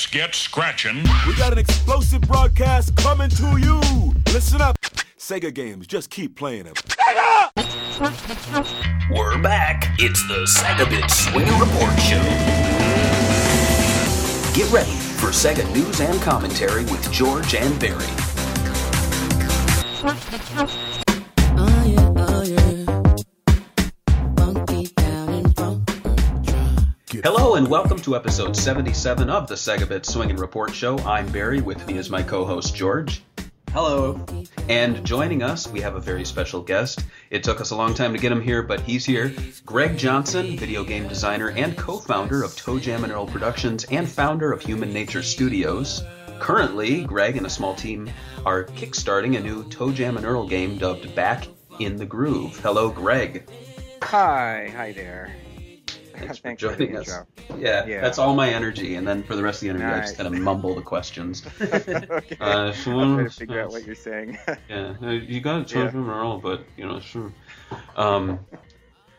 [0.00, 0.96] let's get scratching.
[1.26, 3.80] We got an explosive broadcast coming to you.
[4.32, 4.78] Listen up.
[5.18, 6.74] Sega games, just keep playing them.
[6.74, 7.50] Sega!
[9.14, 9.94] We're back.
[9.98, 12.22] It's the Segabit Swinger Report Show.
[14.54, 18.06] Get ready for Sega news and commentary with George and Barry.
[27.22, 30.96] Hello and welcome to episode 77 of the Segabit Swing and Report Show.
[31.00, 31.60] I'm Barry.
[31.60, 33.22] With me is my co-host George.
[33.72, 34.24] Hello.
[34.70, 37.04] And joining us, we have a very special guest.
[37.28, 39.34] It took us a long time to get him here, but he's here.
[39.66, 44.62] Greg Johnson, video game designer and co-founder of ToeJam and Earl Productions and founder of
[44.62, 46.02] Human Nature Studios.
[46.38, 48.08] Currently, Greg and a small team
[48.46, 51.48] are kickstarting a new ToeJam and Earl game dubbed Back
[51.80, 52.58] in the Groove.
[52.60, 53.46] Hello, Greg.
[54.04, 54.72] Hi.
[54.74, 55.34] Hi there.
[56.20, 57.20] Thanks for Thanks for joining the us.
[57.58, 58.00] Yeah, Yeah.
[58.00, 60.26] that's all my energy, and then for the rest of the interview, I just kind
[60.34, 61.42] of mumble the questions.
[61.60, 62.36] okay.
[62.40, 64.38] Uh, I'm trying to figure out what you're saying.
[64.68, 65.82] Yeah, you got to Yeah.
[65.82, 67.32] charge from Earl, but you know, sure.
[67.96, 68.40] Um,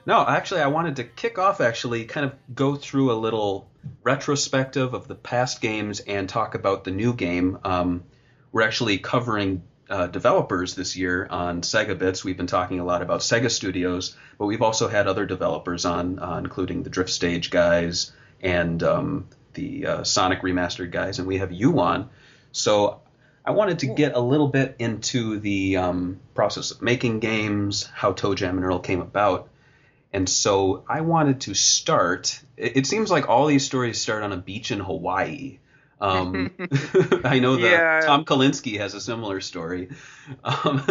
[0.06, 1.62] no, actually, I wanted to kick off.
[1.62, 3.70] Actually, kind of go through a little
[4.04, 7.58] retrospective of the past games and talk about the new game.
[7.64, 8.04] Um,
[8.52, 12.24] we're actually covering uh, developers this year on Sega Bits.
[12.24, 16.18] We've been talking a lot about Sega Studios, but we've also had other developers on,
[16.18, 21.38] uh, including the Drift Stage guys and um, the uh, Sonic Remastered guys, and we
[21.40, 22.10] have you on.
[22.54, 23.02] So
[23.44, 28.14] I wanted to get a little bit into the um, process of making games, how
[28.14, 29.50] ToeJam and Earl came about.
[30.14, 32.42] And so I wanted to start.
[32.56, 35.60] It, it seems like all these stories start on a beach in Hawaii.
[36.02, 36.52] Um,
[37.24, 38.00] I know that Yeah.
[38.02, 39.90] Tom Kalinske has a similar story.
[40.44, 40.84] Um,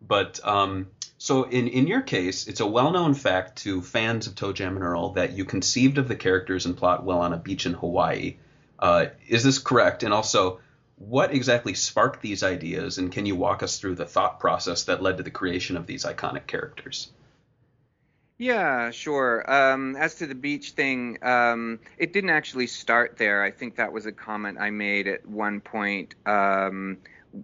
[0.00, 0.86] but um,
[1.18, 4.82] so in, in your case, it's a well known fact to fans of ToeJam and
[4.82, 8.36] Earl that you conceived of the characters and plot while on a beach in Hawaii.
[8.78, 10.02] Uh, is this correct?
[10.02, 10.60] And also,
[10.96, 15.02] what exactly sparked these ideas, and can you walk us through the thought process that
[15.02, 17.10] led to the creation of these iconic characters?
[18.38, 19.50] Yeah, sure.
[19.50, 23.42] Um, as to the beach thing, um, it didn't actually start there.
[23.42, 26.98] I think that was a comment I made at one point um,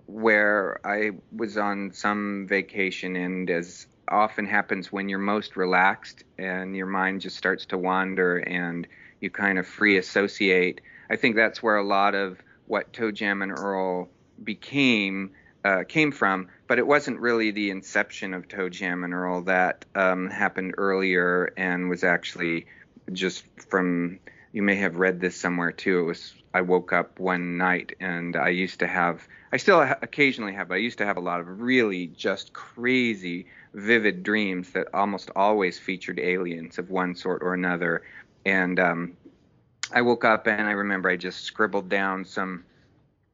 [0.06, 6.76] where I was on some vacation, and as often happens when you're most relaxed and
[6.76, 8.86] your mind just starts to wander and
[9.20, 10.82] you kind of free associate.
[11.08, 14.08] I think that's where a lot of what ToeJam and Earl
[14.44, 15.30] became
[15.64, 20.28] uh, came from, but it wasn't really the inception of ToeJam and Earl that um,
[20.28, 22.66] happened earlier and was actually
[23.12, 24.18] just from.
[24.52, 26.00] You may have read this somewhere too.
[26.00, 29.26] It was I woke up one night and I used to have.
[29.50, 30.68] I still ha- occasionally have.
[30.68, 35.30] But I used to have a lot of really just crazy, vivid dreams that almost
[35.34, 38.02] always featured aliens of one sort or another,
[38.44, 39.16] and um,
[39.92, 42.64] I woke up and I remember I just scribbled down some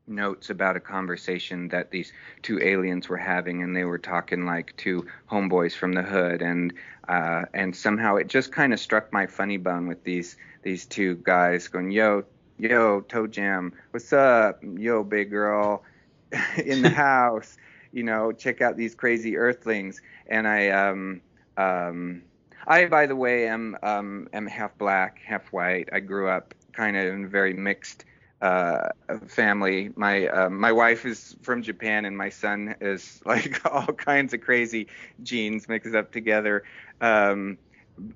[0.08, 4.76] notes about a conversation that these two aliens were having and they were talking like
[4.76, 6.72] two homeboys from the hood and
[7.08, 11.16] uh and somehow it just kind of struck my funny bone with these these two
[11.16, 12.24] guys going yo
[12.58, 15.82] yo toe jam what's up yo big Earl
[16.64, 17.56] in the house
[17.92, 21.20] you know check out these crazy earthlings and i um
[21.56, 22.22] um
[22.69, 25.88] I, by the way, am um, am half black, half white.
[25.90, 28.04] I grew up kind of in a very mixed
[28.41, 28.88] uh,
[29.26, 29.91] family.
[29.97, 34.41] My uh, my wife is from Japan, and my son is like all kinds of
[34.41, 34.88] crazy
[35.22, 36.65] genes mixed up together.
[37.00, 37.59] Um,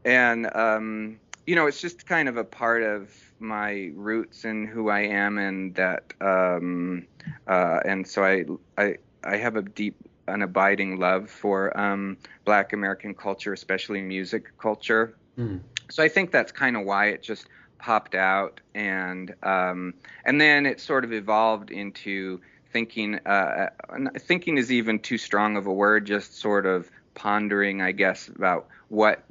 [0.05, 3.11] and um, you know, it's just kind of a part of
[3.41, 6.15] my roots and who I am, and that.
[6.21, 7.07] Um,
[7.47, 8.45] uh, and so I
[8.77, 9.97] I I have a deep
[10.29, 15.17] an abiding love for um, Black American culture, especially music culture.
[15.37, 15.59] Hmm.
[15.91, 17.47] So I think that's kind of why it just
[17.83, 19.93] popped out, and um,
[20.25, 22.41] and then it sort of evolved into
[22.73, 23.17] thinking.
[23.27, 23.71] Uh,
[24.19, 26.07] thinking is even too strong of a word.
[26.07, 29.23] Just sort of pondering, I guess, about what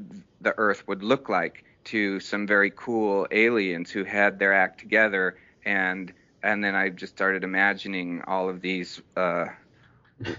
[0.41, 5.37] the Earth would look like to some very cool aliens who had their act together,
[5.65, 9.01] and and then I just started imagining all of these.
[9.15, 9.45] Uh,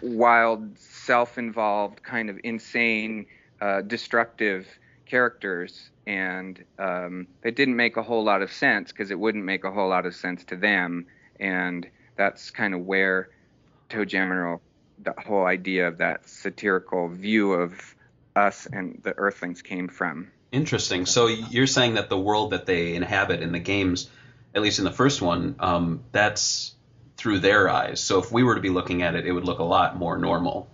[0.01, 3.27] wild, self-involved, kind of insane,
[3.61, 4.69] uh, destructive
[5.07, 9.65] characters, and um, it didn't make a whole lot of sense because it wouldn't make
[9.65, 11.07] a whole lot of sense to them,
[11.39, 13.31] and that's kind of where
[13.89, 14.61] Toe and
[14.99, 17.95] the whole idea of that satirical view of
[18.35, 20.31] us and the Earthlings came from.
[20.51, 21.07] Interesting.
[21.07, 24.09] So you're saying that the world that they inhabit in the games,
[24.55, 26.75] at least in the first one, um, that's
[27.17, 28.01] through their eyes.
[28.01, 30.19] So if we were to be looking at it, it would look a lot more
[30.19, 30.69] normal.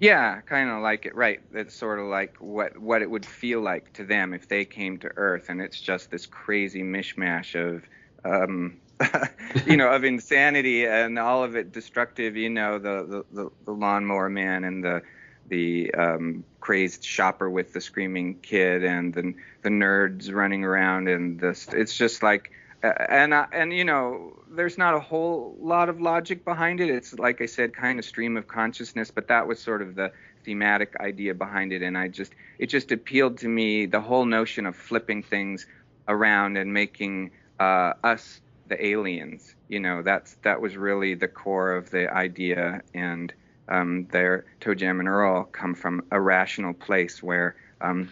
[0.00, 1.40] Yeah, kind of like it, right?
[1.52, 4.98] It's sort of like what what it would feel like to them if they came
[4.98, 7.82] to Earth, and it's just this crazy mishmash of
[8.24, 8.76] um,
[9.66, 12.36] you know, of insanity and all of it destructive.
[12.36, 15.02] You know, the the, the, the lawnmower man and the
[15.48, 21.40] the um, crazed shopper with the screaming kid and the the nerds running around and
[21.40, 21.68] this.
[21.72, 22.52] It's just like.
[22.82, 27.18] And uh, and you know there's not a whole lot of logic behind it it's
[27.18, 30.12] like i said kind of stream of consciousness but that was sort of the
[30.44, 34.64] thematic idea behind it and i just it just appealed to me the whole notion
[34.64, 35.66] of flipping things
[36.08, 37.30] around and making
[37.60, 39.54] uh, us the aliens.
[39.68, 43.32] You know, that's that was really the core of the idea, and
[43.68, 48.10] um, their ToeJam and Earl come from a rational place where um,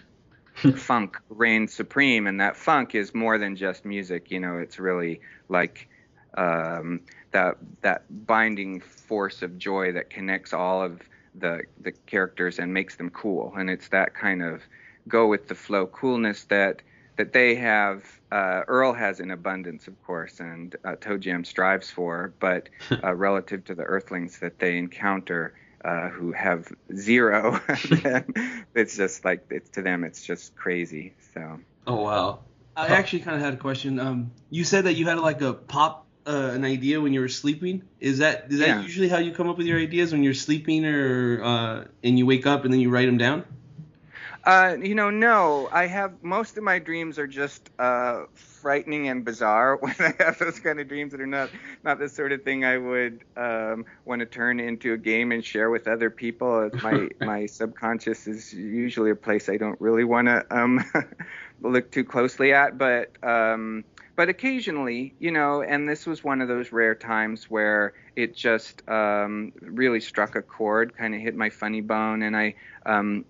[0.77, 4.31] funk reigns supreme, and that funk is more than just music.
[4.31, 5.89] You know, it's really like
[6.37, 7.01] um,
[7.33, 11.01] that that binding force of joy that connects all of
[11.35, 14.63] the the characters and makes them cool, and it's that kind of
[15.09, 16.83] go with the flow coolness that
[17.17, 22.33] that they have uh, Earl has in abundance, of course, and uh, ToeJam strives for,
[22.41, 22.69] but
[23.05, 25.55] uh, relative to the Earthlings that they encounter,
[25.87, 27.61] uh, who have zero,
[28.75, 31.15] it's just like it's to them, it's just crazy.
[31.33, 31.61] So.
[31.87, 32.41] Oh wow.
[32.75, 33.99] I actually kind of had a question.
[34.01, 37.29] Um, you said that you had like a pop uh, an idea when you were
[37.29, 37.85] sleeping.
[38.01, 38.83] Is that is that Yeah.
[38.83, 42.27] usually how you come up with your ideas when you're sleeping or uh, and you
[42.27, 43.45] wake up and then you write them down?
[44.47, 45.69] Uh, you know, no.
[45.73, 49.77] I have most of my dreams are just uh, frightening and bizarre.
[49.81, 51.51] When I have those kind of dreams that are not
[51.83, 55.45] not the sort of thing I would um, want to turn into a game and
[55.45, 56.71] share with other people.
[56.83, 60.85] My my subconscious is usually a place I don't really want to um,
[61.61, 63.11] look too closely at, but.
[63.25, 63.85] Um,
[64.15, 68.81] but occasionally, you know, and this was one of those rare times where it just
[68.89, 72.55] um, really struck a chord, kind of hit my funny bone, and I
[72.87, 73.27] um,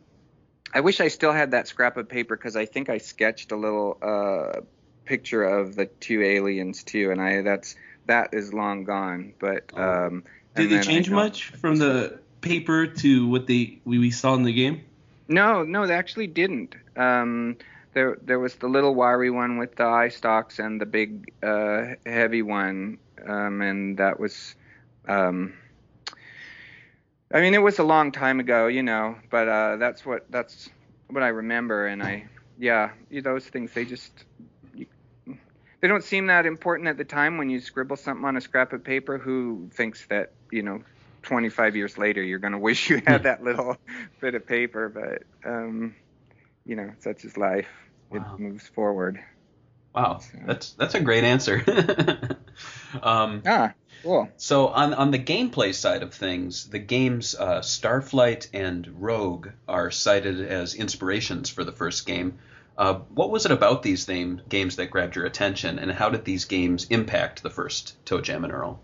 [0.76, 3.56] I wish I still had that scrap of paper because I think I sketched a
[3.56, 4.60] little uh,
[5.06, 9.32] picture of the two aliens too, and I that's that is long gone.
[9.38, 10.24] But um,
[10.54, 14.52] Did they change much from the paper to what they we, we saw in the
[14.52, 14.82] game?
[15.28, 16.74] No, no, they actually didn't.
[16.94, 17.56] Um,
[17.94, 21.94] there, there was the little wiry one with the eye stalks and the big, uh,
[22.04, 24.54] heavy one, um, and that was.
[25.08, 25.54] Um,
[27.32, 30.68] I mean, it was a long time ago, you know, but uh, that's what that's
[31.08, 32.26] what I remember, and I,
[32.56, 34.24] yeah, you- those things they just.
[34.74, 34.86] You,
[35.82, 38.72] they don't seem that important at the time when you scribble something on a scrap
[38.72, 39.18] of paper.
[39.18, 40.82] Who thinks that you know
[41.22, 43.76] 25 years later you're going to wish you had that little
[44.20, 45.96] bit of paper but um
[46.64, 47.68] you know such is life
[48.10, 48.12] Wow.
[48.12, 49.20] it moves forward
[49.94, 51.62] Wow, that's that's a great answer.
[53.02, 53.72] um, ah
[54.02, 59.48] cool so on on the gameplay side of things, the games uh, Starflight and Rogue
[59.66, 62.38] are cited as inspirations for the first game.
[62.78, 66.24] Uh, what was it about these name, games that grabbed your attention, and how did
[66.24, 68.80] these games impact the first ToeJam and Earl?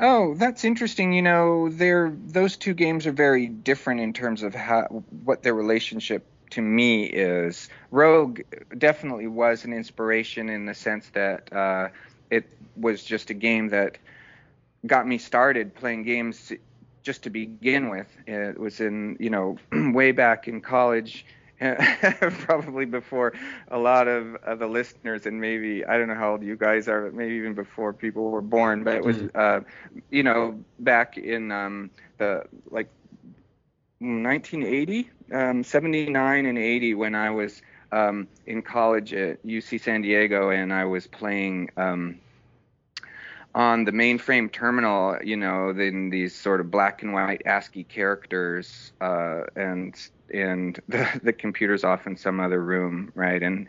[0.00, 4.54] oh that's interesting you know they're those two games are very different in terms of
[4.54, 4.82] how
[5.24, 8.40] what their relationship to me is rogue
[8.76, 11.88] definitely was an inspiration in the sense that uh
[12.30, 12.46] it
[12.76, 13.98] was just a game that
[14.86, 16.52] got me started playing games
[17.02, 18.08] just to begin with.
[18.26, 21.24] It was in, you know, way back in college,
[21.60, 23.34] probably before
[23.68, 26.88] a lot of, of the listeners, and maybe, I don't know how old you guys
[26.88, 29.60] are, but maybe even before people were born, but it was, uh,
[30.10, 32.88] you know, back in um, the, like,
[33.98, 37.60] 1980, um, 79 and 80 when I was
[37.92, 42.18] um, in college at UC San Diego and I was playing um,
[43.54, 48.92] on the mainframe terminal, you know, in these sort of black and white ASCII characters,
[49.00, 49.94] uh, and
[50.32, 53.42] and the, the computer's off in some other room, right?
[53.42, 53.66] And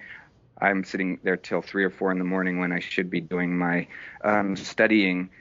[0.60, 3.58] I'm sitting there till three or four in the morning when I should be doing
[3.58, 3.88] my
[4.24, 5.32] um, studying,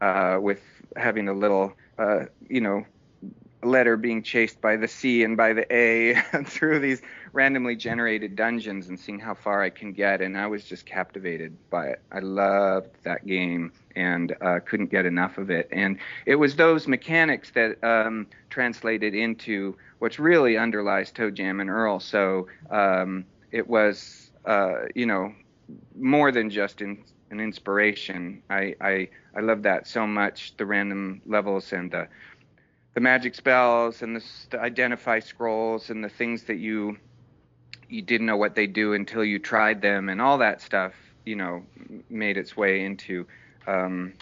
[0.00, 0.62] uh, with
[0.96, 2.86] having a little, uh, you know,
[3.62, 6.14] letter being chased by the C and by the A
[6.44, 7.02] through these
[7.32, 10.20] randomly generated dungeons and seeing how far I can get.
[10.20, 12.02] And I was just captivated by it.
[12.10, 15.68] I loved that game and uh, couldn't get enough of it.
[15.72, 22.00] And it was those mechanics that um, translated into what's really underlies ToeJam and Earl.
[22.00, 25.32] So um, it was, uh, you know,
[25.94, 28.42] more than just in, an inspiration.
[28.50, 30.54] I, I I love that so much.
[30.56, 32.08] The random levels and the
[32.94, 36.98] the magic spells and the, identify scrolls and the things that you
[37.88, 40.94] you didn't know what they do until you tried them and all that stuff
[41.24, 41.62] you know
[42.08, 43.26] made its way into
[43.66, 44.12] um,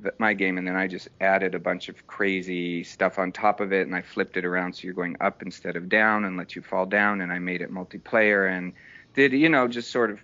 [0.00, 0.58] the, my game.
[0.58, 3.94] And then I just added a bunch of crazy stuff on top of it and
[3.94, 6.86] I flipped it around so you're going up instead of down and let you fall
[6.86, 8.72] down and I made it multiplayer and
[9.14, 10.20] did you know just sort of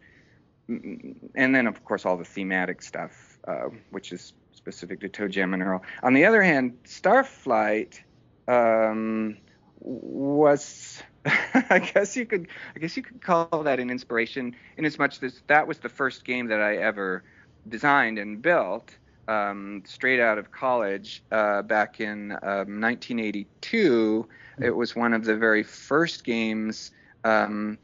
[0.69, 4.33] and then of course all the thematic stuff, uh, which is
[4.65, 5.83] specific to ToeJam and Earl.
[6.03, 8.01] On the other hand, Starflight
[8.49, 9.37] um,
[9.81, 14.99] was, I guess you could, I guess you could call that an inspiration, in as
[14.99, 17.25] much as that was the first game that I ever
[17.69, 18.97] designed and built.
[19.27, 24.29] Um, straight out of college uh, back in um, 1982.
[24.61, 26.93] It was one of the very first games
[27.25, 27.79] um,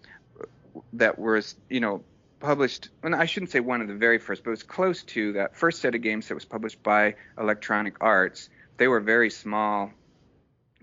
[0.92, 2.02] that was, you know,
[2.40, 2.88] published.
[3.02, 5.56] Well, I shouldn't say one of the very first, but it was close to that
[5.56, 8.48] first set of games that was published by Electronic Arts.
[8.78, 9.92] They were a very small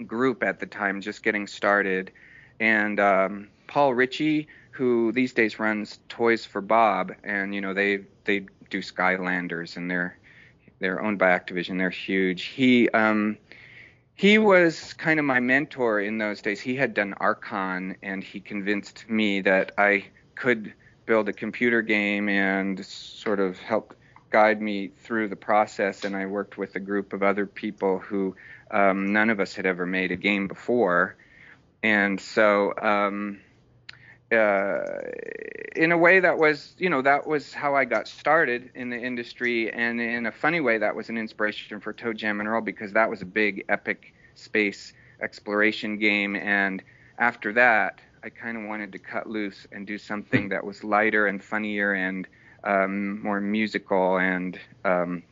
[0.06, 2.12] group at the time, just getting started,
[2.60, 8.06] and um, Paul Reiche, who these days runs Toys for Bob, and you know they
[8.24, 10.18] they do Skylanders, and they're
[10.80, 11.78] they're owned by Activision.
[11.78, 12.44] They're huge.
[12.44, 13.38] He um,
[14.14, 16.62] he was kind of my mentor in those days.
[16.62, 20.74] He had done Archon, and he convinced me that I could
[21.08, 23.96] build a computer game and sort of help
[24.30, 26.04] guide me through the process.
[26.04, 28.36] And I worked with a group of other people who
[28.70, 31.16] um, none of us had ever made a game before,
[31.82, 32.74] and so.
[32.80, 33.40] Um,
[34.30, 34.84] uh,
[35.74, 38.98] in a way that was, you know, that was how I got started in the
[38.98, 42.92] industry, and in a funny way, that was an inspiration for ToeJam and Earl because
[42.92, 46.84] that was a big epic space exploration game, and
[47.18, 51.28] after that, I kind of wanted to cut loose and do something that was lighter
[51.28, 52.28] and funnier and
[52.66, 55.24] um, more musical, and um,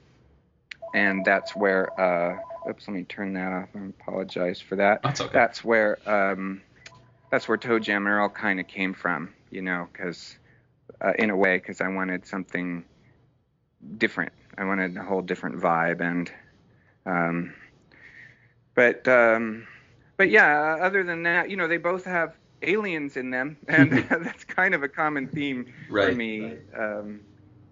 [0.93, 1.91] and that's where.
[1.99, 2.37] Uh,
[2.69, 3.67] oops, let me turn that off.
[3.75, 5.03] I apologize for that.
[5.03, 5.33] That's okay.
[5.33, 5.97] That's where.
[6.09, 6.61] Um,
[7.31, 10.37] that's where ToeJam and Earl kind of came from, you know, because
[11.01, 12.85] uh, in a way, because I wanted something
[13.97, 14.31] different.
[14.57, 16.31] I wanted a whole different vibe, and
[17.05, 17.53] um,
[18.73, 19.67] but um,
[20.15, 20.77] but yeah.
[20.79, 22.35] Other than that, you know, they both have
[22.67, 26.10] aliens in them, and that's kind of a common theme Right.
[26.10, 26.57] for me.
[26.77, 27.22] Um,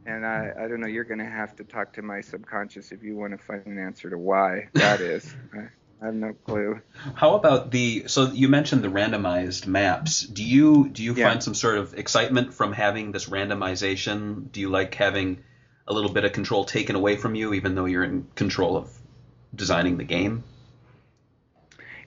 [0.05, 0.87] and I, I don't know.
[0.87, 3.79] You're going to have to talk to my subconscious if you want to find an
[3.79, 5.33] answer to why that is.
[5.53, 5.69] I,
[6.01, 6.81] I have no clue.
[7.15, 8.03] How about the?
[8.07, 10.21] So you mentioned the randomized maps.
[10.21, 11.29] Do you do you Yeah.
[11.29, 14.51] find some sort of excitement from having this randomization?
[14.51, 15.43] Do you like having
[15.87, 18.89] a little bit of control taken away from you, even though you're in control of
[19.55, 20.43] designing the game?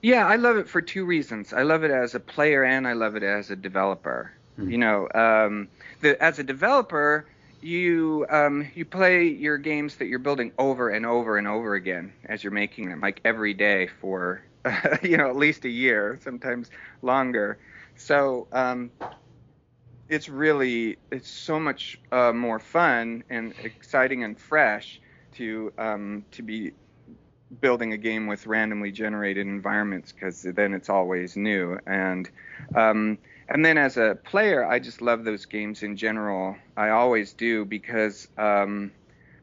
[0.07, 1.51] Yeah, I love it for two reasons.
[1.51, 4.31] I love it as a player and I love it as a developer.
[4.57, 5.67] You know, um,
[5.99, 7.25] the, as a developer,
[7.61, 12.13] you um, you play your games that you're building over and over and over again
[12.23, 14.41] as you're making them, like every day for
[15.03, 16.69] you know at least a year, sometimes
[17.01, 17.59] longer.
[17.97, 18.91] So um,
[20.07, 25.01] it's really it's so much uh, more fun and exciting and fresh
[25.33, 26.71] to um, to be
[27.61, 31.77] building a game with randomly generated environments because then it's always new.
[31.85, 32.29] And
[32.75, 33.17] um,
[33.49, 36.55] and then as a player i just love those games in general.
[36.75, 38.91] I always do because um,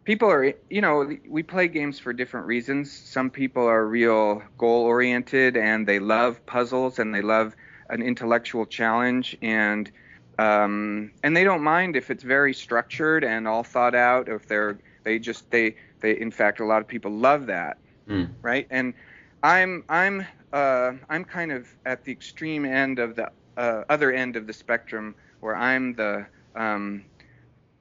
[0.05, 2.93] people are you know we play games for different reasons.
[2.93, 7.55] Some people are real goal oriented and they love puzzles and they love
[7.91, 9.91] an intellectual challenge and
[10.39, 14.79] um, and they don't mind if it's very structured and all thought out if they're
[15.05, 18.31] they just they they in fact a lot of people love that Mm.
[18.43, 18.67] right?
[18.71, 18.95] And
[19.43, 24.37] i'm i'm uh, i'm kind of at the extreme end of the uh, other end
[24.37, 27.05] of the spectrum where i'm the um,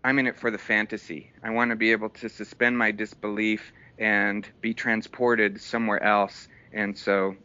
[0.03, 1.31] i'm in it for the fantasy.
[1.43, 6.47] I want to be able to suspend my disbelief and be transported somewhere else.
[6.73, 7.35] And so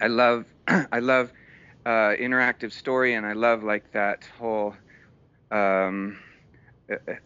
[0.00, 1.32] i love i love
[1.86, 4.74] uh, interactive story and i love like that whole
[5.50, 6.18] um,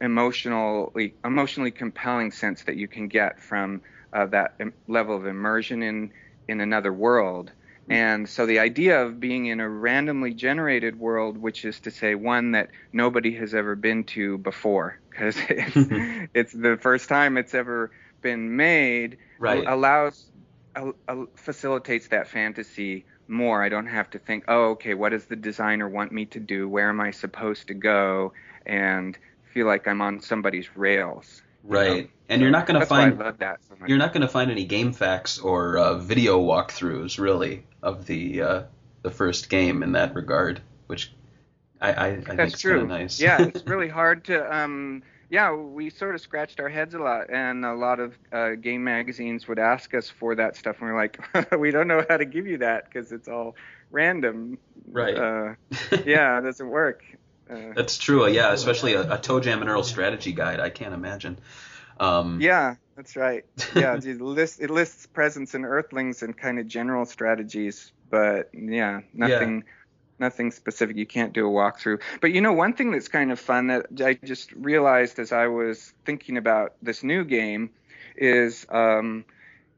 [0.01, 3.81] emotionally emotionally compelling sense that you can get from
[4.13, 6.11] uh, that im- level of immersion in
[6.49, 7.53] in another world.
[7.91, 12.15] And so the idea of being in a randomly generated world, which is to say
[12.15, 15.87] one that nobody has ever been to before, because it's,
[16.35, 17.91] it's the first time it's ever
[18.23, 19.65] been made, Right.
[19.67, 20.31] allows
[20.77, 23.63] al- al- facilitates that fantasy more.
[23.63, 26.69] I don't have to think, oh, okay, what does the designer want me to do?
[26.69, 28.33] Where am I supposed to go?
[28.67, 29.19] And
[29.55, 31.43] feel like I'm on somebody's rails.
[31.69, 31.81] You know?
[31.81, 32.11] Right.
[32.31, 34.29] And you're not going to find why I love that so you're not going to
[34.29, 38.63] find any game facts or uh, video walkthroughs really of the uh,
[39.03, 41.13] the first game in that regard, which
[41.81, 43.21] I I, I think is kind of nice.
[43.21, 44.55] yeah, it's really hard to.
[44.55, 48.51] Um, yeah, we sort of scratched our heads a lot, and a lot of uh,
[48.53, 51.19] game magazines would ask us for that stuff, and we're like,
[51.59, 53.55] we don't know how to give you that because it's all
[53.91, 54.59] random.
[54.91, 55.17] Right.
[55.17, 55.55] Uh,
[56.07, 57.05] yeah, it doesn't work.
[57.51, 58.29] Uh, That's true.
[58.29, 60.61] Yeah, especially a, a ToeJam and Earl strategy guide.
[60.61, 61.39] I can't imagine.
[61.99, 63.45] Um, yeah, that's right.
[63.75, 69.01] Yeah, it lists it lists presence and Earthlings and kind of general strategies, but yeah,
[69.15, 69.65] nothing
[70.19, 70.97] nothing specific.
[70.97, 72.01] You can't do a walkthrough.
[72.21, 75.47] But you know, one thing that's kind of fun that I just realized as I
[75.47, 77.71] was thinking about this new game
[78.17, 79.25] is, um,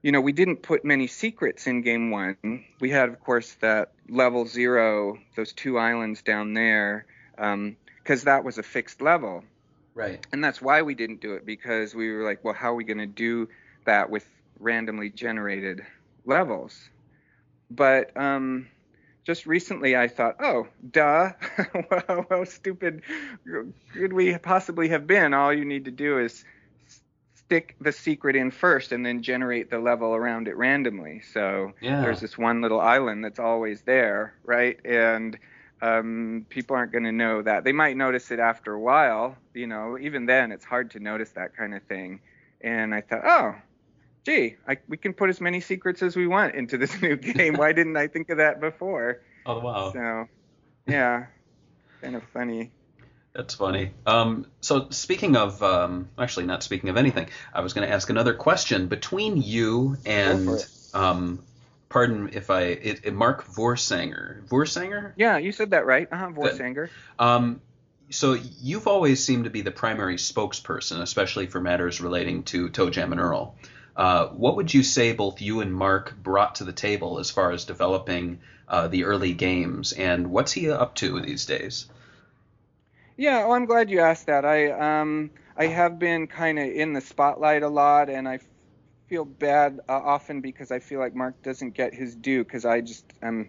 [0.03, 2.65] you know, we didn't put many secrets in game one.
[2.81, 7.07] We had, of course, that level zero, those two islands down there,
[7.41, 9.45] because that was a fixed level.
[9.95, 10.25] Right.
[10.33, 12.85] And that's why we didn't do it because we were like, well, how are we
[12.85, 13.49] going to do
[13.87, 14.27] that with
[14.59, 15.83] randomly generated
[16.25, 16.89] levels?
[17.71, 18.69] But um,
[19.25, 23.03] just recently I thought, oh, duh, how, how stupid
[23.93, 25.35] could we possibly have been?
[25.35, 26.45] All you need to do is
[27.35, 31.21] stick the secret in first and then generate the level around it randomly.
[31.33, 32.01] So Yeah.
[32.01, 34.79] there's this one little island that's always there, right?
[34.85, 35.37] And
[35.83, 37.65] um, people aren't going to know that.
[37.65, 39.99] They might notice it after a while, you know.
[39.99, 42.21] Even then, it's hard to notice that kind of thing.
[42.61, 43.55] And I thought, oh,
[44.25, 47.55] gee, I, we can put as many secrets as we want into this new game.
[47.55, 49.23] Why didn't I think of that before?
[49.47, 49.93] Oh wow.
[49.93, 50.27] So,
[50.87, 51.27] yeah,
[52.03, 52.73] kind of funny.
[53.33, 53.93] That's funny.
[54.07, 58.11] Um, so speaking of, um, actually not speaking of anything, I was going to ask
[58.11, 60.51] another question between you and,
[60.95, 61.43] um,
[61.91, 64.47] pardon if I, it, it, Mark Vorsanger.
[64.47, 65.13] Vorsanger?
[65.17, 66.09] Yeah, you said that right.
[66.11, 66.55] Uh-huh, Good.
[66.55, 66.89] Vorsanger.
[67.19, 67.61] Um,
[68.09, 73.13] so you've always seemed to be the primary spokesperson, especially for matters relating to ToeJam
[73.13, 73.55] and Earl.
[73.95, 77.53] Uh, what would you say both you and Mark brought to the table as far
[77.53, 81.87] as developing uh, the early games, and what's he up to these days?
[83.17, 84.45] Yeah, well, I'm glad you asked that.
[84.45, 88.39] I um I have been kind of in the spotlight a lot, and I
[89.11, 92.81] feel bad uh, often because I feel like Mark doesn't get his due because I
[92.81, 93.49] just am,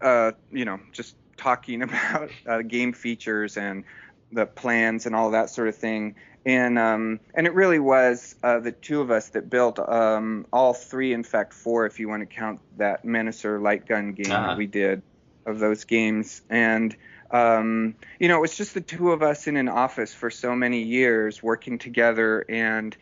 [0.00, 3.84] uh, you know, just talking about uh, game features and
[4.32, 6.16] the plans and all that sort of thing.
[6.44, 10.74] And um, and it really was uh, the two of us that built um, all
[10.74, 14.48] three, in fact four, if you want to count that Menacer light gun game Ah.
[14.48, 15.02] that we did
[15.46, 16.42] of those games.
[16.50, 16.96] And
[17.30, 20.56] um, you know, it was just the two of us in an office for so
[20.56, 22.44] many years working together.
[22.48, 22.96] And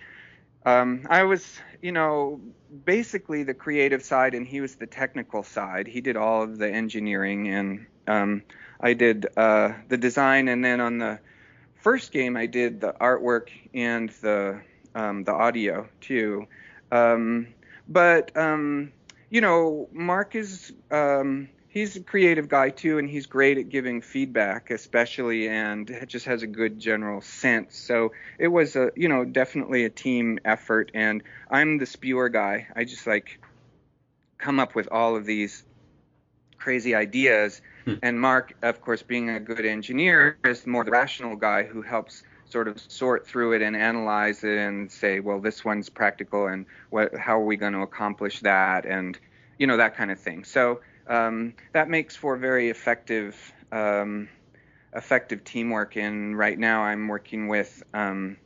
[0.65, 2.41] um, I was, you know,
[2.85, 5.87] basically the creative side, and he was the technical side.
[5.87, 8.43] He did all of the engineering, and um,
[8.81, 10.49] I did uh, the design.
[10.49, 11.19] And then on the
[11.75, 14.61] first game, I did the artwork and the
[14.95, 16.47] um, the audio too.
[16.93, 17.49] Um,
[17.89, 18.93] but um,
[19.31, 24.03] you know, Mark is um, he's a creative guy too, and he's great at giving
[24.03, 27.79] feedback, especially, and just has a good general sense.
[27.79, 32.67] So it was a you know definitely a team effort, and I'm the spewer guy.
[32.77, 33.41] I just like
[34.37, 35.65] come up with all of these
[36.59, 37.63] crazy ideas.
[37.87, 37.95] Hmm.
[38.03, 42.23] And Mark, of course, being a good engineer, is more the rational guy who helps
[42.45, 46.67] sort of sort through it and analyze it and say, well, this one's practical, and
[46.91, 49.19] what, how are we going to accomplish that, and
[49.59, 50.43] you know that kind of thing.
[50.45, 54.29] So um, that makes for very effective, um,
[54.95, 55.97] effective teamwork.
[55.97, 58.37] And right now, I'm working with um,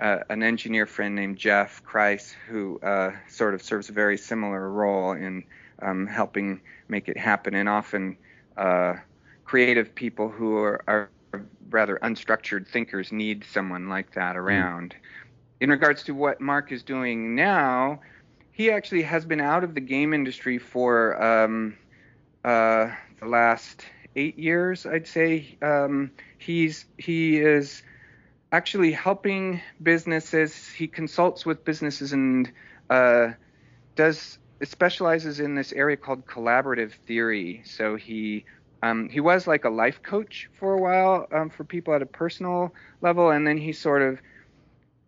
[0.00, 4.70] uh, an engineer friend named Jeff Kreis, who uh, sort of serves a very similar
[4.70, 5.44] role in
[5.80, 7.54] um, helping make it happen.
[7.54, 8.16] And often,
[8.56, 8.94] uh,
[9.44, 11.10] creative people who are, are
[11.70, 14.94] rather unstructured thinkers need someone like that around.
[15.60, 18.00] In regards to what Mark is doing now,
[18.52, 21.76] he actually has been out of the game industry for um,
[22.48, 23.84] uh, the last
[24.16, 25.58] eight years, I'd say.
[25.60, 27.82] Um, he's he is
[28.50, 30.66] actually helping businesses.
[30.66, 32.50] He consults with businesses and
[32.88, 33.32] uh,
[33.96, 37.60] does specializes in this area called collaborative theory.
[37.66, 38.46] So he
[38.82, 42.06] um, he was like a life coach for a while um, for people at a
[42.06, 44.20] personal level, and then he sort of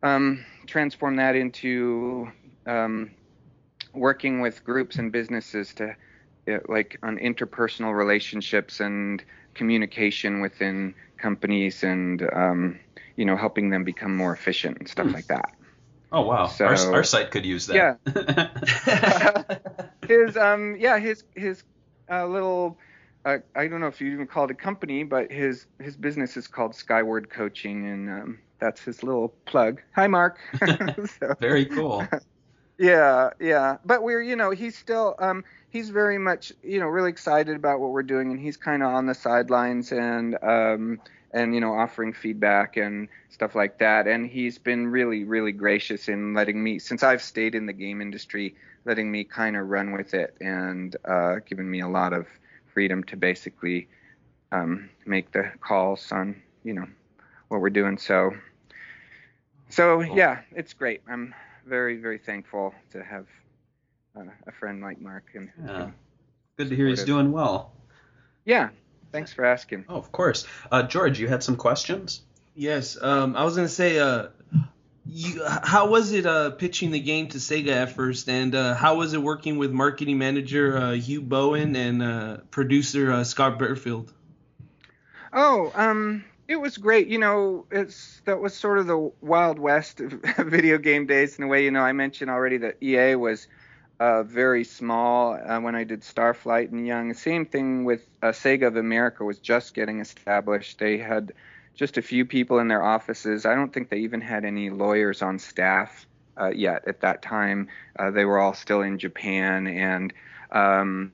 [0.02, 2.30] um, transformed that into
[2.66, 3.12] um,
[3.94, 5.96] working with groups and businesses to
[6.68, 9.22] like on interpersonal relationships and
[9.54, 12.78] communication within companies and um,
[13.16, 15.12] you know helping them become more efficient and stuff Hmm.
[15.14, 15.54] like that.
[16.12, 17.76] Oh wow, So- our, our site could use that.
[17.76, 19.56] yeah
[20.08, 21.62] his um yeah his his
[22.10, 22.78] uh, little
[23.24, 26.36] uh, I don't know if you even call it a company, but his his business
[26.36, 29.80] is called Skyward Coaching, and um, that's his little plug.
[29.94, 30.38] Hi, Mark.
[31.20, 32.06] So- Very cool.
[32.78, 33.76] yeah, yeah.
[33.84, 37.80] But we're, you know, he's still, um, he's very much, you know, really excited about
[37.80, 41.00] what we're doing, and he's kind of on the sidelines and, um,
[41.32, 44.06] and you know, offering feedback and stuff like that.
[44.06, 48.00] And he's been really, really gracious in letting me, since I've stayed in the game
[48.00, 52.26] industry, letting me kind of run with it and uh, giving me a lot of
[52.74, 53.88] freedom to basically
[54.52, 56.86] um, make the calls on, you know,
[57.48, 57.96] what we're doing.
[57.98, 58.32] So,
[59.68, 61.02] so yeah, it's great.
[61.08, 61.34] I'm
[61.66, 63.26] very, very thankful to have
[64.16, 65.24] uh, a friend like Mark.
[65.34, 65.90] And Yeah.
[66.56, 67.72] Good to hear he's doing well.
[68.44, 68.70] Yeah.
[69.12, 69.86] Thanks for asking.
[69.88, 70.46] Oh, of course.
[70.70, 72.22] Uh, George, you had some questions?
[72.54, 73.00] Yes.
[73.00, 74.28] Um, I was gonna say, uh,
[75.06, 78.96] you, how was it uh, pitching the game to Sega at first, and uh, how
[78.96, 84.12] was it working with marketing manager uh, Hugh Bowen and uh, producer uh, Scott Berfield?
[85.32, 87.08] Oh, um, it was great.
[87.08, 91.44] You know, it's that was sort of the wild west of video game days in
[91.44, 91.64] a way.
[91.64, 93.48] You know, I mentioned already that EA was
[94.00, 97.12] uh, very small uh, when I did Starflight and Young.
[97.12, 100.78] Same thing with uh, Sega of America was just getting established.
[100.78, 101.32] They had
[101.74, 103.44] just a few people in their offices.
[103.44, 106.06] I don't think they even had any lawyers on staff
[106.40, 107.68] uh, yet at that time.
[107.98, 110.12] Uh, they were all still in Japan and.
[110.50, 111.12] Um,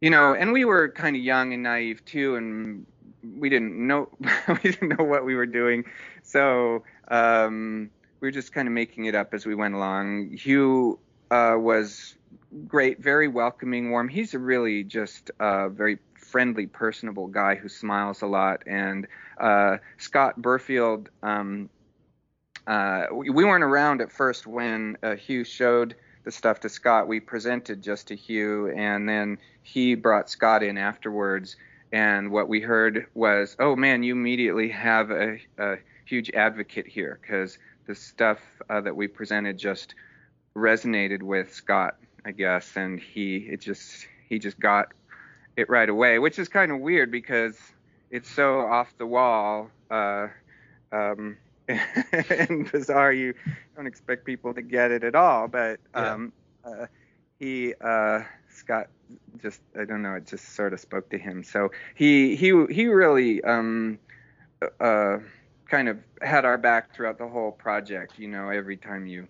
[0.00, 2.86] you know, and we were kind of young and naive too, and
[3.36, 4.08] we didn't know
[4.48, 5.84] we didn't know what we were doing,
[6.22, 10.30] so um, we were just kind of making it up as we went along.
[10.30, 10.98] Hugh
[11.30, 12.16] uh, was
[12.66, 14.08] great, very welcoming, warm.
[14.08, 18.62] He's a really just uh, very friendly, personable guy who smiles a lot.
[18.66, 19.06] And
[19.38, 21.68] uh, Scott Berfield, um,
[22.66, 27.08] uh, we, we weren't around at first when uh, Hugh showed the stuff to Scott.
[27.08, 31.56] We presented just to Hugh, and then he brought Scott in afterwards.
[31.92, 37.18] And what we heard was, "Oh man, you immediately have a, a huge advocate here
[37.20, 38.38] because the stuff
[38.68, 39.94] uh, that we presented just
[40.60, 44.88] resonated with Scott, I guess, and he it just he just got
[45.56, 47.56] it right away, which is kind of weird because
[48.10, 50.28] it's so off the wall uh,
[50.92, 51.36] um,
[51.68, 53.12] and bizarre.
[53.12, 53.34] You
[53.76, 56.32] don't expect people to get it at all, but um,
[56.64, 56.86] uh,
[57.38, 58.88] he uh, Scott
[59.40, 61.42] just I don't know, it just sort of spoke to him.
[61.42, 63.98] So he he he really um,
[64.80, 65.18] uh,
[65.68, 68.18] kind of had our back throughout the whole project.
[68.18, 69.26] You know, every time you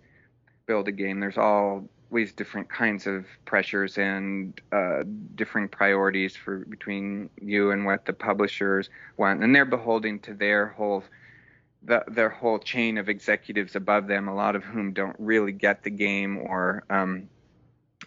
[0.71, 5.03] build a game, there's always different kinds of pressures and uh,
[5.35, 10.69] differing priorities for between you and what the publishers want, and they're beholden to their
[10.69, 11.03] whole
[11.83, 15.83] the, their whole chain of executives above them, a lot of whom don't really get
[15.83, 17.29] the game or um,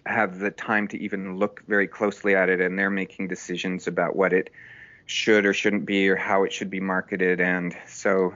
[0.06, 4.15] have the time to even look very closely at it, and they're making decisions about
[4.15, 4.49] what it
[5.06, 7.41] should or shouldn't be or how it should be marketed.
[7.41, 8.34] And so,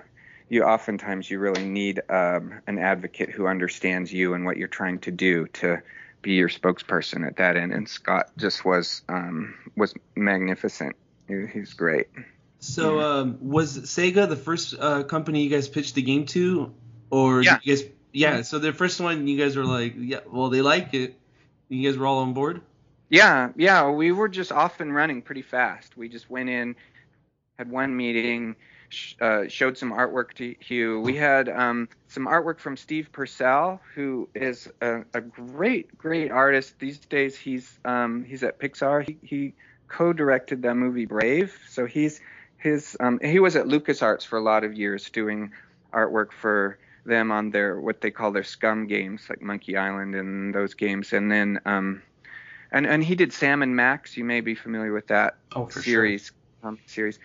[0.49, 4.99] you oftentimes you really need um, an advocate who understands you and what you're trying
[4.99, 5.81] to do to
[6.21, 7.73] be your spokesperson at that end.
[7.73, 10.95] And Scott just was um, was magnificent.
[11.27, 12.07] He, he's great.
[12.59, 16.73] So, um, was Sega the first uh, company you guys pitched the game to,
[17.11, 17.59] or Yeah.
[17.61, 17.85] you guys?
[18.13, 18.41] Yeah.
[18.41, 21.15] So the first one, you guys were like, yeah, well, they like it.
[21.69, 22.61] You guys were all on board.
[23.09, 25.95] Yeah, yeah, we were just off and running pretty fast.
[25.95, 26.75] We just went in,
[27.57, 28.55] had one meeting,
[28.89, 30.99] sh- uh, showed some artwork to Hugh.
[31.01, 36.79] We had um, some artwork from Steve Purcell, who is a, a great, great artist.
[36.79, 39.07] These days, he's um, he's at Pixar.
[39.07, 39.53] He, he
[39.87, 42.19] co-directed the movie Brave, so he's
[42.57, 45.51] his um, he was at LucasArts for a lot of years doing
[45.93, 50.53] artwork for them on their what they call their SCUMM games like Monkey Island and
[50.53, 52.01] those games and then um
[52.69, 56.33] and and he did Sam and Max you may be familiar with that Oh, series
[56.63, 57.17] um, series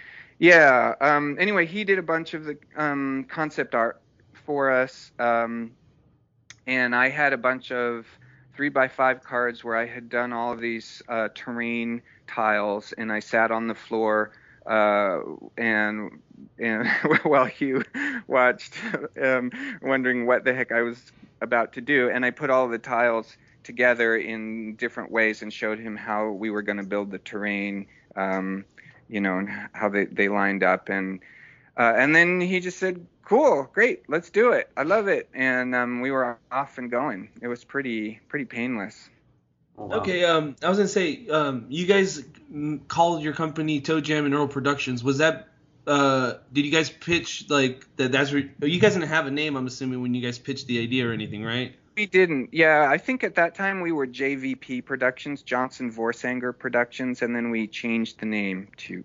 [0.43, 4.01] yeah um anyway he did a bunch of the um concept art
[4.45, 5.73] for us um
[6.67, 8.07] and I had a bunch of
[8.55, 13.11] three by five cards where I had done all of these uh, terrain tiles, and
[13.13, 14.33] I sat on the floor
[14.67, 15.21] uh,
[15.57, 16.21] and
[16.59, 16.89] and
[17.25, 17.85] while Hugh
[18.27, 18.75] watched,
[19.21, 19.51] um,
[19.83, 23.37] wondering what the heck I was about to do, and I put all the tiles
[23.65, 27.87] together in different ways and showed him how we were going to build the terrain,
[28.17, 28.65] um,
[29.13, 31.21] you know, and how they, they lined up, and
[31.77, 34.71] uh, and then he just said, "Cool, great, let's do it.
[34.77, 37.29] I love it," and um, we were off and going.
[37.41, 39.11] It was pretty pretty painless.
[39.77, 39.97] Oh, wow.
[39.99, 40.25] Okay.
[40.25, 42.25] Um, I was gonna say, um, you guys
[42.89, 45.05] called your company ToeJam and Earl Productions.
[45.05, 45.49] Was that?
[45.87, 48.13] Uh, did you guys pitch like that?
[48.13, 49.57] That's where you guys didn't have a name.
[49.57, 51.75] I'm assuming when you guys pitched the idea or anything, right?
[51.95, 52.55] We didn't.
[52.55, 57.51] Yeah, I think at that time we were JVP Productions, Johnson Vorsanger Productions, and then
[57.51, 59.05] we changed the name to.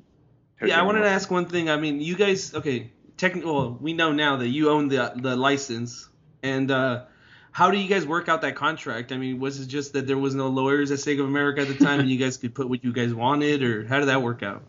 [0.62, 1.70] Yeah, I wanted to ask one thing.
[1.70, 3.54] I mean, you guys, okay, technical.
[3.54, 6.10] well, we know now that you own the the license,
[6.42, 7.06] and uh,
[7.52, 9.12] how do you guys work out that contract?
[9.12, 11.68] I mean, was it just that there was no lawyers at Sega of America at
[11.68, 14.22] the time, and you guys could put what you guys wanted, or how did that
[14.22, 14.64] work out?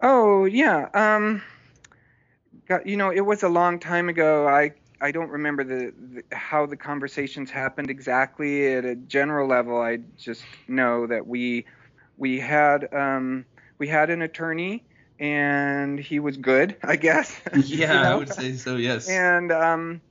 [0.00, 0.88] Oh yeah.
[0.94, 1.42] Um,
[2.68, 4.48] got you know it was a long time ago.
[4.48, 5.92] I I don't remember the,
[6.30, 9.80] the how the conversations happened exactly at a general level.
[9.80, 11.66] I just know that we
[12.16, 13.46] we had um
[13.78, 14.84] we had an attorney
[15.18, 17.40] and he was good, I guess.
[17.54, 18.76] you Yeah, I would say so.
[18.76, 19.08] Yes.
[19.08, 20.02] and um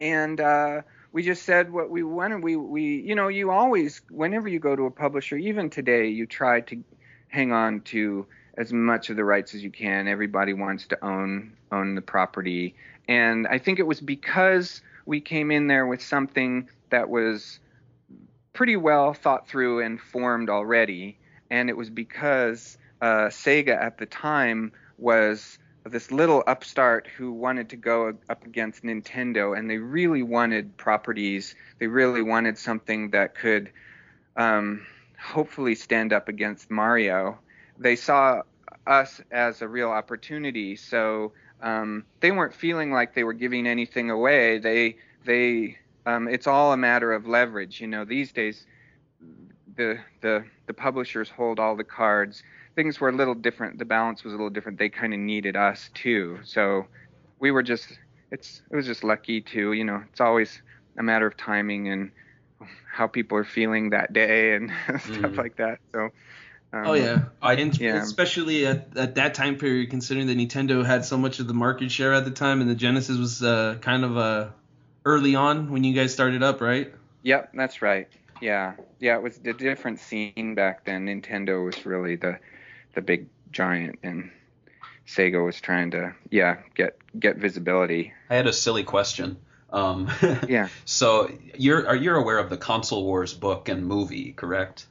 [0.00, 0.82] and uh
[1.12, 4.76] we just said what we wanted we we you know you always whenever you go
[4.76, 6.82] to a publisher even today you try to
[7.28, 10.08] hang on to as much of the rights as you can.
[10.08, 12.76] Everybody wants to own own the property,
[13.08, 17.60] and I think it was because we came in there with something that was
[18.52, 21.18] pretty well thought through and formed already,
[21.50, 27.68] and it was because uh, Sega at the time was this little upstart who wanted
[27.68, 31.54] to go up against Nintendo, and they really wanted properties.
[31.78, 33.70] They really wanted something that could
[34.36, 34.84] um,
[35.20, 37.38] hopefully stand up against Mario.
[37.78, 38.42] They saw
[38.86, 44.10] us as a real opportunity, so um, they weren't feeling like they were giving anything
[44.10, 44.58] away.
[44.58, 47.80] They they um, it's all a matter of leverage.
[47.80, 48.66] You know, these days
[49.76, 52.42] the the the publishers hold all the cards.
[52.74, 53.78] Things were a little different.
[53.78, 54.78] The balance was a little different.
[54.78, 56.38] They kind of needed us too.
[56.44, 56.86] So
[57.38, 57.98] we were just
[58.30, 59.72] it's it was just lucky too.
[59.72, 60.62] You know, it's always
[60.98, 62.10] a matter of timing and
[62.90, 65.78] how people are feeling that day and stuff like that.
[65.92, 66.10] So.
[66.84, 67.96] Um, Oh yeah, I- and yeah.
[68.02, 71.90] especially at, at that time period, considering that Nintendo had so much of the market
[71.90, 74.48] share at the time, and the Genesis was uh, kind of uh,
[75.04, 76.92] early on when you guys started up, right?
[77.22, 78.08] Yep, that's right.
[78.40, 81.06] Yeah, yeah, it was a different scene back then.
[81.06, 82.38] Nintendo was really the
[82.94, 84.30] the big giant, and
[85.06, 88.12] Sega was trying to yeah get get visibility.
[88.28, 89.38] I had a silly question.
[89.70, 90.08] Um,
[90.48, 90.68] Yeah.
[90.84, 94.86] So you're are you're aware of the Console Wars book and movie, correct?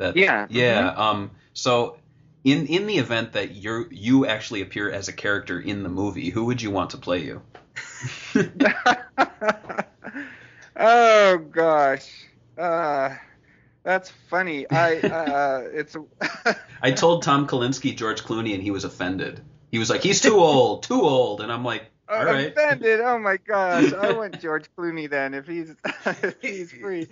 [0.00, 0.46] That, Yeah.
[0.48, 0.94] Yeah.
[0.96, 1.30] Um.
[1.52, 1.98] So
[2.42, 6.30] in in the event that you you actually appear as a character in the movie,
[6.30, 7.42] who would you want to play you?
[10.76, 12.10] oh gosh,
[12.56, 13.14] uh,
[13.82, 14.68] that's funny.
[14.70, 15.94] I uh, it's
[16.82, 19.42] I told Tom Kalinske George Clooney, and he was offended.
[19.70, 23.00] He was like, "He's too old, too old," and I'm like, "All right." offended.
[23.00, 25.74] Oh my gosh, I want George Clooney then if he's
[26.06, 27.08] if he's free.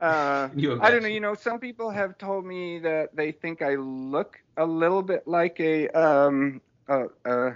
[0.00, 0.48] Uh,
[0.80, 1.08] I don't know.
[1.08, 5.26] You know, some people have told me that they think I look a little bit
[5.26, 7.50] like a um uh, uh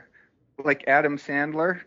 [0.65, 1.81] like Adam Sandler.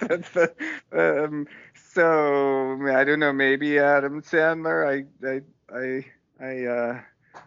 [0.00, 0.52] That's the,
[0.92, 3.32] um, so I don't know.
[3.32, 4.86] Maybe Adam Sandler.
[4.86, 5.40] I I
[5.74, 6.04] I
[6.44, 7.00] I uh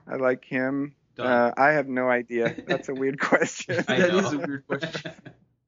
[0.08, 0.96] I like him.
[1.20, 2.56] Uh, I have no idea.
[2.68, 3.84] That's a weird question.
[3.88, 4.20] I That know.
[4.20, 5.12] is a weird question.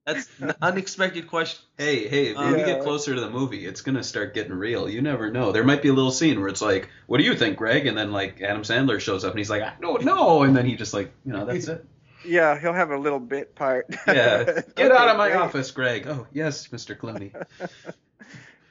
[0.08, 1.60] That's an unexpected question.
[1.78, 4.90] Hey, hey, when we get closer to the movie, it's gonna start getting real.
[4.90, 5.52] You never know.
[5.52, 7.98] There might be a little scene where it's like, "What do you think, Greg?" And
[7.98, 10.76] then like Adam Sandler shows up and he's like, "I don't know," and then he
[10.78, 11.86] just like, you know, that's it.
[12.26, 13.88] Yeah, he'll have a little bit part.
[14.08, 15.40] Yeah, get out of my great.
[15.40, 16.08] office, Greg.
[16.08, 16.98] Oh yes, Mr.
[16.98, 17.34] Clooney.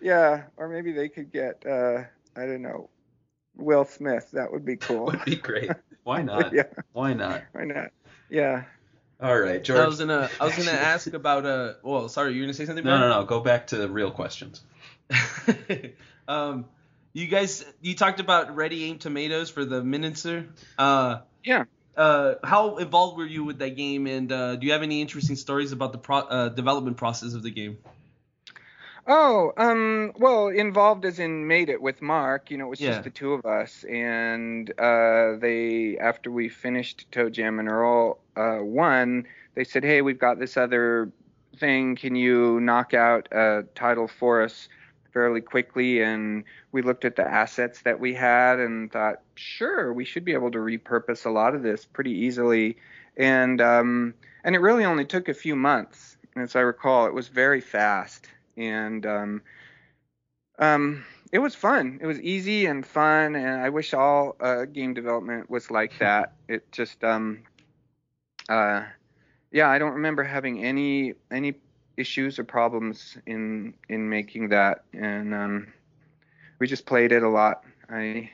[0.00, 2.88] Yeah, or maybe they could get uh I don't know,
[3.56, 4.30] Will Smith.
[4.32, 5.06] That would be cool.
[5.06, 5.70] Would be great.
[6.04, 6.52] Why not?
[6.54, 7.42] yeah, Why not?
[7.52, 7.90] why not?
[8.30, 8.64] Yeah.
[9.20, 9.80] All right, George.
[9.80, 11.74] I was gonna I was gonna ask about uh.
[11.82, 12.84] Well, sorry, you're gonna say something.
[12.84, 13.24] No, no, no.
[13.24, 14.60] Go back to the real questions.
[16.28, 16.66] um,
[17.12, 20.46] you guys, you talked about Ready Aim Tomatoes for the Menacer.
[20.76, 21.64] Uh, Yeah.
[21.96, 25.36] uh, how involved were you with that game, and uh, do you have any interesting
[25.36, 27.78] stories about the pro- uh, development process of the game?
[29.08, 32.50] Oh, um, well, involved as in made it with Mark.
[32.50, 32.80] You know, it was Yeah.
[32.80, 38.58] just the two of us, and uh, they after we finished ToeJam and Earl uh,
[38.58, 41.12] one, they said, "Hey, we've got this other
[41.56, 41.94] thing.
[41.96, 44.68] Can you knock out a title for us
[45.12, 46.42] fairly quickly?" And
[46.72, 50.50] we looked at the assets that we had and thought, "Sure, we should be able
[50.50, 52.76] to repurpose a lot of this pretty easily."
[53.16, 57.06] And um, and it really only took a few months, as I recall.
[57.06, 59.42] It was very fast and um,
[60.58, 61.98] um, it was fun.
[62.00, 66.32] It was easy and fun, and I wish all uh, game development was like that.
[66.48, 67.42] It just, um,
[68.48, 68.84] uh,
[69.52, 71.54] yeah, I don't remember having any any
[71.96, 75.72] issues or problems in in making that, and um,
[76.58, 77.64] we just played it a lot.
[77.88, 78.30] I,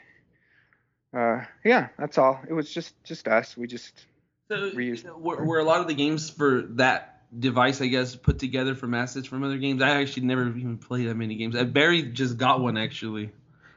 [1.17, 2.41] uh, yeah, that's all.
[2.49, 3.57] It was just just us.
[3.57, 4.07] We just
[4.49, 5.05] So, Reused.
[5.19, 8.95] were, were a lot of the games for that device, I guess, put together from
[8.95, 9.83] assets from other games?
[9.83, 11.57] I actually never even played that many games.
[11.65, 13.31] Barry just got one actually.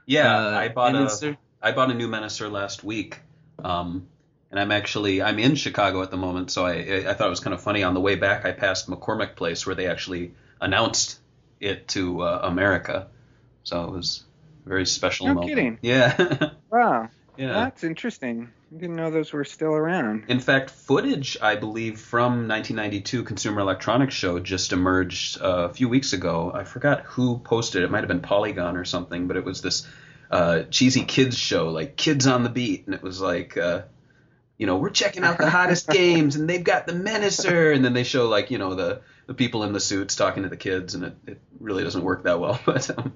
[0.06, 1.38] Yeah, Uh, I bought a Menacer?
[1.62, 3.20] I bought a new Menacer last week.
[3.64, 4.08] Um,
[4.52, 7.40] and I'm actually I'm in Chicago at the moment, so I I thought it was
[7.40, 7.84] kind of funny.
[7.84, 11.20] On the way back, I passed McCormick Place where they actually announced
[11.60, 13.08] it to uh, America,
[13.64, 14.24] so it was
[14.66, 15.50] a very special No moment.
[15.50, 15.80] kidding.
[15.82, 17.54] Yeah, wow, yeah.
[17.54, 18.52] that's interesting.
[18.72, 20.26] I didn't know those were still around.
[20.28, 25.88] In fact, footage I believe from 1992 Consumer Electronics Show just emerged uh, a few
[25.90, 26.52] weeks ago.
[26.54, 27.86] I forgot who posted it.
[27.86, 29.88] It might have been Polygon or something, but it was this
[30.32, 33.84] uh, cheesy kids show, like Kids on the Beat, and it was like, uh,
[34.58, 37.94] you know, we're checking out the hottest games, and they've got the Menacer, and then
[37.94, 40.96] they show like, you know, the the people in the suits talking to the kids,
[40.96, 42.60] and it, it really doesn't work that well.
[42.66, 43.14] But um,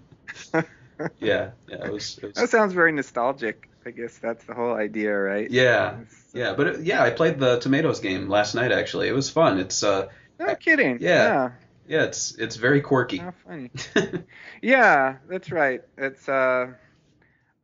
[1.19, 2.17] yeah, yeah, it was.
[2.21, 3.69] It was That sounds very nostalgic.
[3.85, 5.49] I guess that's the whole idea, right?
[5.49, 5.97] yeah,
[6.33, 8.71] yeah, but it, yeah, I played the Tomatoes game last night.
[8.71, 9.59] Actually, it was fun.
[9.59, 10.07] It's uh,
[10.39, 10.97] No kidding.
[10.99, 11.51] Yeah.
[11.87, 13.17] yeah, it's it's very quirky.
[13.17, 13.71] How funny.
[14.61, 15.81] Yeah, that's right.
[15.97, 16.73] It's uh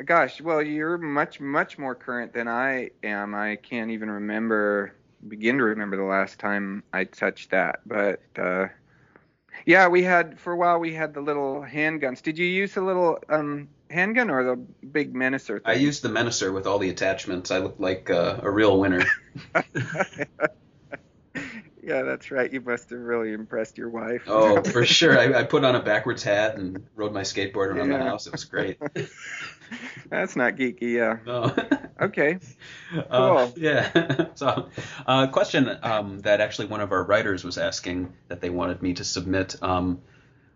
[0.03, 3.35] gosh, well you're much much more current than I am.
[3.35, 4.95] I can't even remember
[5.27, 7.81] begin to remember the last time I touched that.
[7.85, 8.67] But uh
[9.65, 12.21] yeah, we had for a while we had the little handguns.
[12.21, 14.55] Did you use the little um handgun or the
[14.87, 15.83] big Menacer I thing?
[15.83, 17.51] used the Menacer with all the attachments.
[17.51, 19.05] I looked like uh, a real winner.
[21.85, 22.51] yeah, that's right.
[22.51, 24.23] You must have really impressed your wife.
[24.27, 25.17] Oh, for sure.
[25.17, 28.25] I, I put on a backwards hat and rode my skateboard around the house.
[28.25, 28.79] It was great.
[30.09, 31.17] that's not geeky, yeah.
[31.25, 31.55] No.
[32.01, 32.39] Okay.
[32.93, 33.53] Uh, Cool.
[33.57, 34.25] yeah.
[34.33, 34.69] so,
[35.05, 38.95] uh, question um, that actually one of our writers was asking that they wanted me
[38.95, 39.55] to submit.
[39.61, 40.01] Um,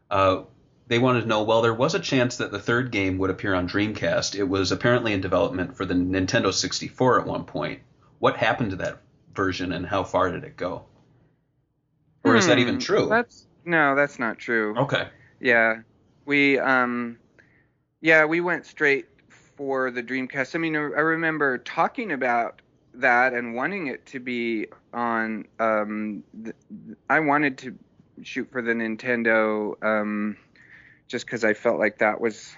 [0.09, 0.41] uh,
[0.87, 1.43] they wanted to know.
[1.43, 4.35] Well, there was a chance that the third game would appear on Dreamcast.
[4.35, 7.81] It was apparently in development for the Nintendo 64 at one point.
[8.17, 9.01] What happened to that
[9.35, 10.85] version, and how far did it go?
[12.29, 13.09] Or is that Hmm, even true?
[13.09, 14.77] That's no, that's not true.
[14.77, 15.07] Okay.
[15.41, 15.77] Yeah,
[16.25, 17.19] we um,
[18.01, 19.07] yeah, we went straight
[19.57, 20.55] for the Dreamcast.
[20.55, 22.61] I mean, I remember talking about
[22.95, 25.45] that and wanting it to be on.
[25.59, 26.55] Um, th-
[27.09, 27.77] I wanted to
[28.23, 30.37] shoot for the Nintendo, um,
[31.09, 32.51] just because I felt like that was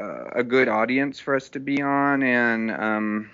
[0.00, 3.30] uh, a good audience for us to be on, and um,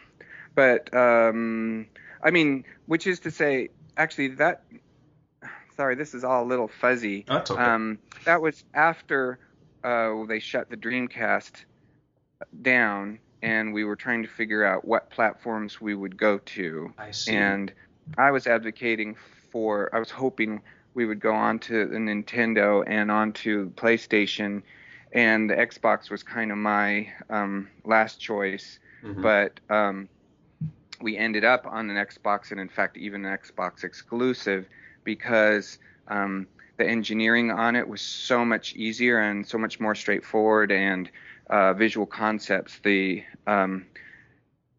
[0.56, 1.88] but um,
[2.22, 4.64] I mean, which is to say, actually, that.
[5.76, 7.24] Sorry, this is all a little fuzzy.
[7.26, 7.62] That's okay.
[7.62, 9.38] Um, that was after
[9.82, 11.64] uh, they shut the Dreamcast
[12.62, 16.92] down, and we were trying to figure out what platforms we would go to.
[16.98, 17.32] I see.
[17.32, 17.72] And
[18.18, 19.16] I was advocating
[19.50, 20.60] for, I was hoping
[20.94, 24.62] we would go on to the Nintendo and onto PlayStation,
[25.12, 28.78] and the Xbox was kind of my um, last choice.
[29.02, 29.22] Mhm.
[29.22, 30.08] But um,
[31.00, 34.66] we ended up on an Xbox, and in fact, even an Xbox exclusive,
[35.04, 40.72] because um, the engineering on it was so much easier and so much more straightforward,
[40.72, 41.10] and
[41.50, 42.78] uh, visual concepts.
[42.80, 43.86] The um,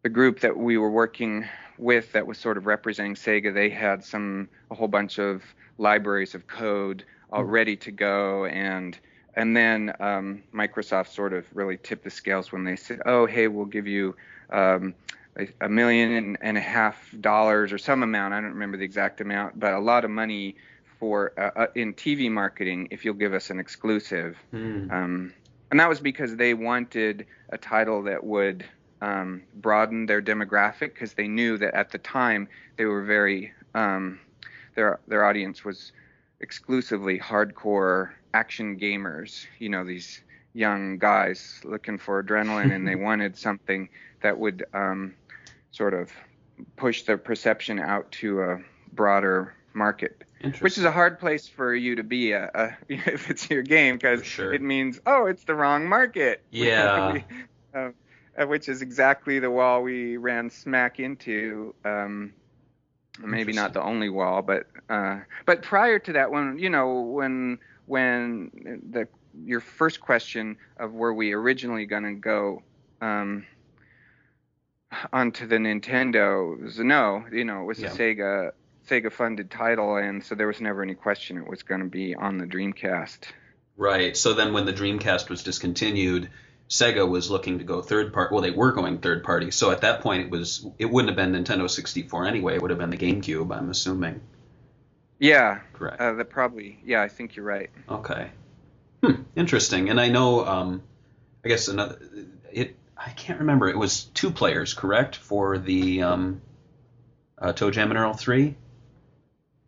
[0.02, 1.46] the group that we were working
[1.78, 5.42] with that was sort of representing Sega, they had some a whole bunch of
[5.78, 8.98] libraries of code all ready to go, and
[9.34, 13.48] and then um, Microsoft sort of really tipped the scales when they said, "Oh, hey,
[13.48, 14.14] we'll give you."
[14.50, 14.94] Um,
[15.36, 18.34] a- a million and- a half dollars or some amount.
[18.34, 20.56] I don't remember the exact amount, but a lot of money
[20.98, 24.38] for uh, uh, in TV marketing if you'll give us an exclusive.
[24.50, 24.90] Hmm.
[24.90, 25.34] Um,
[25.70, 28.64] and that was because they wanted a title that would
[29.00, 34.20] um, broaden their demographic because they knew that at the time they were very um,
[34.76, 35.92] their their audience was
[36.40, 39.46] exclusively hardcore action gamers.
[39.58, 40.22] You know these
[40.54, 43.88] young guys looking for adrenaline and they wanted something
[44.22, 45.14] that would um,
[45.74, 46.12] sort of
[46.76, 48.58] push their perception out to a
[48.92, 50.22] broader market
[50.60, 53.96] which is a hard place for you to be uh, uh, if it's your game
[53.96, 54.52] because sure.
[54.52, 57.12] it means oh it's the wrong market Yeah.
[57.12, 57.24] We-
[57.74, 57.90] uh,
[58.36, 62.32] uh, which is exactly the wall we ran smack into um,
[63.18, 67.58] maybe not the only wall but uh, but prior to that when you know when
[67.86, 69.08] when the
[69.44, 72.62] your first question of were we originally going to go
[73.00, 73.44] um,
[75.12, 77.92] onto the Nintendo no you know it was Yeah.
[77.92, 78.50] a Sega
[78.88, 82.14] Sega funded title, and so there was never any question it was going to be
[82.14, 83.20] on the Dreamcast.
[83.78, 84.14] Right.
[84.14, 86.28] So then when the Dreamcast was discontinued,
[86.68, 88.32] Sega was looking to go third party.
[88.34, 89.50] Well, they were going third party.
[89.50, 92.56] So at that point, it was it wouldn't have been Nintendo 64 anyway.
[92.56, 93.56] It would have been the GameCube.
[93.56, 94.20] I'm assuming.
[95.18, 96.00] Yeah, Correct.
[96.00, 96.78] uh, that probably.
[96.84, 97.70] Yeah, I think you're right.
[97.88, 98.30] Okay.
[99.02, 99.22] Hmm.
[99.34, 99.88] Interesting.
[99.88, 100.44] And I know.
[100.44, 100.82] Um,
[101.44, 101.98] I guess another.
[102.52, 102.76] It.
[103.04, 103.68] I can't remember.
[103.68, 106.40] It was two players, correct, for the um,
[107.38, 108.56] uh, ToeJam and Earl 3.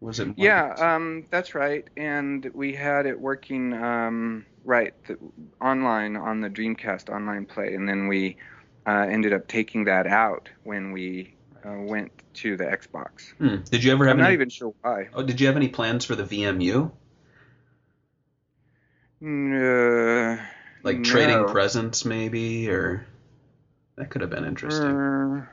[0.01, 0.29] Was it?
[0.37, 1.87] Yeah, um, that's right.
[1.97, 5.19] And we had it working um, right the,
[5.61, 8.37] online on the Dreamcast online play, and then we
[8.87, 11.35] uh, ended up taking that out when we
[11.65, 13.33] uh, went to the Xbox.
[13.39, 13.63] Hmm.
[13.71, 15.09] Did you ever have I'm not even sure why.
[15.15, 16.91] Oh, did you have any plans for the VMU?
[19.23, 20.43] Uh,
[20.83, 21.45] Like trading no.
[21.47, 23.07] presents, maybe, or
[23.97, 24.97] that could have been interesting.
[24.97, 25.47] Uh,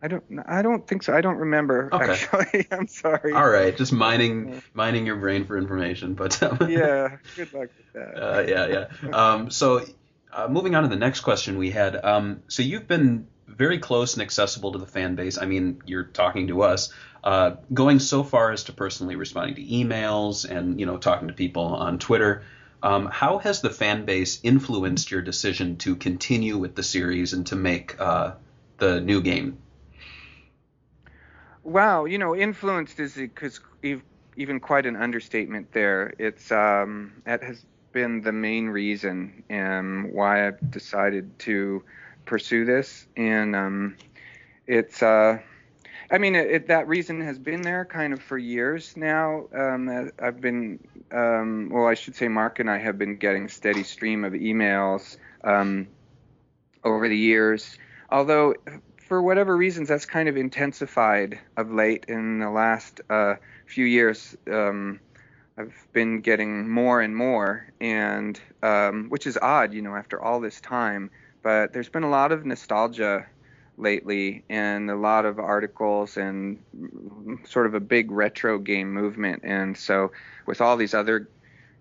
[0.00, 0.24] I don't.
[0.46, 1.12] I don't think so.
[1.12, 1.90] I don't remember.
[1.92, 2.12] Okay.
[2.12, 3.32] Actually, I'm sorry.
[3.32, 7.16] All right, just mining mining your brain for information, but um, Yeah.
[7.34, 8.22] Good luck with that.
[8.22, 9.10] uh, yeah, yeah.
[9.10, 9.84] Um, so,
[10.32, 11.96] uh, moving on to the next question we had.
[11.96, 15.36] Um, so you've been very close and accessible to the fan base.
[15.36, 16.92] I mean, you're talking to us,
[17.24, 21.34] uh, going so far as to personally responding to emails and you know talking to
[21.34, 22.44] people on Twitter.
[22.82, 27.46] Um, how has the fan base influenced your decision to continue with the series and
[27.48, 28.32] to make uh,
[28.78, 29.58] the new game?
[31.64, 36.14] Wow, you know, influenced is because even quite an understatement there.
[36.18, 41.82] It's um, that has been the main reason um, why I've decided to
[42.24, 43.96] pursue this, and um,
[44.66, 45.02] it's.
[45.02, 45.40] Uh,
[46.10, 49.44] I mean, it, it, that reason has been there kind of for years now.
[49.54, 50.78] Um, I've been,
[51.12, 54.32] um, well, I should say, Mark and I have been getting a steady stream of
[54.32, 55.86] emails um,
[56.82, 57.76] over the years.
[58.10, 58.54] Although
[59.06, 63.34] for whatever reasons, that's kind of intensified of late in the last uh,
[63.66, 64.34] few years.
[64.50, 65.00] Um,
[65.58, 70.40] I've been getting more and more, and um, which is odd, you know, after all
[70.40, 71.10] this time.
[71.42, 73.26] But there's been a lot of nostalgia
[73.78, 76.58] lately, and a lot of articles, and
[77.44, 79.42] sort of a big retro game movement.
[79.44, 80.12] And so,
[80.46, 81.28] with all these other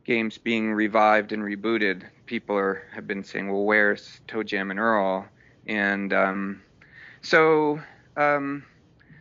[0.06, 5.28] games being revived and rebooted, people are have been saying, "Well, where's ToeJam and Earl?"
[5.68, 6.62] And um,
[7.22, 7.82] so
[8.16, 8.64] um,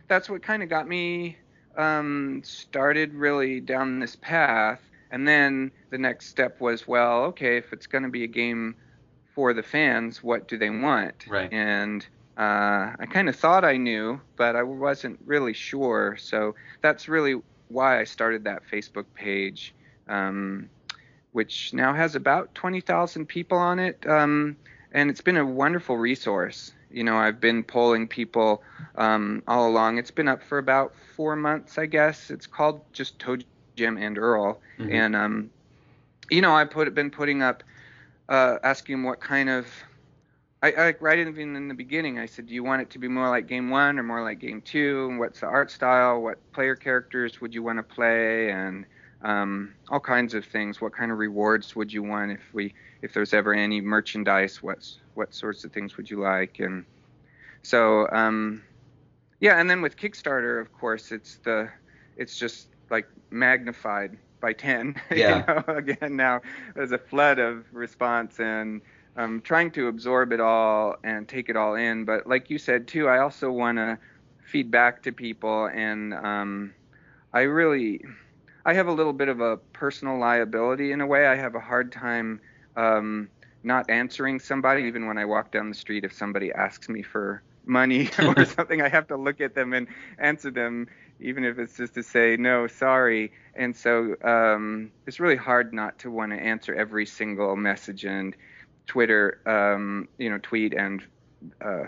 [0.07, 1.37] that's what kind of got me
[1.77, 4.81] um, started really down this path.
[5.11, 8.75] And then the next step was, well, okay, if it's going to be a game
[9.33, 11.25] for the fans, what do they want?
[11.27, 11.51] Right.
[11.53, 12.05] And
[12.37, 16.17] uh, I kind of thought I knew, but I wasn't really sure.
[16.19, 19.73] So that's really why I started that Facebook page,
[20.07, 20.69] um,
[21.31, 24.05] which now has about 20,000 people on it.
[24.07, 24.55] Um,
[24.91, 28.63] and it's been a wonderful resource you know, I've been polling people
[28.95, 29.97] um, all along.
[29.97, 32.29] It's been up for about four months, I guess.
[32.29, 33.37] It's called just Toe
[33.75, 34.91] Jam and Earl, mm-hmm.
[34.91, 35.49] and um,
[36.29, 37.63] you know, I've put been putting up,
[38.29, 39.67] uh, asking what kind of.
[40.63, 43.07] I, I right even in the beginning, I said, do you want it to be
[43.07, 45.07] more like game one or more like game two?
[45.09, 46.21] And what's the art style?
[46.21, 48.49] What player characters would you want to play?
[48.49, 48.85] And
[49.21, 50.81] um, all kinds of things.
[50.81, 54.63] What kind of rewards would you want if we if there's ever any merchandise?
[54.63, 56.59] What's what sorts of things would you like?
[56.59, 56.85] And
[57.61, 58.63] so um,
[59.39, 61.69] yeah, and then with Kickstarter, of course, it's the
[62.15, 65.39] it's just like magnified by 10 yeah.
[65.39, 66.39] you know again now
[66.75, 68.81] there's a flood of response and
[69.17, 72.87] i'm trying to absorb it all and take it all in but like you said
[72.87, 73.97] too i also want to
[74.45, 76.73] feed back to people and um,
[77.33, 78.01] i really
[78.67, 81.25] I have a little bit of a personal liability in a way.
[81.25, 82.41] I have a hard time
[82.75, 83.29] um,
[83.63, 86.03] not answering somebody, even when I walk down the street.
[86.03, 89.87] If somebody asks me for money or something, I have to look at them and
[90.19, 90.89] answer them,
[91.21, 93.31] even if it's just to say no, sorry.
[93.55, 98.35] And so um, it's really hard not to want to answer every single message and
[98.87, 101.03] Twitter, um, you know, tweet and
[101.63, 101.83] uh,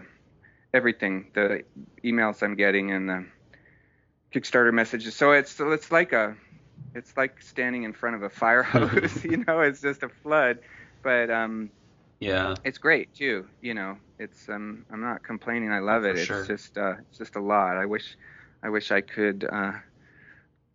[0.73, 1.63] everything, the
[2.03, 3.25] emails I'm getting and the
[4.33, 5.15] Kickstarter messages.
[5.15, 6.35] So it's so it's like a
[6.93, 9.23] it's like standing in front of a fire hose.
[9.23, 10.59] you know, it's just a flood.
[11.03, 11.71] But um,
[12.19, 13.47] yeah, it's great too.
[13.61, 15.71] You know, it's um, I'm not complaining.
[15.71, 16.27] I love it.
[16.27, 17.77] For it's just uh, it's just a lot.
[17.77, 18.17] I wish,
[18.61, 19.71] I wish I could uh,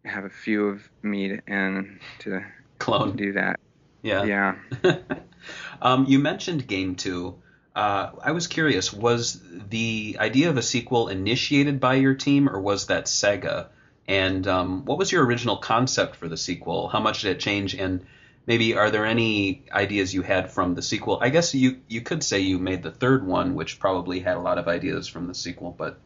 [0.05, 2.41] have a few of me and to
[2.79, 3.61] clone do that.
[4.03, 4.25] Yeah.
[4.25, 4.55] Yeah.
[5.83, 7.37] um, you mentioned Game Two.
[7.75, 12.61] Uh, I was curious, was the idea of a sequel initiated by your team, or
[12.61, 13.67] was that Sega?
[14.07, 16.89] And um, what was your original concept for the sequel?
[16.89, 17.75] How much did it change?
[17.75, 18.07] And
[18.47, 21.19] maybe are there any ideas you had from the sequel?
[21.21, 24.41] I guess you you could say you made the third one, which probably had a
[24.41, 25.75] lot of ideas from the sequel.
[25.77, 25.99] But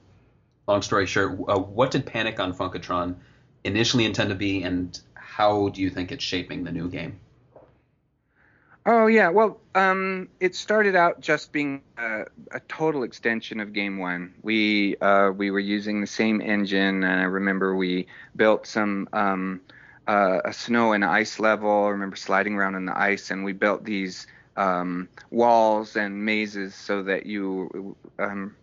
[0.66, 3.16] long story short, uh, what did Panic on Funkotron
[3.64, 7.18] initially intend to be, and how do you think it's shaping the new game?
[8.90, 12.22] Oh yeah, well, um, it started out just being a,
[12.52, 14.32] a, total extension of Game One.
[14.40, 19.60] We uh, we were using the same engine, and I remember we built some um,
[20.06, 21.84] uh, a snow and ice level.
[21.84, 24.26] I remember sliding around in the ice, and we built these
[24.56, 28.56] um, walls and mazes so that you um,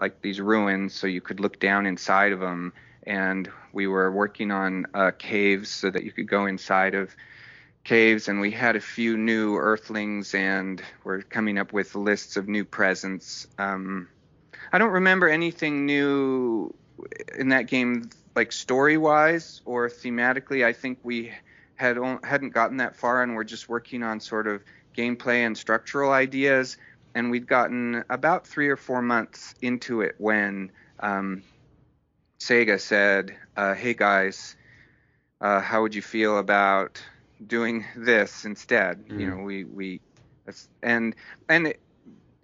[0.00, 2.72] like these ruins, so you could look down inside of them.
[3.06, 7.14] And we were working on uh, caves so that you could go inside of
[7.84, 12.48] caves and we had a few new earthlings and we're coming up with lists of
[12.48, 13.46] new presents.
[13.58, 14.08] Um,
[14.72, 16.72] i don't remember anything new
[17.36, 20.64] in that game like story wise or thematically.
[20.64, 21.32] I think we
[21.76, 24.62] had hadn't gotten that far and we're just working on sort of
[24.96, 26.76] gameplay and structural ideas.
[27.14, 30.70] And we'd gotten about three or four months into it when
[31.00, 31.42] um,
[32.38, 34.56] sega said uh, hey guys
[35.40, 37.02] uh, how would you feel about
[37.46, 39.08] doing this instead.
[39.08, 39.20] Mm.
[39.20, 40.00] You know, we we
[40.82, 41.14] and
[41.48, 41.80] and it,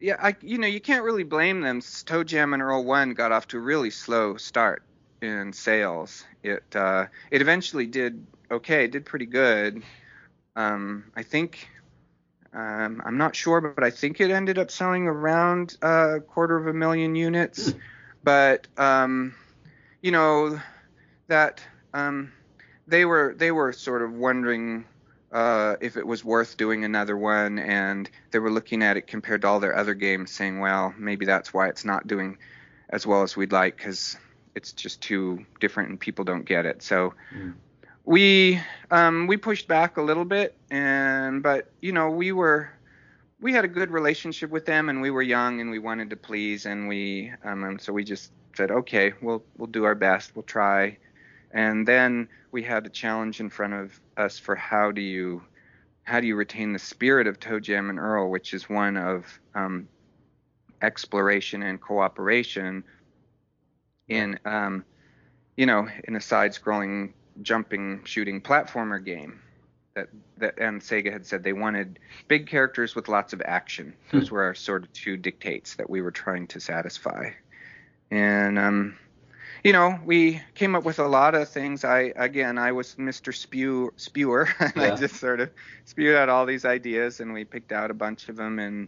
[0.00, 1.80] yeah, I you know you can't really blame them.
[1.80, 4.82] ToeJam and Earl One got off to a really slow start
[5.22, 6.24] in sales.
[6.42, 9.82] It uh, it eventually did okay, did pretty good.
[10.56, 11.68] um, I think
[12.52, 16.66] um, I'm not sure, but I think it ended up selling around a quarter of
[16.66, 17.74] a million units.
[18.22, 19.34] But um,
[20.02, 20.60] you know
[21.28, 21.62] that
[21.94, 22.32] um,
[22.86, 24.84] they were they were sort of wondering
[25.32, 29.42] uh, if it was worth doing another one, and they were looking at it compared
[29.42, 32.38] to all their other games, saying, well, maybe that's why it's not doing
[32.88, 34.16] as well as we'd like because
[34.54, 36.82] it's just too different and people don't get it.
[36.82, 37.14] So
[38.04, 38.60] we
[38.90, 42.70] um, we pushed back a little bit, and but you know we were
[43.40, 46.16] we had a good relationship with them, and we were young and we wanted to
[46.16, 50.44] please, and we um, so we just said, okay, we'll we'll do our best, we'll
[50.44, 50.96] try,
[51.56, 55.42] and then we had a challenge in front of us for how do you
[56.02, 59.24] how do you retain the spirit of ToeJam and Earl, which is one of
[59.56, 59.88] um,
[60.82, 62.84] exploration and cooperation
[64.06, 64.84] in um,
[65.56, 69.40] you know in a side-scrolling jumping shooting platformer game
[69.94, 71.98] that that and Sega had said they wanted
[72.28, 73.94] big characters with lots of action.
[74.12, 77.30] Those were our sort of two dictates that we were trying to satisfy.
[78.10, 78.98] And um
[79.66, 81.84] you know, we came up with a lot of things.
[81.84, 83.34] I again, I was Mr.
[83.34, 84.92] Spew Spewer, and Yeah.
[84.92, 85.50] I just sort of
[85.84, 88.60] spewed out all these ideas, and we picked out a bunch of them.
[88.60, 88.86] And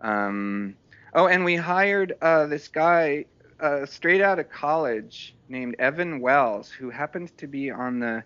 [0.00, 0.74] um,
[1.14, 3.26] oh, and we hired uh, this guy
[3.60, 8.24] uh, straight out of college named Evan Wells, who happens to be on the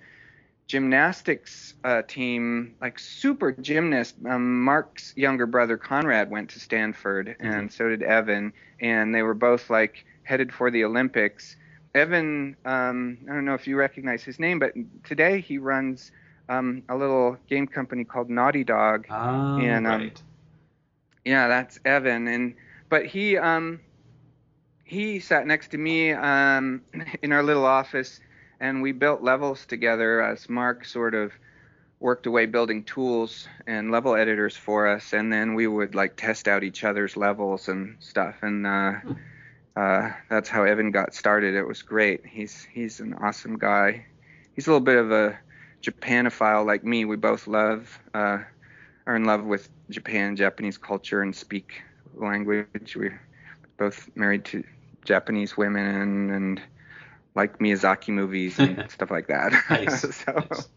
[0.68, 4.14] gymnastics uh, team, like super gymnast.
[4.26, 9.34] Um, Mark's younger brother Conrad went to Stanford, and so did Evan, and they were
[9.34, 11.56] both like headed for the Olympics.
[11.94, 14.72] Evan, um, I don't know if you recognize his name, but
[15.04, 16.10] today he runs
[16.48, 19.06] um, a little game company called Naughty Dog.
[19.08, 20.22] Ah, And, um, right.
[21.24, 22.54] Yeah, that's Evan, and
[22.88, 23.80] but he um
[24.84, 26.82] he sat next to me um
[27.22, 28.20] in our little office,
[28.60, 31.32] and we built levels together as Mark sort of
[32.00, 36.48] worked away building tools and level editors for us, and then we would like test
[36.48, 38.92] out each other's levels and stuff, and uh,
[39.76, 41.54] uh, that's how Evan got started.
[41.54, 42.26] It was great.
[42.26, 44.06] He's he's an awesome guy.
[44.54, 45.38] He's a little bit of a
[45.82, 47.04] Japanophile like me.
[47.04, 48.38] We both love uh,
[49.06, 51.82] are in love with Japan, Japanese culture, and speak
[52.14, 52.96] language.
[52.96, 53.20] We're
[53.78, 54.62] both married to
[55.04, 56.60] Japanese women and
[57.34, 59.52] like Miyazaki movies and stuff like that.
[59.70, 60.68] Nice, so, nice.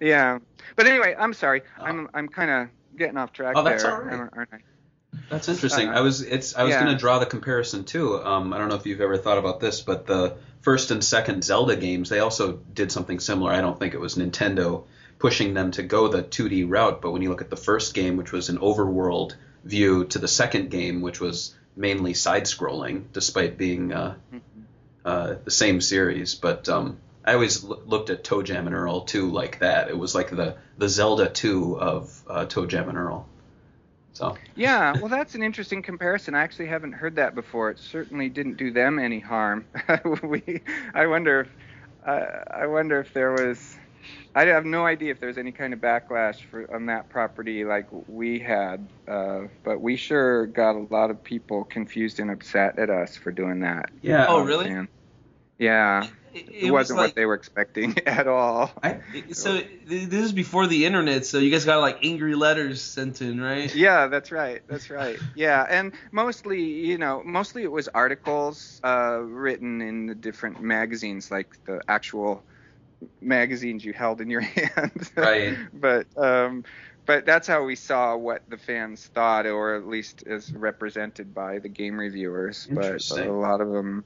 [0.00, 0.38] yeah.
[0.76, 1.62] But anyway, I'm sorry.
[1.78, 4.30] I'm I'm kind of getting off track Oh, that's there, right.
[4.32, 4.58] aren't I?
[5.28, 5.88] That's interesting.
[5.88, 6.82] Uh, I was it's I was yeah.
[6.82, 8.22] going to draw the comparison too.
[8.22, 11.44] Um, I don't know if you've ever thought about this, but the first and second
[11.44, 13.52] Zelda games they also did something similar.
[13.52, 14.84] I don't think it was Nintendo
[15.18, 18.16] pushing them to go the 2D route, but when you look at the first game,
[18.16, 23.92] which was an overworld view, to the second game, which was mainly side-scrolling, despite being
[23.92, 24.16] uh,
[25.04, 26.34] uh, the same series.
[26.34, 29.88] But um, I always l- looked at ToeJam and Earl too like that.
[29.88, 33.28] It was like the the Zelda 2 of uh, ToeJam and Earl.
[34.12, 36.34] So Yeah, well, that's an interesting comparison.
[36.34, 37.70] I actually haven't heard that before.
[37.70, 39.66] It certainly didn't do them any harm.
[40.22, 40.62] we,
[40.94, 41.48] I wonder, if,
[42.06, 43.76] uh, I wonder if there was.
[44.34, 47.86] I have no idea if there's any kind of backlash for on that property like
[48.08, 52.90] we had, uh, but we sure got a lot of people confused and upset at
[52.90, 53.90] us for doing that.
[54.00, 54.26] yeah.
[54.28, 54.70] Oh, really?
[54.70, 54.88] And,
[55.62, 58.72] yeah, It, it, wasn't what they were expecting at all.
[58.82, 59.00] I,
[59.30, 63.40] So this is before the internet, so you guys got like angry letters sent in,
[63.40, 63.72] right?
[63.74, 64.62] Yeah, that's right.
[64.68, 65.18] That's right.
[65.36, 71.30] Yeah, and mostly, you know, mostly it was articles uh, written in the different magazines,
[71.30, 72.44] like the actual
[73.20, 75.10] magazines you held in your hand.
[75.16, 75.56] Right.
[75.72, 76.64] but um,
[77.06, 81.58] but that's how we saw what the fans thought, or at least as represented by
[81.58, 82.66] the game reviewers.
[82.68, 83.28] But Interesting.
[83.28, 84.04] a lot of them.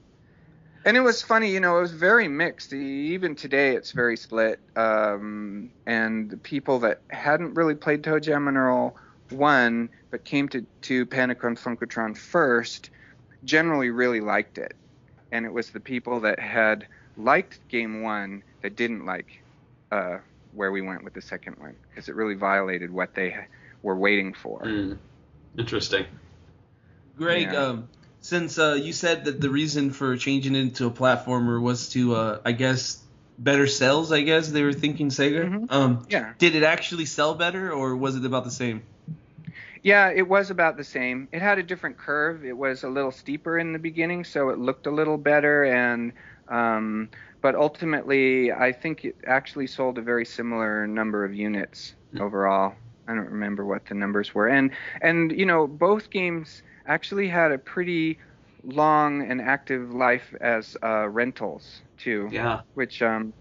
[0.87, 2.71] And it was funny, you know, it was very mixed.
[2.71, 4.61] Even today, it's very split.
[4.77, 8.95] Um, and the people that hadn't really played ToeJam and Earl
[9.31, 12.89] 1, but came to, to Panic on Funkotron first,
[13.43, 14.77] generally really liked it.
[15.33, 19.43] And it was the people that had liked Game 1 that didn't like
[19.91, 20.19] uh,
[20.53, 23.35] where we went with the second one, because it really violated what they
[23.83, 24.61] were waiting for.
[24.61, 24.97] Mm,
[25.57, 26.05] interesting.
[27.17, 27.61] Greg, Yeah.
[27.61, 27.89] um,
[28.27, 32.13] since uh, you said that the reason for changing it into a platformer was to,
[32.13, 33.01] uh, I guess,
[33.39, 34.11] better sales.
[34.11, 35.45] I guess they were thinking Sega.
[35.47, 35.71] Mhm.
[35.71, 36.33] Um, Yeah.
[36.37, 38.81] did it actually sell better, or was it about the same?
[39.81, 41.29] Yeah, it was about the same.
[41.31, 42.43] It had a different curve.
[42.43, 45.63] It was a little steeper in the beginning, so it looked a little better.
[45.63, 46.11] And
[46.49, 47.09] um,
[47.41, 52.75] but ultimately, I think it actually sold a very similar number of units overall.
[53.07, 54.47] I don't remember what the numbers were.
[54.47, 58.19] And and you know, both games actually had a pretty
[58.63, 62.61] long and active life as uh, rentals too Yeah.
[62.73, 63.33] which um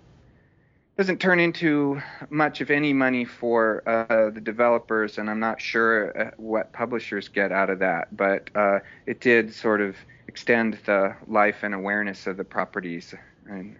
[0.96, 2.00] doesn't turn into
[2.30, 7.28] much of any money for uh, the developers, and I'm not sure uh, what publishers
[7.28, 8.16] get out of that.
[8.16, 9.96] But uh, it did sort of
[10.26, 13.14] extend the life and awareness of the properties.
[13.46, 13.76] And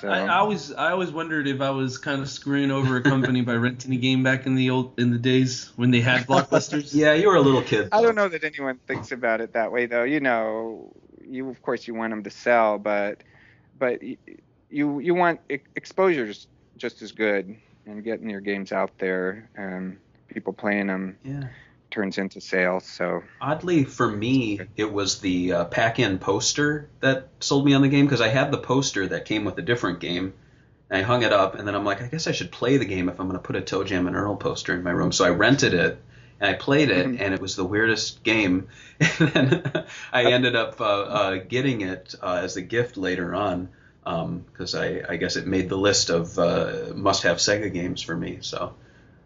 [0.00, 3.02] so, I, I always I always wondered if I was kind of screwing over a
[3.02, 6.26] company by renting a game back in the old in the days when they had
[6.26, 6.94] blockbusters.
[7.00, 7.88] Yeah, you were a little kid.
[7.92, 10.04] I don't know that anyone thinks about it that way, though.
[10.04, 10.92] You know,
[11.26, 13.22] you of course you want them to sell, but
[13.78, 15.40] but you you want
[15.76, 19.98] exposures just, just as good, and getting your games out there and
[20.28, 21.44] people playing them Yeah.
[21.90, 22.84] Turns into sales.
[22.84, 27.88] So Oddly, for me, it was the uh, pack-in poster that sold me on the
[27.88, 30.34] game because I had the poster that came with a different game.
[30.88, 32.84] And I hung it up, and then I'm like, I guess I should play the
[32.84, 35.12] game if I'm going to put a ToeJam and Earl poster in my room.
[35.12, 36.00] So I rented it,
[36.40, 38.68] and I played it, and it was the weirdest game.
[39.18, 43.68] And then I ended up uh, uh, getting it uh, as a gift later on
[44.04, 48.38] because I, I guess it made the list of uh, must-have Sega games for me.
[48.40, 48.74] So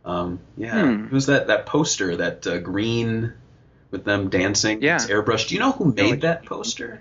[0.05, 1.05] um, yeah, Hmm.
[1.07, 3.33] it was that that poster, that uh, green
[3.91, 4.83] with them dancing.
[4.83, 4.97] Yeah.
[4.97, 5.49] It's airbrushed.
[5.49, 7.01] Do you know who made like- that poster?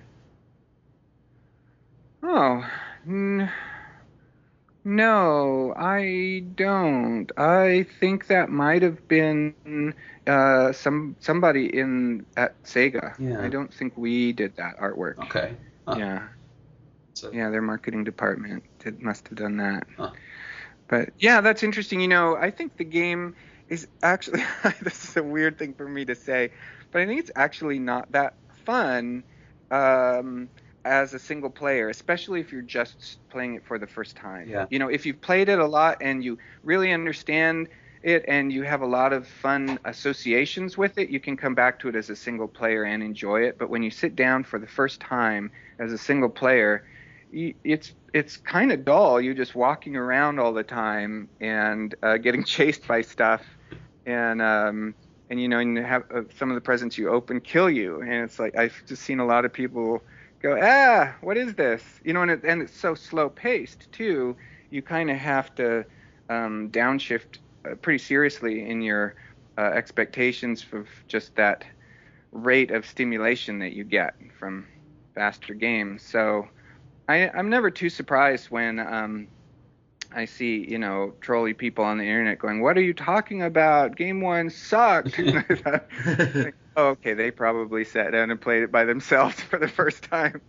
[2.21, 2.65] oh.
[3.05, 3.49] N-
[4.85, 7.31] no, I don't.
[7.37, 9.93] I think that might have been
[10.27, 13.13] uh, some somebody in at Sega.
[13.19, 13.41] Yeah.
[13.41, 15.19] I don't think we did that artwork.
[15.25, 15.55] Okay.
[15.87, 15.95] Huh.
[15.97, 16.27] Yeah.
[17.13, 19.85] So, Yeah, their marketing department did, must have done that.
[19.97, 20.11] Huh.
[20.87, 22.01] But yeah, that's interesting.
[22.01, 23.35] You know, I think the game
[23.69, 24.43] is actually
[24.81, 26.51] this is a weird thing for me to say,
[26.91, 29.23] but I think it's actually not that fun
[29.71, 30.49] um,
[30.85, 34.49] as a single player, especially if you're just playing it for the first time.
[34.49, 34.65] Yeah.
[34.69, 37.69] You know, if you've played it a lot and you really understand
[38.03, 41.79] it and you have a lot of fun associations with it, you can come back
[41.79, 43.57] to it as a single player and enjoy it.
[43.57, 46.83] But when you sit down for the first time as a single player,
[47.33, 49.19] it's it's kind of dull.
[49.19, 53.41] You're just walking around all the time and uh, getting chased by stuff,
[54.05, 54.95] and um,
[55.29, 58.13] and you know, and have uh, some of the presents you open kill you, and
[58.13, 60.01] it's like I've just seen a lot of people
[60.41, 61.83] go, ah, what is this?
[62.03, 64.35] You know, and it, and it's so slow paced too.
[64.69, 65.85] You kind of have to
[66.29, 69.15] um, downshift uh, pretty seriously in your
[69.57, 71.63] uh, expectations of just that
[72.31, 74.67] rate of stimulation that you get from
[75.15, 76.01] faster games.
[76.01, 76.47] So
[77.07, 79.27] I, I'm never too surprised when um,
[80.11, 83.95] I see, you know, trolly people on the internet going, "What are you talking about?
[83.95, 85.19] Game one sucked."
[86.77, 90.41] oh, okay, they probably sat down and played it by themselves for the first time.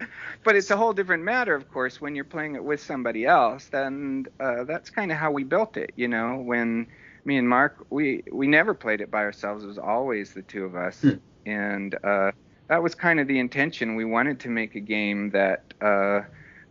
[0.44, 3.68] But it's a whole different matter, of course, when you're playing it with somebody else.
[3.72, 6.36] And uh, that's kind of how we built it, you know.
[6.36, 6.86] When
[7.24, 9.64] me and Mark, we we never played it by ourselves.
[9.64, 11.11] It was always the two of us, Hmm.
[11.46, 12.32] and uh,
[12.68, 13.96] that was kind of the intention.
[13.96, 16.22] We wanted to make a game that uh,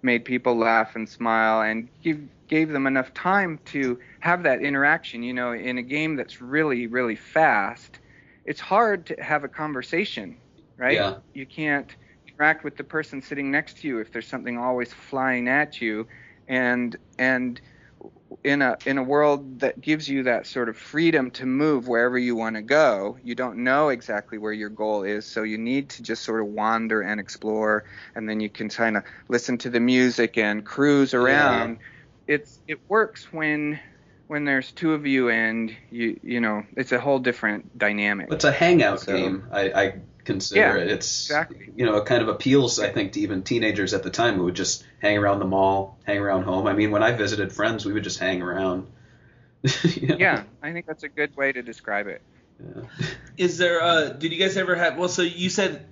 [0.03, 5.23] made people laugh and smile and give gave them enough time to have that interaction.
[5.23, 7.99] You know, in a game that's really really fast,
[8.45, 10.37] it's hard to have a conversation,
[10.77, 10.95] right?
[10.95, 11.15] Yeah.
[11.33, 11.95] You can't
[12.27, 16.07] interact with the person sitting next to you if there's something always flying at you,
[16.47, 17.61] and and
[18.43, 22.17] in a in a world that gives you that sort of freedom to move wherever
[22.17, 25.89] you want to go, you don't know exactly where your goal is, so you need
[25.89, 27.83] to just sort of wander and explore,
[28.15, 31.79] and then you can kind of listen to the music and cruise around.
[32.27, 33.79] It's it works when
[34.27, 38.31] when there's two of you and you you know it's a whole different dynamic.
[38.31, 39.43] It's a hangout So- game.
[39.51, 39.93] I, I
[40.25, 40.91] consider Yeah, it.
[40.91, 41.69] It's exactly.
[41.75, 44.45] you know it kind of appeals I think to even teenagers at the time who
[44.45, 46.67] would just hang around the mall, hang around home.
[46.67, 48.87] I mean, when I visited friends, we would just hang around.
[49.85, 50.17] You know?
[50.17, 52.21] Yeah, I think that's a good way to describe it.
[52.59, 52.83] Yeah.
[53.37, 55.85] Is there uh did you guys ever have well so you said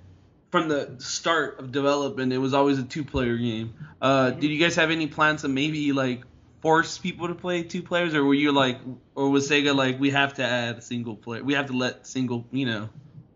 [0.50, 3.74] from the start of development it was always a two player game.
[4.00, 6.22] Uh did you guys have any plans to maybe like
[6.60, 8.78] force people to play two players or were you like
[9.14, 12.46] or was Sega like we have to add single player we have to let single
[12.52, 12.88] you know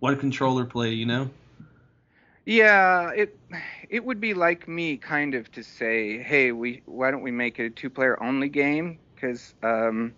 [0.07, 1.28] one controller play, you know?
[2.44, 3.36] Yeah, it
[3.90, 7.59] it would be like me kind of to say, hey, we why don't we make
[7.59, 9.00] it a two-player only game?
[9.14, 10.14] Because um,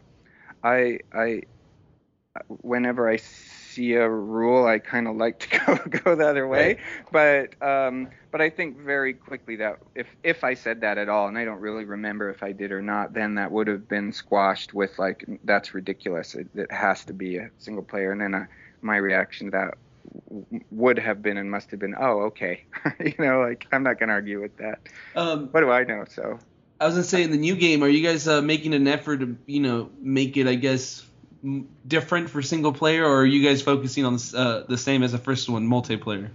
[0.62, 1.44] I I
[2.60, 6.76] whenever I see a rule, I kind of like to go go the other way.
[7.10, 11.28] But um, but I think very quickly that if if I said that at all,
[11.28, 14.12] and I don't really remember if I did or not, then that would have been
[14.12, 16.34] squashed with like that's ridiculous.
[16.34, 18.44] It, it has to be a single player, and then uh,
[18.82, 19.74] my reaction to that
[20.70, 22.64] would have been and must have been, oh, okay.
[23.00, 24.80] you know, like I'm not gonna argue with that.
[25.14, 26.04] Um What do I know?
[26.08, 26.38] So
[26.80, 29.18] I was gonna say in the new game, are you guys uh, making an effort
[29.20, 31.04] to you know make it I guess
[31.42, 35.12] m- different for single player, or are you guys focusing on uh, the same as
[35.12, 36.30] the first one, multiplayer?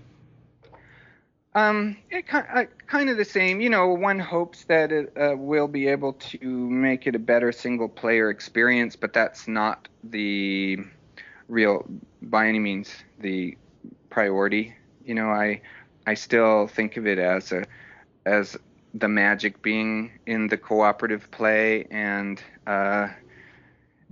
[1.56, 3.62] Um, it kind uh, kind of the same.
[3.62, 7.52] You know, one hopes that it uh, will be able to make it a better
[7.52, 10.80] single player experience, but that's not the
[11.48, 11.86] real,
[12.22, 13.58] by any means, the
[14.10, 14.76] priority.
[15.06, 15.62] You know, I
[16.06, 17.66] I still think of it as a
[18.26, 18.58] as
[18.94, 23.10] the magic being in the cooperative play and uh,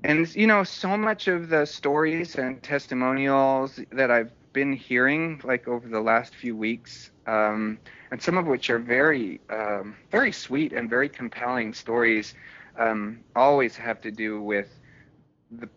[0.03, 5.67] and you know so much of the stories and testimonials that I've been hearing like
[5.67, 7.77] over the last few weeks um,
[8.11, 12.33] and some of which are very um, very sweet and very compelling stories
[12.77, 14.67] um, always have to do with
[15.51, 15.69] the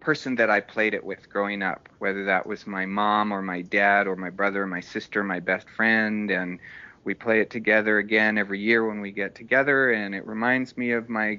[0.00, 3.60] person that I played it with growing up whether that was my mom or my
[3.62, 6.58] dad or my brother or my sister my best friend and
[7.04, 10.92] we play it together again every year when we get together and it reminds me
[10.92, 11.38] of my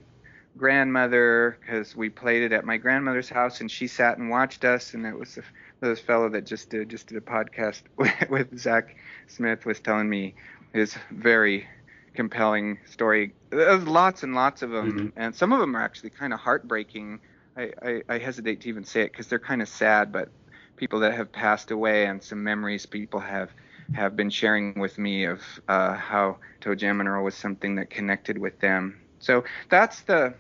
[0.58, 4.94] grandmother because we played it at my grandmother's house and she sat and watched us
[4.94, 5.40] and it was
[5.80, 8.96] this fellow that just did just did a podcast with, with Zach
[9.28, 10.36] Smith was telling me
[10.74, 11.68] his very
[12.14, 13.34] compelling story.
[13.50, 15.12] There's lots and lots of them, Mhm.
[15.16, 17.20] and some of them are actually kind of heartbreaking.
[17.62, 20.30] I, I, I hesitate to even say it because they're kind of sad, but
[20.78, 23.52] people that have passed away and some memories people have
[23.94, 28.60] have been sharing with me of uh, how Toe Earl was something that connected with
[28.60, 29.02] them.
[29.20, 30.34] So that's the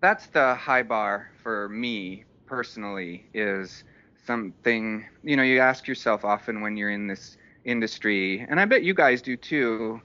[0.00, 3.84] that's the high bar for me personally is
[4.26, 8.82] something you know you ask yourself often when you're in this industry and i bet
[8.82, 10.00] you guys do too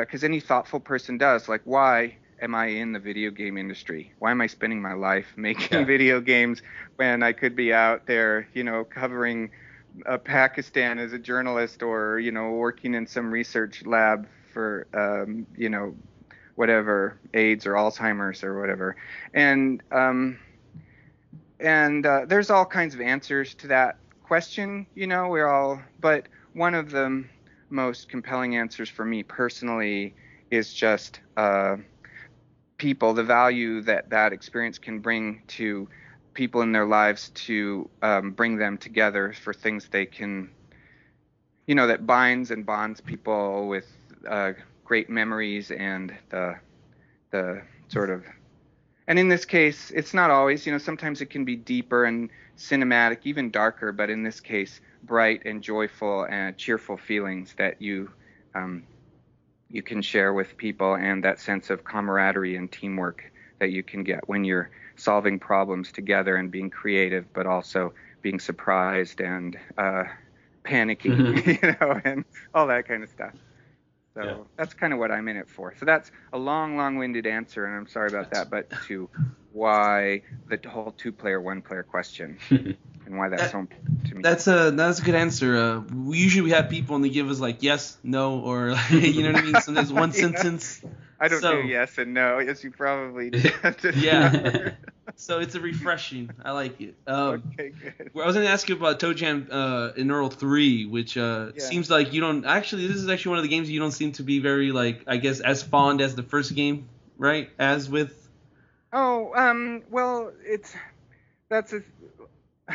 [0.00, 4.30] because any thoughtful person does like why am i in the video game industry why
[4.32, 5.86] am i spending my life making Yeah.
[5.86, 6.62] video games
[6.96, 9.50] when i could be out there you know covering
[10.06, 15.46] uh, pakistan as a journalist or you know working in some research lab for um,
[15.56, 15.94] you know
[16.56, 18.96] whatever AIDS or Alzheimer's or whatever,
[19.34, 20.38] and um,
[21.60, 24.86] and uh, there's all kinds of answers to that question.
[24.94, 27.24] You know, we're all, but one of the
[27.70, 30.14] most compelling answers for me personally
[30.50, 31.76] is just uh,
[32.82, 35.88] people, the value that that experience can bring to
[36.34, 40.50] people in their lives to um, bring them together for things they can,
[41.68, 43.86] you know, that binds and bonds people with
[44.28, 44.52] uh,
[44.84, 46.56] great memories and the
[47.30, 48.24] the sort of
[49.06, 52.30] and in this case it's not always you know sometimes it can be deeper and
[52.58, 58.10] cinematic even darker but in this case bright and joyful and cheerful feelings that you
[58.54, 58.82] um,
[59.72, 63.24] you can share with people and that sense of camaraderie and teamwork
[63.60, 68.40] that you can get when you're solving problems together and being creative but also being
[68.40, 70.04] surprised and uh,
[70.64, 71.24] panicking
[71.62, 73.34] you know and all that kind of stuff
[74.16, 74.44] so Yeah.
[74.56, 75.74] that's kind of what I'm in it for.
[75.78, 78.50] So that's a long, long-winded answer, and I'm sorry about that.
[78.50, 79.10] But to
[79.52, 82.38] why the whole two-player, one-player question,
[83.06, 84.22] and why that's so important to me.
[84.22, 85.56] That's a that's a good answer.
[85.56, 89.22] Uh, we usually we have people and they give us like yes, no, or you
[89.22, 89.60] know what I mean.
[89.60, 90.20] Sometimes one Yeah.
[90.20, 90.80] sentence.
[91.20, 92.38] I don't so- do yes and no.
[92.40, 93.50] Yes, you probably do.
[93.94, 94.70] Yeah.
[95.16, 96.30] So it's a refreshing.
[96.44, 96.94] I like it.
[97.06, 98.10] Um, okay, good.
[98.14, 101.64] well, I was gonna ask you about ToeJam uh, in Earl Three, which uh, Yeah.
[101.64, 102.86] seems like you don't actually.
[102.86, 105.16] This is actually one of the games you don't seem to be very like I
[105.18, 106.88] guess as fond as the first game,
[107.18, 107.50] right?
[107.58, 108.16] As with
[108.92, 110.74] Oh, um, well, it's
[111.48, 111.82] that's a,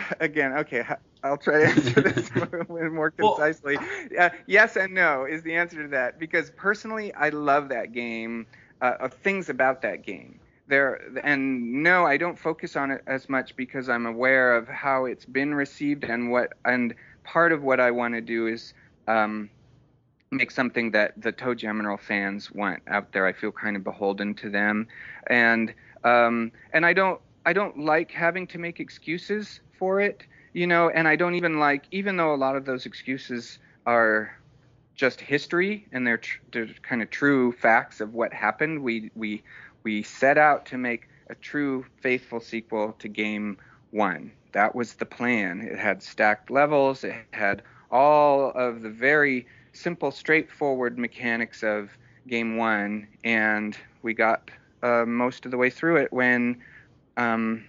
[0.20, 0.84] again okay.
[1.24, 2.30] I'll try to answer this
[2.70, 3.78] more, more Well- concisely.
[4.18, 8.48] Uh, yes and no is the answer to that because personally, I love that game.
[8.80, 10.40] Uh, of things about that game.
[10.68, 15.06] There and no, I don't focus on it as much because I'm aware of how
[15.06, 16.94] it's been received and what and
[17.24, 18.76] part of what I want to do is
[19.08, 19.50] um,
[20.32, 23.26] make something that the ToeJam and Earl fans want out there.
[23.26, 24.88] I feel kind of beholden to them,
[25.28, 25.74] and
[26.04, 30.90] um, and I don't I don't like having to make excuses for it, you know,
[30.90, 34.38] and I don't even like even though a lot of those excuses are
[34.96, 38.82] just history and they're, tr- they're kind of true facts of what happened.
[38.84, 39.44] We we
[39.84, 43.58] we set out to make a true faithful sequel to Game
[43.92, 44.32] One.
[44.54, 45.62] That was the plan.
[45.62, 47.04] It had stacked levels.
[47.04, 47.62] It had
[47.92, 51.92] all of the very simple, straightforward mechanics of
[52.28, 54.50] Game One, and we got
[54.84, 56.62] uh, most of the way through it when
[57.18, 57.66] um,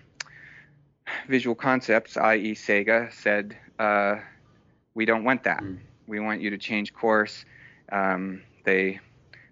[1.28, 4.16] Visual Concepts, i.e., Sega, said, uh,
[4.94, 5.62] "We don't want that.
[5.62, 5.78] Mm.
[6.06, 7.44] We want you to change course."
[7.90, 9.00] Um, they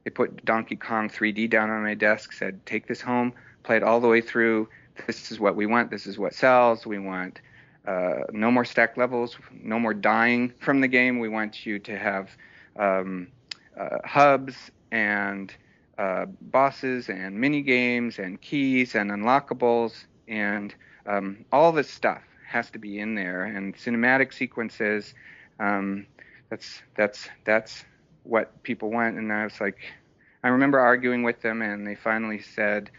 [0.04, 3.32] they put Donkey Kong 3D down on my desk, said, "Take this home,
[3.62, 4.68] play it all the way through.
[5.07, 5.90] This is what we want.
[5.90, 6.86] This is what sells.
[6.86, 7.42] We want
[7.86, 11.18] uh, no more stacked levels, no more dying from the game.
[11.18, 12.36] We want you to have
[12.76, 13.28] um,
[13.78, 15.54] uh, hubs and
[15.98, 20.74] uh, bosses and mini games and keys and unlockables and
[21.07, 25.14] um, all this stuff has to be in there and cinematic sequences.
[25.59, 26.07] Um,
[26.50, 27.84] that's that's that's
[28.22, 29.16] what people want.
[29.16, 29.78] And I was like,
[30.42, 32.90] I remember arguing with them, and they finally said,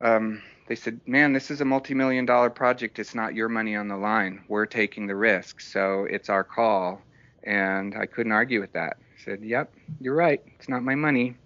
[0.00, 2.98] um, they said, "Man, this is a multi-million dollar project.
[2.98, 4.44] It's not your money on the line.
[4.48, 7.02] We're taking the risk, so it's our call."
[7.44, 8.96] And I couldn't argue with that.
[8.98, 10.42] I said, "Yep, you're right.
[10.58, 11.36] It's not my money."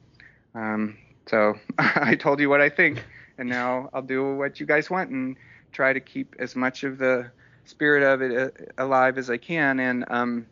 [0.55, 0.97] Um,
[1.27, 3.05] so I told you what I think,
[3.39, 5.37] and now I'll do what you guys want and
[5.73, 7.31] try to keep as much of the
[7.65, 8.37] spirit of it
[8.79, 9.81] uh, alive as I can.
[9.81, 10.47] And um,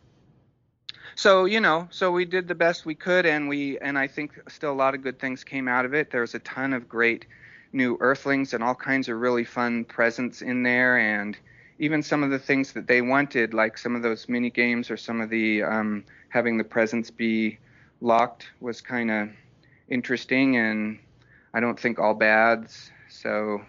[1.15, 4.39] so you know, so we did the best we could, and we and I think
[4.47, 6.11] still a lot of good things came out of it.
[6.11, 7.25] There was a ton of great
[7.73, 11.37] new Earthlings and all kinds of really fun presents in there, and
[11.79, 14.97] even some of the things that they wanted, like some of those mini games or
[14.97, 17.57] some of the um, having the presents be
[18.01, 19.29] locked, was kind of
[19.89, 20.99] interesting, and
[21.53, 22.91] I don't think all bads.
[23.09, 23.61] So,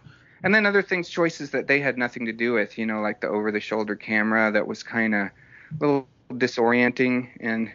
[0.43, 3.21] and then other things, choices that they had nothing to do with, you know, like
[3.21, 5.31] the over-the-shoulder camera that was kind of a
[5.81, 7.71] little disorienting and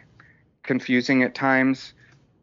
[0.62, 1.92] confusing at times.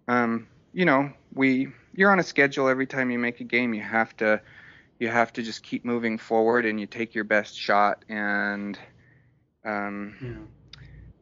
[0.08, 3.74] Um, you know, we you're on a schedule every time you make a game.
[3.74, 4.42] You have to
[5.00, 8.80] you have to just keep moving forward and you take your best shot and
[9.66, 10.48] um,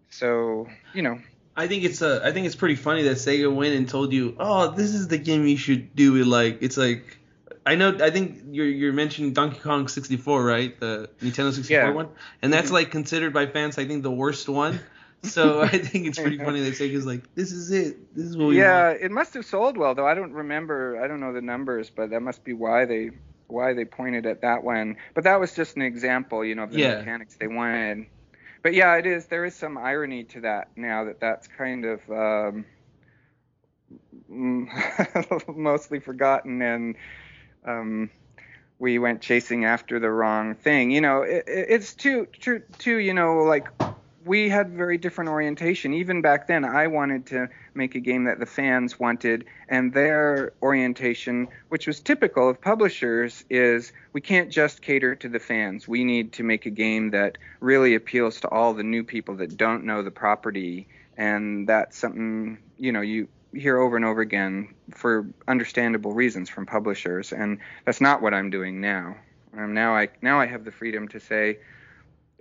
[0.09, 1.19] so you know
[1.55, 4.35] I think it's uh, I think it's pretty funny that Sega went and told you,
[4.39, 6.15] oh, this is the game you should do.
[6.15, 7.17] It like it's like,
[7.65, 10.79] I know I think you're you're mentioning Donkey Kong 64, right?
[10.79, 11.91] The Nintendo 64 Yeah.
[11.91, 12.09] one,
[12.41, 14.79] and that's like considered by fans, I think, the worst one.
[15.23, 18.15] So I think it's pretty funny that Sega's like, this is it.
[18.15, 18.97] This is what we yeah, want.
[19.01, 20.07] it must have sold well though.
[20.07, 21.01] I don't remember.
[21.03, 23.11] I don't know the numbers, but that must be why they
[23.47, 24.97] why they pointed at that one.
[25.13, 26.87] But that was just an example, you know, of the Yeah.
[26.97, 28.07] mechanics they wanted.
[28.63, 29.27] But yeah, it is.
[29.27, 32.65] There is some irony to that now that that's kind of um,
[35.47, 36.95] mostly forgotten and
[37.65, 38.09] um,
[38.79, 40.91] we went chasing after the wrong thing.
[40.91, 42.97] You know, it, it- it's too, true, too.
[42.97, 43.67] You know, like
[44.25, 45.93] we had very different orientation.
[45.93, 50.53] Even back then, I wanted to make a game that the fans wanted, and their
[50.61, 55.87] orientation, which was typical of publishers, is we can't just cater to the fans.
[55.87, 59.57] We need to make a game that really appeals to all the new people that
[59.57, 60.87] don't know the property,
[61.17, 66.65] and that's something you know you hear over and over again for understandable reasons from
[66.65, 69.15] publishers, and that's not what I'm doing now.
[69.57, 71.59] Um, now I now I have the freedom to say.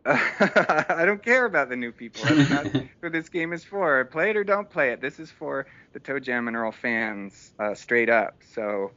[0.07, 2.23] I don't care about the new people.
[2.25, 2.67] That's not
[3.03, 4.03] who this game is for.
[4.07, 5.03] Play it or don't play it.
[5.03, 8.37] This is for the ToeJam and Earl fans, uh, straight up.
[8.55, 8.93] So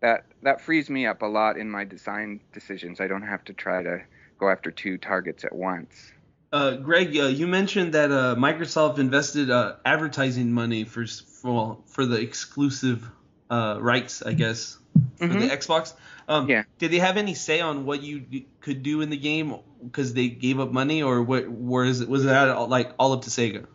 [0.00, 3.00] that that frees me up a lot in my design decisions.
[3.00, 4.02] I don't have to try to
[4.38, 6.12] go after two targets at once.
[6.52, 11.04] Uh, Greg, uh, you mentioned that uh, Microsoft invested uh, advertising money for
[11.46, 13.08] s- for the exclusive
[13.50, 14.78] uh, rights, I guess,
[15.18, 15.94] for the Xbox.
[16.28, 16.64] Um, Yeah.
[16.78, 20.14] Did they have any say on what you d- could do in the game because
[20.14, 21.48] they gave up money, or what?
[21.48, 23.66] Was it was that all, like all up to Sega?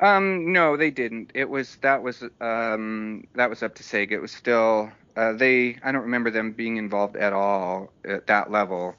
[0.00, 1.32] Um, no, they didn't.
[1.34, 4.12] It was that was um, that was up to Sega.
[4.12, 5.76] It was still uh, they.
[5.82, 8.94] I don't remember them being involved at all at that level.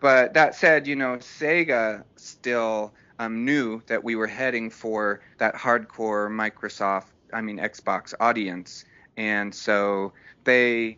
[0.00, 5.54] But that said, you know, Sega still um, knew that we were heading for that
[5.54, 8.86] hardcore Microsoft, I mean Xbox audience,
[9.18, 10.14] and so
[10.44, 10.96] they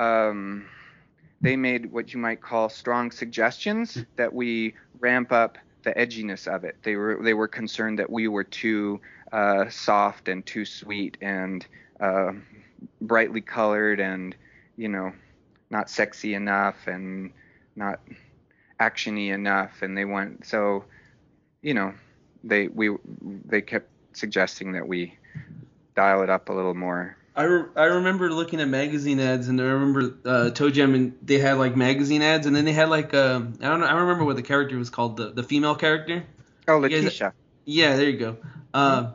[0.00, 0.66] um,
[1.40, 6.64] they made what you might call strong suggestions that we ramp up the edginess of
[6.64, 6.76] it.
[6.82, 9.00] They were they were concerned that we were too
[9.30, 11.64] uh, soft and too sweet and
[12.00, 12.32] uh,
[13.00, 14.34] brightly colored and
[14.76, 15.12] you know
[15.70, 17.30] not sexy enough and
[17.76, 18.00] not
[18.80, 19.82] actiony enough.
[19.82, 20.84] And they went so
[21.62, 21.92] you know
[22.44, 22.90] they we
[23.46, 25.16] they kept suggesting that we
[25.94, 27.16] dial it up a little more.
[27.36, 31.38] I, re- I remember looking at magazine ads, and I remember uh, ToeJam, and they
[31.38, 34.24] had like magazine ads, and then they had like um, I don't know, I remember
[34.24, 36.24] what the character was called, the the female character.
[36.66, 37.32] Oh, You Latisha.
[37.64, 38.36] Yeah, there you go.
[38.74, 39.14] Um,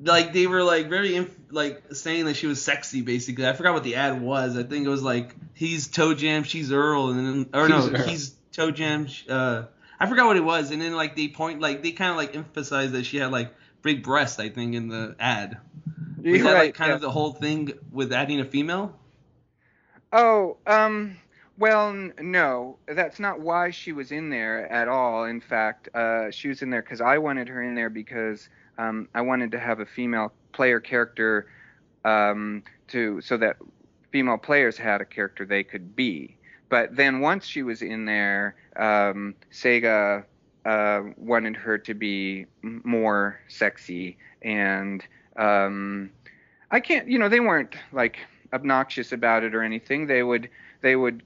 [0.00, 3.46] like they were like very inf- like saying that she was sexy basically.
[3.46, 4.56] I forgot what the ad was.
[4.56, 8.06] I think it was like he's ToeJam, she's Earl, and then or no, He's Earl.
[8.08, 9.30] he's ToeJam.
[9.30, 9.66] Uh,
[9.98, 12.36] I forgot what it was, and then like they point like they kind of like
[12.36, 14.38] emphasized that she had like big breasts.
[14.38, 15.58] I think in the ad.
[16.22, 16.96] Was that right, like kind yeah.
[16.96, 18.98] of the whole thing with adding a female?
[20.12, 21.16] Oh, um,
[21.58, 25.24] well, n- no, that's not why she was in there at all.
[25.24, 29.08] In fact, uh, she was in there because I wanted her in there because um,
[29.14, 31.46] I wanted to have a female player character
[32.04, 33.56] um, to so that
[34.10, 36.35] female players had a character they could be.
[36.68, 40.24] But then once she was in there, um, Sega
[40.64, 45.04] uh, wanted her to be more sexy and
[45.36, 46.10] um,
[46.70, 48.18] I can't, you know, they weren't like
[48.52, 50.06] obnoxious about it or anything.
[50.06, 50.48] They would,
[50.80, 51.22] they would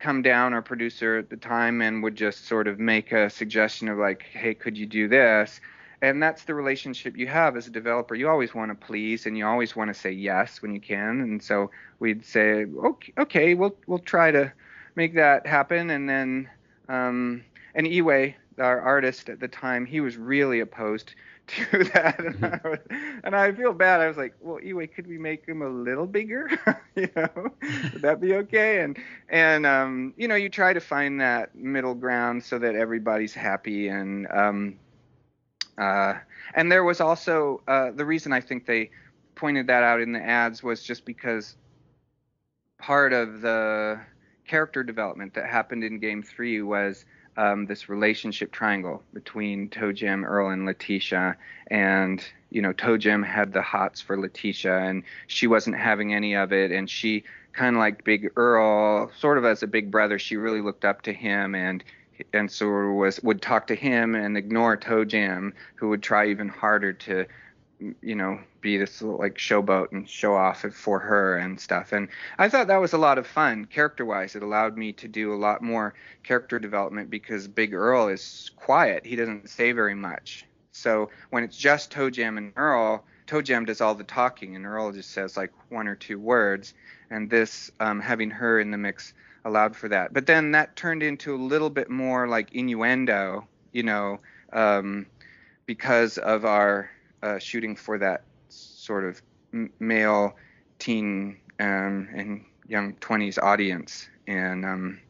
[0.00, 3.88] come down, our producer at the time, and would just sort of make a suggestion
[3.88, 5.60] of like, hey, could you do this?
[6.02, 8.14] And that's the relationship you have as a developer.
[8.14, 11.20] You always want to please, and you always want to say yes when you can.
[11.20, 14.52] And so we'd say, okay, okay, we'll we'll try to
[14.94, 15.90] make that happen.
[15.90, 16.50] And then,
[16.88, 21.14] um, and Iwe, our artist at the time, he was really opposed
[21.46, 22.78] to that, and, I was,
[23.22, 24.00] and I feel bad.
[24.00, 26.48] I was like, well, Iwe, could we make him a little bigger?
[26.94, 27.28] you know,
[27.92, 28.80] would that be okay?
[28.80, 33.34] And and um, you know, you try to find that middle ground so that everybody's
[33.34, 33.88] happy.
[33.88, 34.78] And um,
[35.76, 36.14] uh,
[36.54, 38.90] and there was also uh, the reason I think they
[39.34, 41.56] pointed that out in the ads was just because
[42.78, 44.00] part of the
[44.46, 47.04] character development that happened in game three was
[47.36, 51.36] um, this relationship triangle between ToeJam, Earl, and Latisha.
[51.68, 56.52] And, you know, ToeJam had the hots for Latisha, and she wasn't having any of
[56.52, 56.70] it.
[56.70, 60.60] And she kind of like Big Earl, sort of as a big brother, she really
[60.60, 61.82] looked up to him and
[62.32, 66.92] and of was would talk to him and ignore ToeJam, who would try even harder
[66.92, 67.26] to
[67.78, 71.92] you know, be this like showboat and show off for her and stuff.
[71.92, 72.08] And
[72.38, 74.36] I thought that was a lot of fun character wise.
[74.36, 79.04] It allowed me to do a lot more character development because Big Earl is quiet.
[79.04, 80.46] He doesn't say very much.
[80.72, 85.10] So when it's just ToeJam and Earl, ToeJam does all the talking and Earl just
[85.10, 86.74] says like one or two words.
[87.10, 89.12] And this, um, having her in the mix
[89.44, 90.12] allowed for that.
[90.12, 94.20] But then that turned into a little bit more like innuendo, you know,
[94.52, 95.06] um,
[95.66, 96.90] because of our
[97.24, 99.22] uh, shooting for that sort of
[99.80, 100.36] male
[100.78, 104.08] teen um, and young 20s audience.
[104.26, 105.00] And um,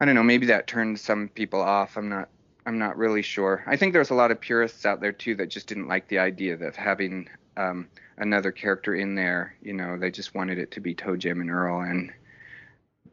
[0.00, 1.96] i don't know maybe that turned some people off.
[1.96, 2.28] I'm not
[2.66, 3.62] i'm not really sure.
[3.66, 6.18] I think there's a lot of purists out there too that just didn't like the
[6.18, 9.54] idea of having um, another character in there.
[9.62, 12.10] You know they just wanted it to be ToeJam and earl and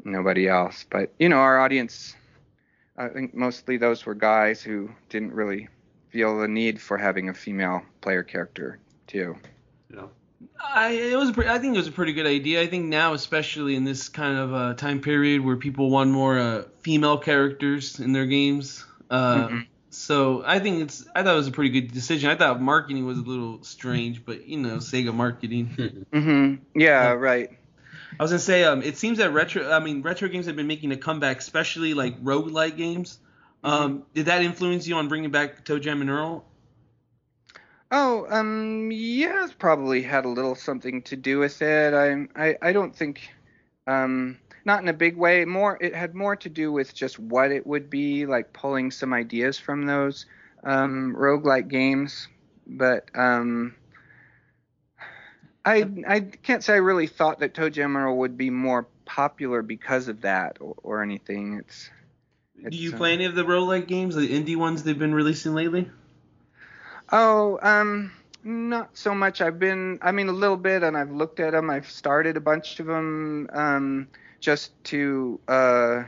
[0.06, 0.86] nobody else.
[0.90, 2.16] But you know our audience
[2.98, 5.70] i think mostly those were guys who didn't really
[6.10, 9.36] feel the need for having a female player character too.
[9.94, 10.08] Yeah.
[10.64, 12.62] I it was pre- I think it was a pretty good idea.
[12.62, 16.38] I think now, especially in this kind of uh, time period where people want more
[16.40, 19.60] uh, female characters in their games, uh, Mm-hmm.
[19.90, 22.30] so I think it's I thought it was a pretty good decision.
[22.30, 26.06] I thought marketing was a little strange, but you know, Sega marketing.
[26.14, 27.50] hmm Yeah, right.
[28.20, 30.68] I was gonna say, um, it seems that retro I mean retro games have been
[30.68, 33.20] making a comeback, especially like roguelike games.
[33.64, 36.46] Um, did that influence you on bringing back ToeJam and Earl?
[37.92, 41.94] Oh, um, yeah, probably had a little something to do with it.
[41.94, 43.30] I, I, I don't think,
[43.88, 45.44] um, not in a big way.
[45.44, 49.12] More, it had more to do with just what it would be, like pulling some
[49.12, 50.28] ideas from those
[50.64, 52.28] um, roguelike games.
[52.68, 53.76] But um,
[55.66, 59.64] I, I can't say I really thought that ToeJam and Earl would be more popular
[59.64, 61.56] because of that or, or anything.
[61.56, 61.90] It's.
[62.68, 65.54] Do you play um, any of the roguelike games, the indie ones they've been releasing
[65.54, 65.90] lately?
[67.12, 68.12] Oh, um,
[68.44, 69.42] not so much.
[69.42, 71.70] I've been, I mean, a little bit, and I've looked at them.
[71.70, 74.08] I've started a bunch of them, um,
[74.40, 76.04] just to, uh,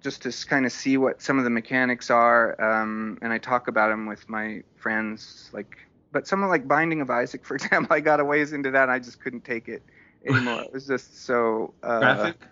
[0.00, 2.60] just to kind of see what some of the mechanics are.
[2.60, 5.76] Um, and I talk about them with my friends, like,
[6.12, 8.84] but something like Binding of Isaac, for example, I got a ways into that.
[8.84, 9.82] And I just couldn't take it
[10.26, 10.62] anymore.
[10.62, 12.46] it was just so uh, Graphic?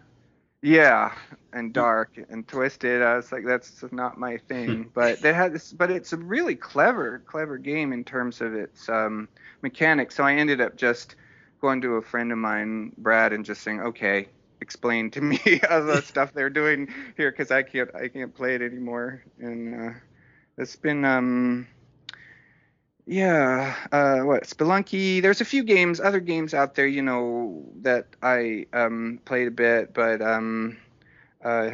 [0.63, 1.13] Yeah,
[1.53, 3.03] and dark and twisted.
[3.03, 4.91] I was like, that's not my thing.
[4.95, 8.89] but they had this, but it's a really clever, clever game in terms of its
[8.89, 9.29] um,
[9.63, 10.17] mechanics.
[10.17, 11.17] So I ended up just
[11.61, 14.29] going to a friend of mine, Brad, and just saying, okay,
[14.61, 15.39] explain to me
[15.71, 19.23] all the stuff they're doing here because I can't, I can't play it anymore.
[19.39, 19.95] And uh,
[20.57, 21.69] it's been, um,
[23.09, 25.23] yeah, uh, what Spelunky?
[25.23, 29.51] There's a few games, other games out there, you know, that I um, played a
[29.51, 30.77] bit, but um,
[31.43, 31.71] uh,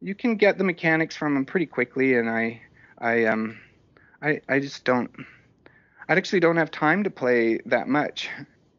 [0.00, 2.62] you can get the mechanics from them pretty quickly, and I,
[2.98, 3.58] I, um,
[4.22, 5.10] I, I just don't.
[6.08, 8.30] I actually don't have time to play that much.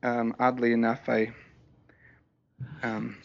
[0.03, 1.33] Um, oddly enough, I.
[2.83, 3.17] Um,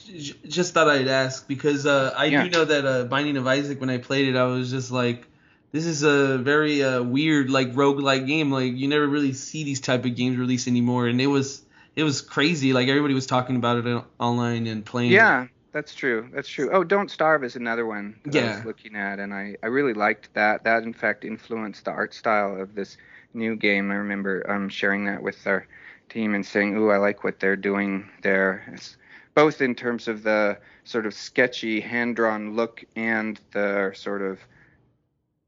[0.49, 2.45] Just thought I'd ask because uh, I Yeah.
[2.45, 3.81] do know that uh, Binding of Isaac.
[3.81, 5.27] When I played it, I was just like,
[5.73, 8.51] "This is a very uh, weird, like roguelike game.
[8.51, 11.63] Like you never really see these type of games released anymore." And it was,
[11.97, 12.73] it was crazy.
[12.73, 15.13] Like everybody was talking about it online and playing.
[15.13, 15.15] it.
[15.15, 16.29] Yeah, that's true.
[16.33, 16.71] That's true.
[16.73, 18.57] Oh, Don't Starve is another one that I Yeah.
[18.57, 20.65] was looking at, and I, I really liked that.
[20.65, 22.97] That in fact influenced the art style of this
[23.35, 23.91] new game.
[23.91, 25.67] I remember um, sharing that with our
[26.09, 28.97] team and saying, "Ooh, I like what they're doing there." It's
[29.37, 34.41] both in terms of the sort of sketchy hand-drawn look and the sort of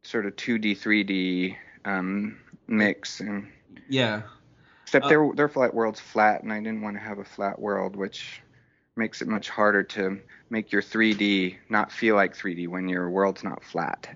[0.03, 3.49] sort of 2D 3D um, mix and
[3.89, 4.23] Yeah.
[4.85, 7.59] Except Uh, their their flat world's flat, and I didn't want to have a flat
[7.59, 8.43] world, which
[8.95, 13.43] makes it much harder to make your 3D not feel like 3D when your world's
[13.43, 14.15] not flat.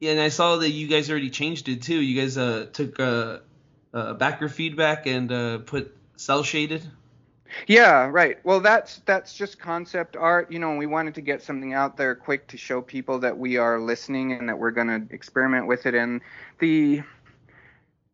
[0.00, 2.00] Yeah, and I saw that you guys already changed it too.
[2.00, 3.38] You guys uh, took uh,
[3.94, 6.82] uh, backer feedback and uh, put cell shaded.
[7.66, 8.38] Yeah, right.
[8.44, 10.52] Well, that's that's just concept art.
[10.52, 13.56] You know, we wanted to get something out there quick to show people that we
[13.56, 15.94] are listening and that we're going to experiment with it.
[15.94, 16.20] And
[16.58, 17.02] the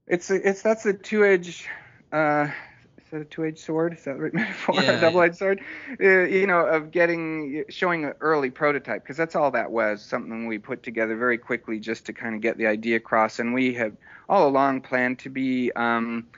[0.07, 1.67] it's it's that's a two-edged
[2.13, 2.49] Uh,
[2.99, 3.95] is that a two-edged sword?
[3.95, 4.77] Is that the right metaphor?
[4.83, 4.93] Yeah.
[4.93, 5.61] a double-edged sword?
[6.01, 10.03] Uh, you know, of getting showing an early prototype because that's all that was.
[10.03, 13.39] Something we put together very quickly just to kind of get the idea across.
[13.41, 13.97] And we have
[14.29, 15.73] all along planned to be.
[15.75, 16.29] Um,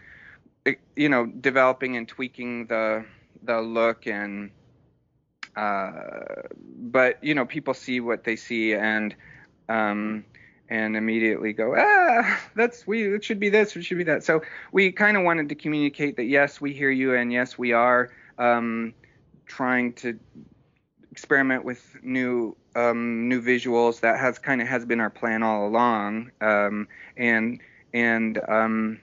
[0.96, 3.04] you know developing and tweaking the
[3.42, 4.50] the look and
[5.56, 5.92] uh
[6.56, 9.14] but you know people see what they see and
[9.68, 10.24] um
[10.68, 14.24] and immediately go ah that's we it should be this it should be that.
[14.24, 14.42] So
[14.72, 18.10] we kind of wanted to communicate that yes we hear you and yes we are
[18.38, 18.92] um
[19.46, 20.18] trying to
[21.12, 24.00] experiment with new um new visuals.
[24.00, 27.60] That has kind of has been our plan all along um and
[27.94, 29.00] and um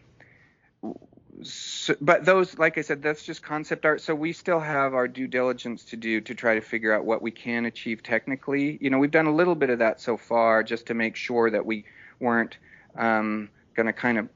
[1.41, 4.01] so, but those, like I said, that's just concept art.
[4.01, 7.21] So we still have our due diligence to do to try to figure out what
[7.21, 8.77] we can achieve technically.
[8.79, 11.49] You know, we've done a little bit of that so far, just to make sure
[11.49, 11.85] that we
[12.19, 12.57] weren't
[12.95, 14.29] um, going to kind of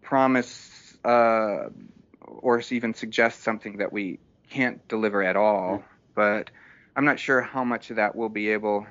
[0.00, 1.68] promise uh,
[2.22, 4.18] or even suggest something that we
[4.48, 5.84] can't deliver at all.
[6.14, 6.50] But
[6.96, 8.86] I'm not sure how much of that we'll be able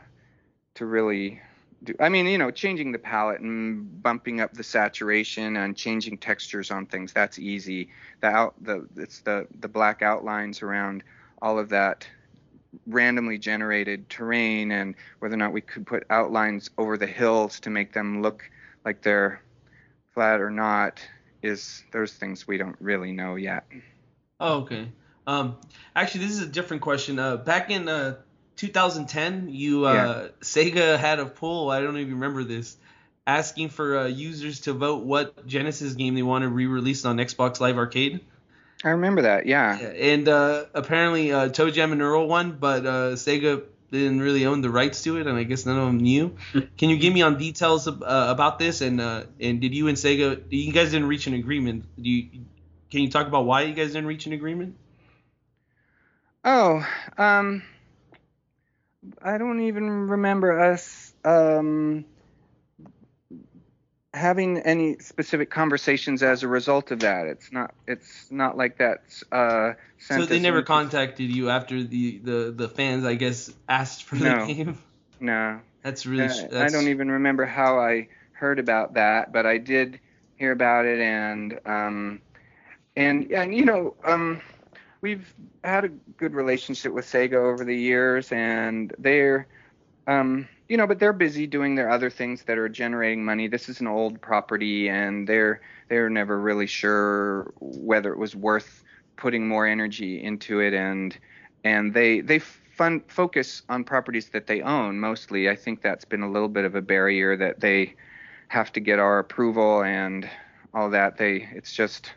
[0.75, 1.41] to really
[1.83, 1.93] do.
[1.99, 6.71] I mean, you know, changing the palette and bumping up the saturation and changing textures
[6.71, 7.89] on things that's easy.
[8.21, 11.03] The out the it's the the black outlines around
[11.41, 12.07] all of that
[12.85, 17.69] randomly generated terrain and whether or not we could put outlines over the hills to
[17.69, 18.49] make them look
[18.85, 19.41] like they're
[20.13, 20.99] flat or not
[21.41, 23.65] is those things we don't really know yet.
[24.39, 24.89] Oh, okay.
[25.25, 25.57] Um,
[25.95, 27.19] actually, this is a different question.
[27.19, 28.17] Uh, back in uh,
[28.57, 31.71] 2010, you uh, Sega had a poll.
[31.71, 32.75] I don't even remember this,
[33.25, 37.59] asking for uh, users to vote what Genesis game they want to re-release on Xbox
[37.59, 38.19] Live Arcade.
[38.83, 39.75] I remember that, yeah.
[39.77, 44.69] And uh, apparently, uh, ToeJam and Earl won, but uh, Sega didn't really own the
[44.69, 46.35] rights to it, and I guess none of them knew.
[46.77, 48.81] Can you give me on details of, uh, about this?
[48.81, 51.85] And uh, and did you and Sega, you guys didn't reach an agreement?
[52.01, 52.29] Do you,
[52.91, 54.75] can you talk about why you guys didn't reach an agreement?
[56.43, 56.87] Oh,
[57.17, 57.63] um,
[59.21, 62.05] I don't even remember us um,
[64.13, 67.27] having any specific conversations as a result of that.
[67.27, 67.73] It's not.
[67.87, 69.23] It's not like that's.
[69.31, 74.03] Uh, sent So they never contacted you after the, the, the fans, I guess, asked
[74.03, 74.45] for the No.
[74.47, 74.77] game.
[75.19, 75.59] No.
[75.83, 76.25] That's really.
[76.25, 79.99] Uh, sh- I don't even remember how I heard about that, but I did
[80.37, 82.21] hear about it, and um,
[82.95, 84.41] and and you know, um,
[85.01, 85.33] we've
[85.63, 89.47] had a good relationship with Sega over the years, and they're,
[90.07, 93.47] um, you know, but they're busy doing their other things that are generating money.
[93.47, 98.83] This is an old property, and they're they're never really sure whether it was worth
[99.15, 101.17] putting more energy into it, and
[101.63, 105.49] and they they fun focus on properties that they own mostly.
[105.49, 107.95] I think that's been a little bit of a barrier that they
[108.49, 110.29] have to get our approval and
[110.73, 111.17] all that.
[111.17, 112.13] They it's just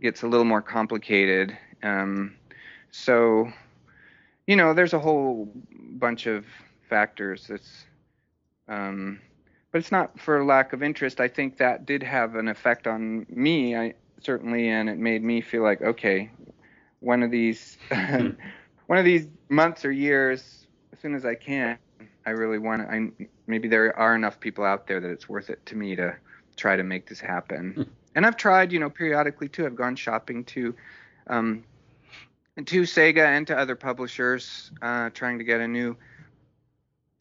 [0.00, 1.56] gets a little more complicated.
[1.82, 2.36] Um,
[2.90, 3.52] so
[4.46, 6.44] you know, there's a whole bunch of
[6.88, 7.50] factors.
[7.50, 7.84] It's
[8.68, 9.20] um,
[9.72, 11.20] but it's not for lack of interest.
[11.20, 13.76] I think that did have an effect on me.
[13.76, 16.30] I certainly, and it made me feel like okay,
[17.00, 21.78] one of these one of these months or years, as soon as I can,
[22.24, 22.92] I really want to.
[22.92, 23.10] I
[23.46, 26.16] maybe there are enough people out there that it's worth it to me to
[26.56, 27.88] try to make this happen.
[28.14, 29.66] and I've tried, you know, periodically too.
[29.66, 30.74] I've gone shopping to,
[31.26, 31.64] um,
[32.64, 35.96] to Sega and to other publishers, uh, trying to get a new,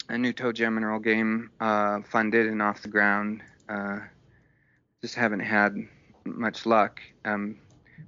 [0.09, 3.41] a new ToeJam and Earl game uh, funded and off the ground.
[3.67, 3.99] Uh,
[5.01, 5.75] just haven't had
[6.25, 7.01] much luck.
[7.25, 7.57] Um,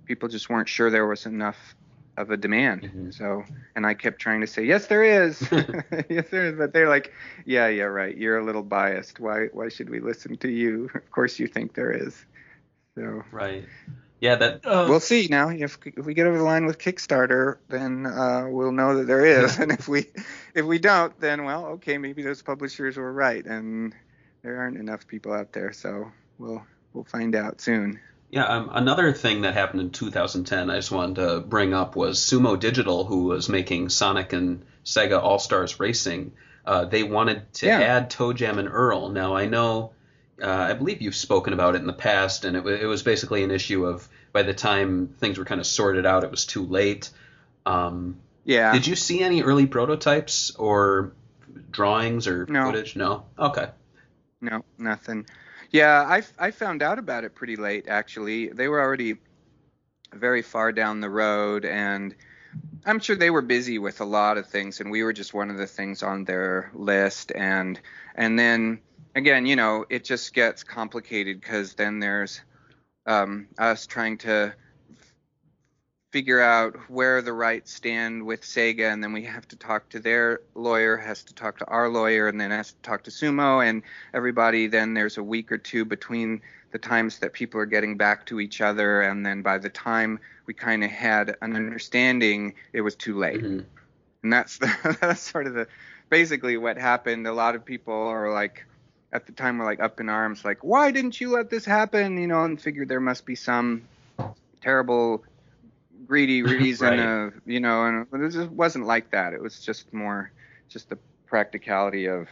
[0.05, 1.75] people just weren't sure there was enough
[2.17, 3.13] of a demand.
[3.13, 3.43] So,
[3.75, 5.41] and I kept trying to say, yes, there is,
[6.09, 7.13] yes, there is, but they're like,
[7.45, 8.17] yeah, yeah, right.
[8.17, 9.19] You're a little biased.
[9.19, 10.89] Why, why should we listen to you?
[10.95, 12.25] Of course, you think there is.
[12.95, 13.65] So Right.
[14.19, 15.49] Yeah, that Uh, we'll see now.
[15.49, 19.25] If if we get over the line with Kickstarter, then uh, we'll know that there
[19.25, 20.07] is, and if we
[20.55, 23.93] if we don't, then well, okay, maybe those publishers were right, and
[24.41, 25.71] there aren't enough people out there.
[25.73, 26.63] So we'll
[26.93, 27.99] we'll find out soon.
[28.29, 32.19] Yeah, um, another thing that happened in 2010 I just wanted to bring up was
[32.19, 36.33] Sumo Digital, who was making Sonic and Sega All Stars Racing.
[36.65, 37.79] Uh, they wanted to Yeah.
[37.79, 39.09] add ToeJam and Earl.
[39.11, 39.93] Now I know,
[40.41, 43.03] uh, I believe you've spoken about it in the past, and it, wa- it was
[43.03, 46.45] basically an issue of by the time things were kind of sorted out, it was
[46.45, 47.09] too late.
[47.65, 48.71] Um, Yeah.
[48.73, 51.11] Did you see any early prototypes or
[51.71, 52.65] drawings or No.
[52.65, 52.95] footage?
[52.95, 53.25] No.
[53.37, 53.69] Okay.
[54.41, 55.25] No, nothing.
[55.71, 58.47] Yeah, I, I found out about it pretty late, actually.
[58.49, 59.17] They were already
[60.13, 62.15] very far down the road, and
[62.85, 65.49] I'm sure they were busy with a lot of things, and we were just one
[65.49, 67.31] of the things on their list.
[67.35, 67.79] And
[68.15, 68.79] and then
[69.17, 72.39] again, you know, it just gets complicated because then there's
[73.07, 74.53] um, us trying to
[76.11, 79.99] figure out where the rights stand with Sega, and then we have to talk to
[79.99, 83.67] their lawyer, has to talk to our lawyer, and then has to talk to Sumo,
[83.67, 83.81] and
[84.13, 84.67] everybody.
[84.67, 86.39] Then there's a week or two between
[86.71, 90.19] the times that people are getting back to each other, and then by the time
[90.45, 93.41] we kind of had an understanding, it was too late.
[93.41, 93.65] Mhm.
[94.21, 95.67] And that's the, that's sort of the
[96.09, 97.25] basically what happened.
[97.25, 98.63] A lot of people are like
[99.13, 102.17] at the time were like up in arms, like why didn't you let this happen?
[102.17, 103.83] You know, and figured there must be some
[104.61, 105.23] terrible
[106.05, 106.99] greedy reason Right.
[106.99, 109.33] of you know, and but it just wasn't like that.
[109.33, 110.31] It was just more
[110.69, 112.27] just the practicality of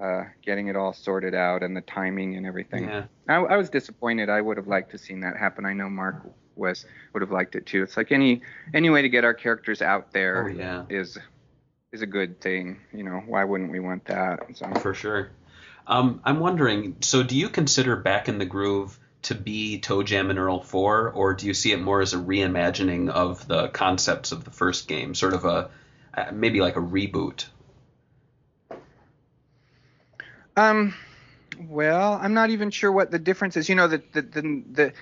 [0.00, 2.84] uh, getting it all sorted out and the timing and everything.
[2.84, 3.04] Yeah.
[3.28, 4.30] I, I was disappointed.
[4.30, 5.66] I would have liked to seen that happen.
[5.66, 6.16] I know Mark
[6.56, 7.82] was would have liked it too.
[7.82, 8.40] It's like any
[8.72, 10.84] any way to get our characters out there Oh, yeah.
[10.88, 11.18] is
[11.92, 12.80] is a good thing.
[12.94, 14.40] You know, why wouldn't we want that?
[14.54, 15.30] So For sure.
[15.86, 16.96] Um, I'm wondering.
[17.00, 21.34] So, do you consider Back in the Groove to be ToeJam and Earl 4, or
[21.34, 25.14] do you see it more as a reimagining of the concepts of the first game,
[25.14, 25.70] sort of a
[26.14, 27.46] uh, maybe like a reboot?
[30.56, 30.94] Um,
[31.68, 33.68] well, I'm not even sure what the difference is.
[33.68, 34.92] You know, the the the, the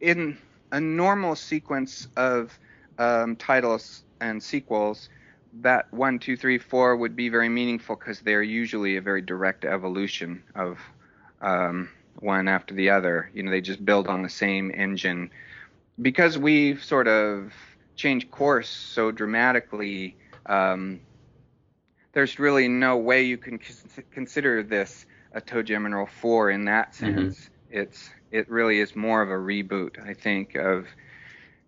[0.00, 0.38] in
[0.72, 2.56] a normal sequence of
[2.98, 5.08] um, titles and sequels,
[5.52, 9.64] that one, two, three, four would be very meaningful because they're usually a very direct
[9.64, 10.78] evolution of
[11.40, 13.30] um, one after the other.
[13.34, 15.30] You know, they just build on the same engine.
[16.00, 17.52] Because we've sort of
[17.96, 20.16] changed course so dramatically,
[20.46, 21.00] um,
[22.12, 23.58] there's really no way you can
[24.12, 27.50] consider this a ToeJam and Earl 4 in that sense.
[27.68, 30.86] It's it really is more of a reboot, I think, of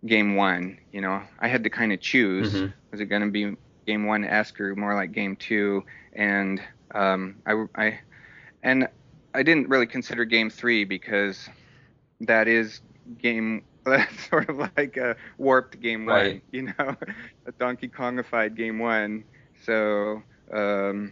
[0.05, 0.77] game one.
[0.91, 2.73] You know, I had to kind of choose: Mhm.
[2.91, 3.55] was it going to be
[3.85, 5.83] game one esque or more like game two?
[6.13, 6.61] And
[6.93, 7.99] um, I, I
[8.61, 8.87] and
[9.33, 11.49] I didn't really consider game three because
[12.21, 12.81] that is
[13.19, 16.73] game that's sort of like a warped game one, you know,
[17.45, 19.25] a Donkey Kongified game one.
[19.65, 21.11] So um,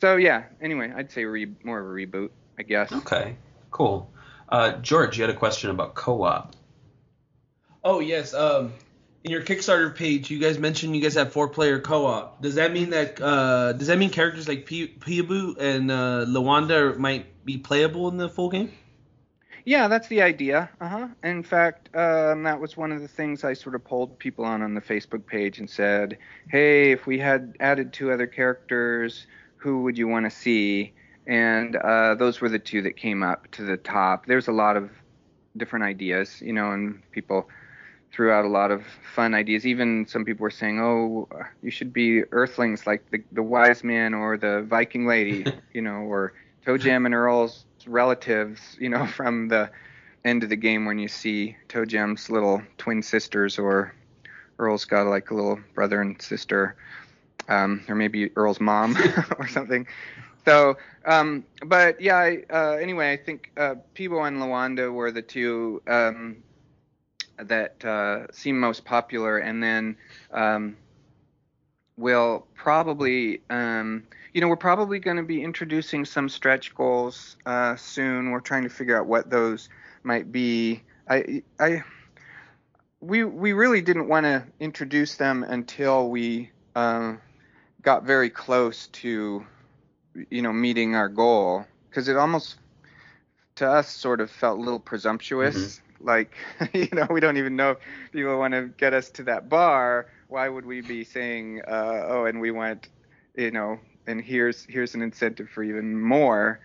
[0.00, 0.44] so yeah.
[0.60, 2.92] Anyway, I'd say re- more of a reboot, I guess.
[2.92, 3.36] Okay,
[3.70, 4.10] cool.
[4.48, 6.54] Uh, George, you had a question about co-op.
[7.84, 8.34] Oh yes.
[8.34, 8.72] Um,
[9.24, 12.40] in your Kickstarter page, you guys mentioned you guys have four-player co-op.
[12.40, 17.44] Does that mean that uh, does that mean characters like Pe- and uh, Lawanda might
[17.44, 18.72] be playable in the full game?
[19.64, 20.70] Yeah, that's the idea.
[20.80, 21.08] Uh huh.
[21.22, 24.62] In fact, um, that was one of the things I sort of polled people on
[24.62, 26.16] on the Facebook page and said,
[26.48, 29.26] "Hey, if we had added two other characters,
[29.56, 30.94] who would you want to see?"
[31.26, 34.24] And uh, those were the two that came up to the top.
[34.24, 34.90] There's a lot of
[35.56, 37.50] different ideas, you know, and people
[38.12, 38.82] threw out a lot of
[39.14, 39.66] fun ideas.
[39.66, 41.28] Even some people were saying, "Oh,
[41.62, 46.00] you should be Earthlings like the the wise man or the Viking lady," you know,
[46.00, 46.32] or
[46.66, 49.70] ToeJam and Earl's relatives, you know, from the
[50.24, 53.94] end of the game when you see ToeJam's little twin sisters, or
[54.58, 56.76] Earl's got like a little brother and sister,
[57.48, 58.96] um, or maybe Earl's mom
[59.38, 59.86] or something.
[60.44, 62.16] So, um, but yeah.
[62.16, 66.42] I, uh, anyway, I think uh, Peebo and Lawanda were the two um,
[67.44, 69.96] that uh, seem most popular, and then
[70.32, 70.76] um,
[71.96, 77.76] we'll probably, um, you know, we're probably going to be introducing some stretch goals uh,
[77.76, 78.30] soon.
[78.30, 79.68] We're trying to figure out what those
[80.02, 80.82] might be.
[81.08, 81.84] I, I,
[83.00, 87.20] we we really didn't want to introduce them until we um,
[87.82, 89.46] got very close to,
[90.30, 92.58] you know, meeting our goal, because it almost
[93.56, 95.80] to us sort of felt a little presumptuous.
[96.00, 96.34] Like,
[96.72, 97.78] you know, we don't even know if
[98.12, 100.06] people want to get us to that bar.
[100.28, 102.88] Why would we be saying, uh, oh, and we want,
[103.36, 106.60] you know, and here's here's an incentive for even more.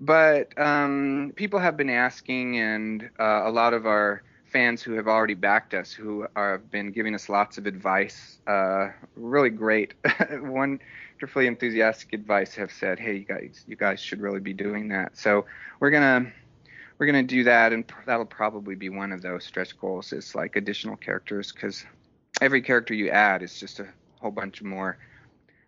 [0.00, 5.06] But um, people have been asking, and uh, a lot of our fans who have
[5.06, 9.94] already backed us, who are, have been giving us lots of advice, uh, really great,
[10.30, 15.16] wonderfully enthusiastic advice, have said, "Hey, you guys, you guys should really be doing that."
[15.16, 15.46] So
[15.80, 16.32] we're gonna
[16.98, 20.12] we're gonna do that, and pr- that'll probably be one of those stretch goals.
[20.12, 21.84] Is like additional characters, because
[22.40, 23.88] every character you add is just a
[24.20, 24.98] whole bunch of more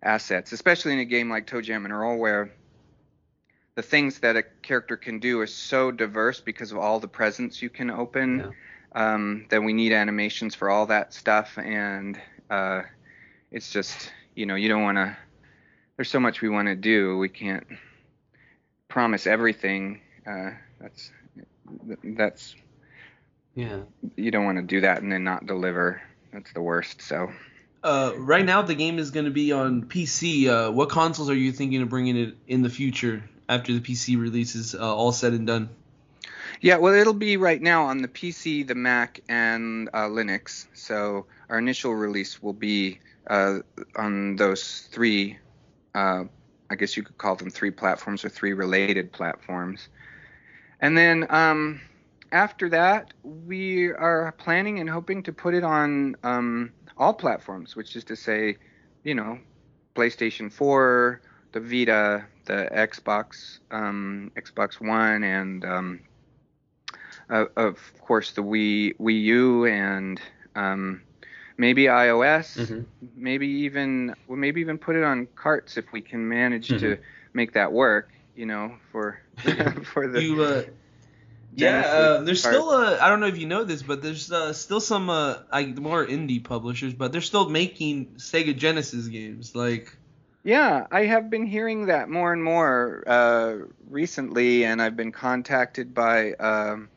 [0.02, 2.52] assets, especially in a game like ToeJam and Earl, where
[3.74, 7.60] the things that a character can do are so diverse because of all the presents
[7.60, 8.40] you can open.
[8.96, 12.82] Um, that we need animations for all that stuff, and uh,
[13.50, 15.16] it's just you know you don't want to.
[15.96, 17.18] There's so much we want to do.
[17.18, 17.66] We can't
[18.88, 20.00] promise everything.
[20.24, 21.10] Uh, that's
[22.04, 22.54] that's
[23.54, 23.80] Yeah.
[24.16, 26.02] you don't want to do that and then not deliver.
[26.32, 27.02] That's the worst.
[27.02, 27.30] So
[27.82, 30.48] Uh, right now, the game is going to be on PC.
[30.48, 34.18] Uh, what consoles are you thinking of bringing it in the future after the PC
[34.18, 35.68] release is uh, all said and done?
[36.60, 40.66] yeah, well, it'll be right now on the PC, the Mac, and uh, Linux.
[40.72, 43.58] So our initial release will be uh,
[43.96, 45.38] on those three.
[45.94, 46.24] Uh,
[46.70, 49.88] I guess you could call them three platforms or three related platforms.
[50.84, 51.82] And then um,
[52.32, 57.96] after that, we are planning and hoping to put it on um, all platforms, which
[57.96, 58.58] is to say,
[59.04, 59.40] you know,
[59.96, 66.00] PlayStation 4, the Vita, the Xbox, um, Xbox One, and um,
[67.30, 70.20] uh, of course the Wii, Wii U, and
[70.54, 71.02] um,
[71.58, 72.86] maybe iOS, Mhm.
[73.16, 77.00] maybe even well, maybe even put it on carts if we can manage to Mhm.
[77.34, 78.10] make that work.
[78.34, 79.20] You know, for
[79.92, 80.62] for the you, uh,
[81.56, 82.54] yeah, uh, there's part.
[82.54, 85.38] still uh, I don't know if you know this, but there's uh, still some uh,
[85.50, 89.54] I, more indie publishers, but they're still making Sega Genesis games.
[89.54, 89.96] Like,
[90.42, 93.56] Yeah, I have been hearing that more and more uh,
[93.88, 96.88] recently, and I've been contacted by um,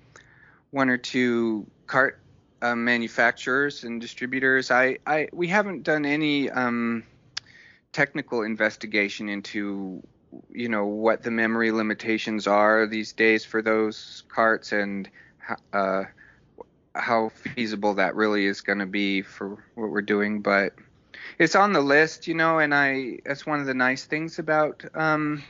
[0.71, 2.19] one or two cart
[2.61, 4.71] uh, manufacturers and distributors.
[4.71, 7.03] I, I we haven't done any um,
[7.91, 10.01] technical investigation into
[10.49, 15.09] you know what the memory limitations are these days for those carts and
[15.73, 16.03] uh,
[16.95, 20.73] how feasible that really is going to be for what we're doing, but
[21.39, 24.83] it's on the list, you know, and I that's one of the nice things about
[24.95, 25.43] um,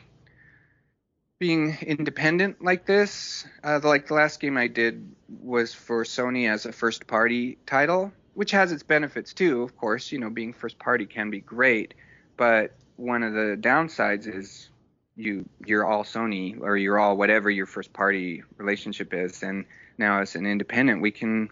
[1.40, 3.46] being independent like this.
[3.64, 8.12] Uh, like the last game I did was for Sony as a first party title,
[8.34, 10.12] which has its benefits too, of course.
[10.12, 11.94] You know, being first party can be great,
[12.36, 14.70] but one of the downsides is
[15.16, 19.66] you you're all Sony or you're all whatever your first party relationship is, and
[19.98, 21.50] now as an independent we can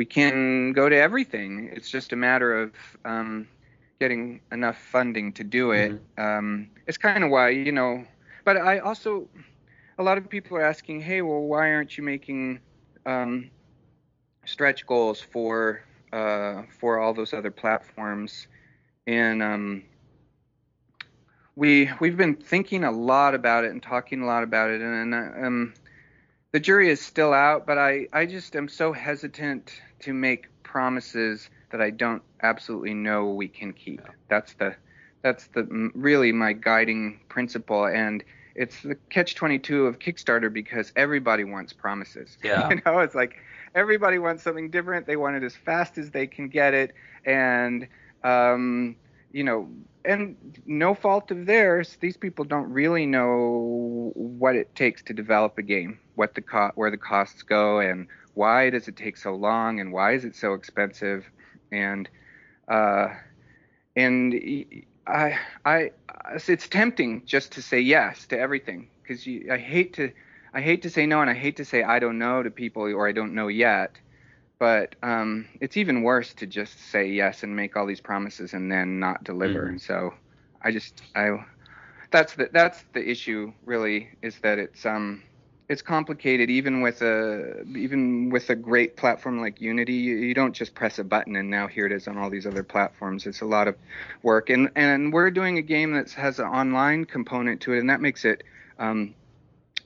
[0.00, 1.68] we can go to everything.
[1.74, 2.72] It's just a matter of
[3.04, 3.46] um,
[4.00, 6.00] getting enough funding to do it.
[6.16, 8.06] Um, it's kind of why, you know,
[8.46, 9.28] but I also,
[9.98, 12.60] a lot of people are asking, hey, well, why aren't you making
[13.04, 13.50] um,
[14.46, 15.82] stretch goals for
[16.14, 18.48] uh, for all those other platforms?
[19.06, 19.84] And um,
[21.60, 25.14] we we've been thinking a lot about it and talking a lot about it, and
[25.14, 25.74] um,
[26.52, 27.66] the jury is still out.
[27.66, 33.26] But I I just am so hesitant to make promises that I don't absolutely know
[33.26, 34.00] we can keep.
[34.28, 34.74] That's the
[35.20, 38.24] that's the really my guiding principle, and
[38.54, 42.38] it's the catch 22 of Kickstarter because everybody wants promises.
[42.42, 42.70] Yeah.
[42.70, 43.36] you know, it's like
[43.74, 45.06] everybody wants something different.
[45.06, 46.94] They want it as fast as they can get it,
[47.26, 47.86] and
[48.24, 48.96] um,
[49.30, 49.68] you know,
[50.04, 50.36] and
[50.66, 51.96] no fault of theirs.
[52.00, 56.72] These people don't really know what it takes to develop a game, what the co-
[56.74, 60.36] where the costs go, and why does it take so long, and why is it
[60.36, 61.24] so expensive,
[61.72, 62.08] and
[62.68, 63.08] uh,
[63.96, 64.34] and
[65.06, 65.90] I, I,
[66.48, 70.12] it's tempting just to say yes to everything because I hate to,
[70.54, 72.82] I hate to say no, and I hate to say I don't know to people
[72.82, 73.96] or I don't know yet.
[74.60, 78.70] But um, it's even worse to just say yes and make all these promises and
[78.70, 79.74] then not deliver.
[79.78, 80.14] So
[80.62, 81.44] I just, I,
[82.12, 85.22] that's the that's the issue really is that it's um
[85.68, 86.50] it's complicated.
[86.50, 90.98] Even with a even with a great platform like Unity you, you don't just press
[90.98, 93.26] a button and now here it is on all these other platforms.
[93.26, 93.76] It's a lot of
[94.22, 94.50] work.
[94.50, 98.00] And and we're doing a game that has an online component to it and that
[98.00, 98.44] makes it
[98.78, 99.14] um,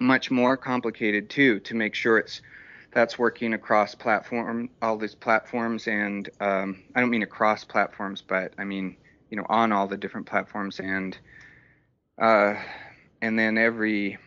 [0.01, 2.42] much more complicated too to make sure it's
[2.95, 8.55] that's working across platform all these platforms and um, I don't mean across platforms but
[8.57, 8.97] I mean
[9.31, 11.19] you know on all the different platforms and
[12.21, 12.55] uh,
[13.21, 14.19] and then every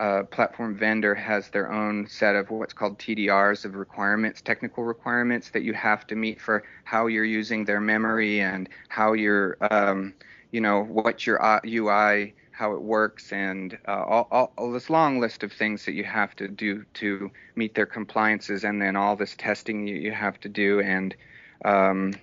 [0.00, 5.50] uh, platform vendor has their own set of what's called TDRs of requirements, technical requirements
[5.50, 10.14] that you have to meet for how you're using their memory and how you're, um,
[10.52, 14.88] you know, what your uh, UI, how it works, and uh, all, all, all this
[14.90, 18.94] long list of things that you have to do to meet their compliances, and then
[18.94, 21.16] all this testing you, you have to do, and
[21.64, 22.14] um,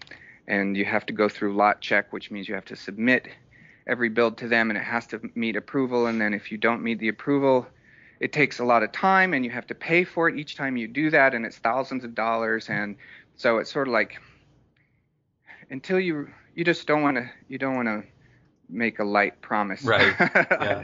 [0.48, 3.28] and you have to go through lot check, which means you have to submit
[3.86, 6.08] every build to them and it has to meet approval.
[6.08, 7.68] And then if you don't meet the approval
[8.20, 10.78] it takes a lot of time and you have to pay for it each time
[10.78, 12.70] you do that and it's thousands of dollars.
[12.70, 12.96] And
[13.36, 14.20] so it's sort of like
[15.70, 18.04] until you you just don't want to you don't want to
[18.70, 20.14] make a light promise Right.
[20.20, 20.84] Yeah.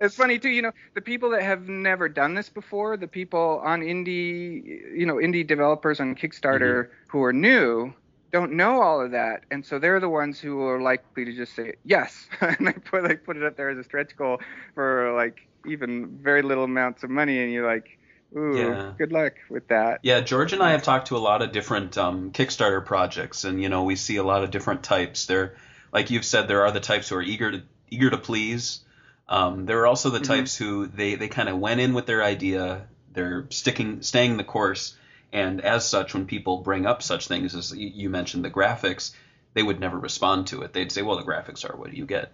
[0.00, 3.60] it's funny too you know the people that have never done this before the people
[3.64, 4.62] on indie
[4.96, 7.92] you know indie developers on kickstarter who are new
[8.32, 11.54] don't know all of that, and so they're the ones who are likely to just
[11.54, 14.38] say yes, and they put they put it up there as a stretch goal
[14.74, 17.98] for like even very little amounts of money, and you're like,
[18.36, 18.92] ooh, Yeah.
[18.98, 19.98] good luck with that.
[20.02, 23.60] Yeah, George and I have talked to a lot of different um, Kickstarter projects, and
[23.60, 25.26] you know we see a lot of different types.
[25.26, 25.56] There,
[25.92, 28.80] like you've said, there are the types who are eager to eager to please.
[29.28, 30.24] Um, there are also the Mhm.
[30.26, 34.44] types who they they kind of went in with their idea, they're sticking staying the
[34.44, 34.96] course,
[35.32, 39.12] and as such, when people bring up such things as you mentioned the graphics,
[39.54, 40.72] they would never respond to it.
[40.72, 42.32] They'd say, "Well, the graphics are what do you get."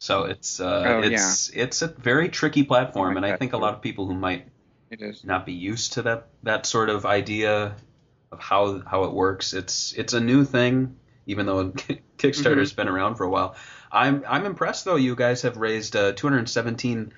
[0.00, 3.58] So it's uh, Oh, it's it's a very tricky platform, like and I think a
[3.58, 4.46] lot of people who might
[4.90, 5.24] It is.
[5.24, 7.76] not be used to that that sort of idea
[8.32, 9.54] of how how it works.
[9.54, 10.96] It's it's a new thing,
[11.26, 11.70] even though
[12.18, 13.56] Kickstarter's been around for a while.
[13.90, 14.96] I'm I'm impressed though.
[14.96, 17.12] You guys have raised uh, two hundred seventeen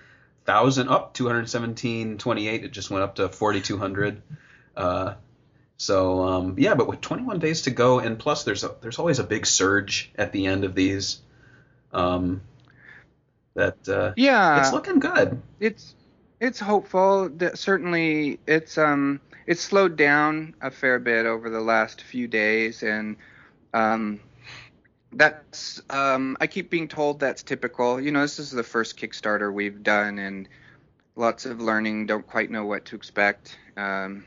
[0.44, 2.64] thousand up, two hundred seventeen twenty eight.
[2.64, 4.22] It just went up to forty two hundred.
[4.76, 5.14] Uh,
[5.76, 9.18] so um, yeah, but with 21 days to go, and plus there's a there's always
[9.18, 11.20] a big surge at the end of these.
[11.92, 12.42] Um,
[13.54, 15.40] that uh, Yeah, it's looking good.
[15.60, 15.94] it's
[16.40, 22.02] it's hopeful that certainly it's um it's slowed down a fair bit over the last
[22.02, 23.16] few days and
[23.74, 24.20] um
[25.12, 28.00] that's um I keep being told that's typical.
[28.00, 30.48] You know, this is the first Kickstarter we've done and
[31.16, 33.58] lots of learning, don't quite know what to expect.
[33.76, 34.24] Um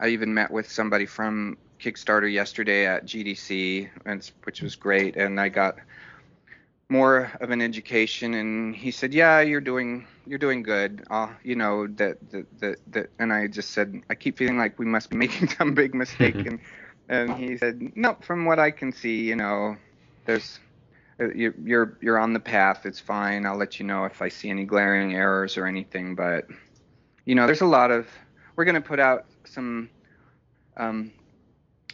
[0.00, 5.40] I even met with somebody from Kickstarter yesterday at GDC, and, which was great, and
[5.40, 5.78] I got
[6.88, 11.54] more of an education and he said yeah you're doing you're doing good uh, you
[11.54, 15.10] know that that that that and i just said i keep feeling like we must
[15.10, 16.58] be making some big mistake and
[17.08, 19.76] and he said no from what i can see you know
[20.26, 20.60] there's
[21.20, 22.86] uh, you- you're you're on the path.
[22.86, 23.44] It's fine.
[23.46, 26.46] I'll let you know if i see any glaring errors or anything but
[27.24, 28.06] you know there's a lot of
[28.56, 29.90] we're going to put out some
[30.76, 31.12] um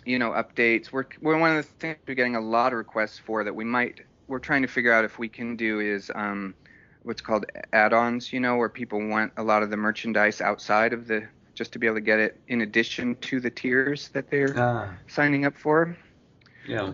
[0.05, 0.93] you know updates.
[0.93, 3.65] We're, we're one of the things we're getting a lot of requests for that we
[3.65, 6.55] might we're trying to figure out if we can do is um,
[7.03, 11.07] what's called add-ons, you know, where people want a lot of the merchandise outside of
[11.07, 14.55] the just to be able to get it in addition to the tiers that they're
[14.56, 14.90] Ah.
[15.06, 15.97] signing up for.
[16.66, 16.93] Yeah.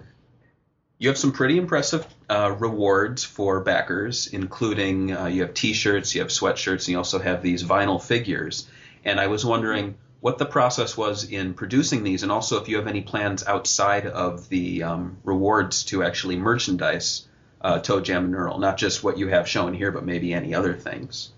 [0.98, 6.20] You have some pretty impressive uh, rewards for backers, including uh, you have T-shirts, you
[6.20, 8.68] have sweatshirts, and you also have these vinyl figures.
[9.04, 12.76] And I was wondering what the process was in producing these, and also if you
[12.76, 17.26] have any plans outside of the um, rewards to actually merchandise
[17.62, 20.74] uh, ToeJam and Earl, not just what you have shown here, but maybe any other
[20.74, 21.32] things.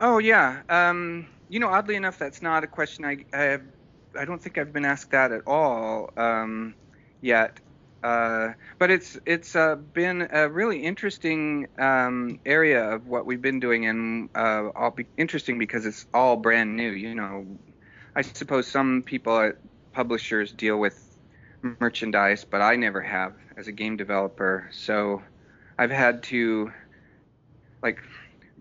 [0.00, 3.62] Oh yeah, um, you know, oddly enough, that's not a question I I, have,
[4.18, 6.74] I don't think I've been asked that at all um,
[7.20, 7.58] yet.
[8.02, 13.58] Uh, but it's it's uh, been a really interesting um, area of what we've been
[13.58, 16.90] doing, and uh, all be interesting because it's all brand new.
[16.90, 17.46] You know,
[18.14, 19.56] I suppose some people at
[19.92, 20.96] publishers deal with
[21.80, 24.68] merchandise, but I never have as a game developer.
[24.72, 25.22] So
[25.76, 26.72] I've had to
[27.82, 28.00] like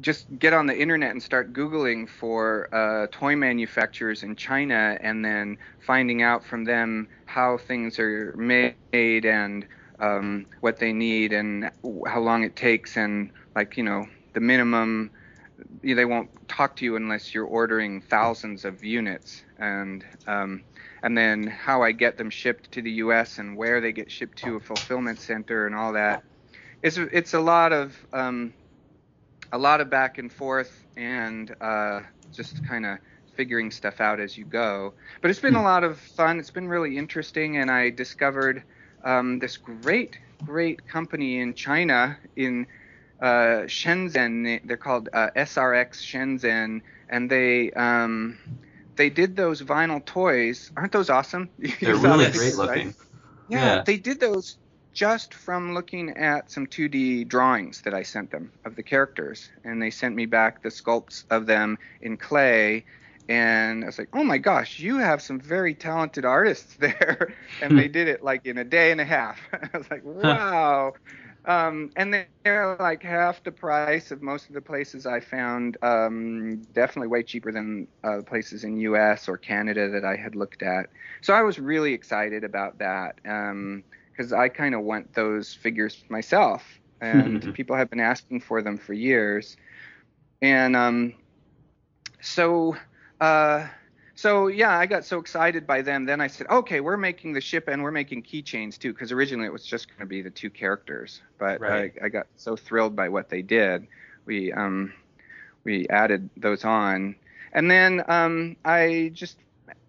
[0.01, 5.23] just get on the internet and start googling for uh, toy manufacturers in China, and
[5.23, 9.65] then finding out from them how things are made and
[9.99, 11.71] um, what they need and
[12.05, 15.11] how long it takes, and like you know the minimum.
[15.81, 20.63] They won't talk to you unless you're ordering thousands of units, and um,
[21.01, 23.39] and then how I get them shipped to the U.S.
[23.39, 26.23] and where they get shipped to a fulfillment center and all that.
[26.83, 28.53] It's it's a lot of um,
[29.51, 32.01] a lot of back and forth and uh,
[32.33, 32.97] just kind of
[33.35, 34.93] figuring stuff out as you go.
[35.21, 36.39] But it's been a lot of fun.
[36.39, 38.63] It's been really interesting, and I discovered
[39.03, 42.67] um, this great, great company in China in
[43.21, 44.61] uh, Shenzhen.
[44.65, 48.37] They're called uh, SRX Shenzhen, and they um,
[48.95, 50.71] they did those vinyl toys.
[50.75, 51.49] Aren't those awesome?
[51.57, 52.87] They're really the great pictures, right?
[52.87, 52.95] looking.
[53.47, 53.83] Yeah, Yeah.
[53.85, 54.57] they did those
[54.97, 59.81] just from looking at some 2D drawings that I sent them of the characters, and
[59.81, 62.85] they sent me back the sculpts of them in clay.
[63.29, 67.77] And I was like, "Oh my gosh, you have some very talented artists there," and
[67.77, 69.41] they did it like in a day and a half.
[69.53, 70.93] I was like, "Wow!"
[71.45, 75.77] um, and they- they're like half the price of most of the places I found.
[75.81, 79.27] Um, definitely way cheaper than uh, places in U.S.
[79.27, 80.87] or Canada that I had looked at.
[81.21, 83.19] So I was really excited about that
[84.17, 86.63] because I kind of want those figures myself,
[86.99, 89.57] and people have been asking for them for years.
[90.41, 91.13] And um,
[92.21, 92.75] so,
[93.21, 93.67] uh,
[94.15, 96.05] so yeah, I got so excited by them.
[96.05, 99.47] Then I said, okay, we're making the ship and we're making keychains too, because originally
[99.47, 101.21] it was just going to be the two characters.
[101.37, 101.93] But Right.
[102.01, 103.87] I, I got so thrilled by what they did,
[104.25, 104.93] we um,
[105.63, 107.15] we added those on,
[107.53, 109.37] and then um, I just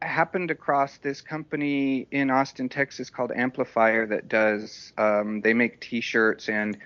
[0.03, 6.49] happened across this company in Austin, Texas called Amplifier that does um, they make T-shirts
[6.49, 6.77] and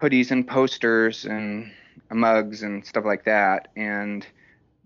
[0.00, 1.70] hoodies and posters and
[2.12, 4.26] mugs and stuff like that, and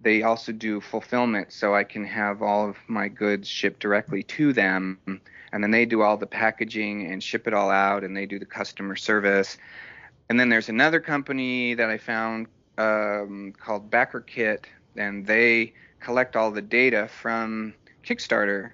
[0.00, 4.52] they also do fulfillment, so I can have all of my goods shipped directly to
[4.52, 4.98] them,
[5.52, 8.38] and then they do all the packaging and ship it all out, and they do
[8.38, 9.58] the customer service.
[10.28, 12.46] And then there's another company that I found
[12.76, 18.72] um, called BackerKit, and they collect all the data from Kickstarter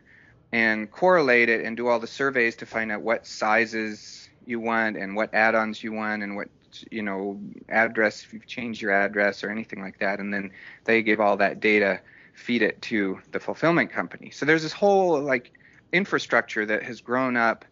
[0.52, 4.96] and correlate it and do all the surveys to find out what sizes you want
[4.96, 6.48] and what add-ons you want and what
[6.90, 10.20] you know address if you've changed your address or anything like that.
[10.20, 10.50] And then
[10.84, 12.00] they give all that data
[12.34, 14.30] feed it to the fulfillment company.
[14.30, 15.52] So there's this whole like
[15.92, 17.64] infrastructure that has grown up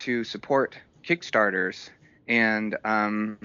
[0.00, 1.90] to support kickstarters.
[2.28, 3.38] And um,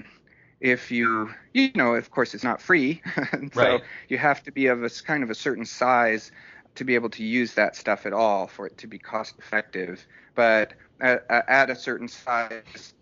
[0.60, 3.02] if you you know of course it's not free.
[3.52, 3.82] So Right.
[4.08, 6.32] you have to be of a kind of a certain size
[6.74, 10.06] to be able to use that stuff at all for it to be cost effective.
[10.34, 12.94] But at, at a certain size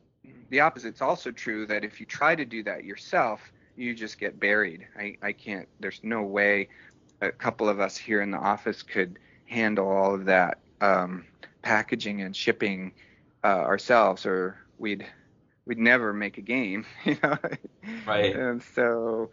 [0.51, 4.41] the opposite's also true that if you try to do that yourself you just get
[4.41, 4.87] buried.
[4.99, 6.69] I, I can't there's no way
[7.21, 11.25] a couple of us here in the office could handle all of that um,
[11.63, 12.93] packaging and shipping
[13.45, 15.07] uh, ourselves or we'd
[15.67, 17.37] we'd never make a game you know
[18.07, 18.35] Right.
[18.35, 19.31] and so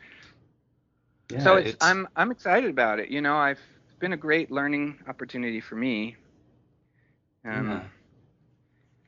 [1.32, 3.10] Yeah, so it's, I'm I'm excited about it.
[3.10, 6.16] You know, I've it's been a great learning opportunity for me.
[7.46, 7.82] Um, Yeah.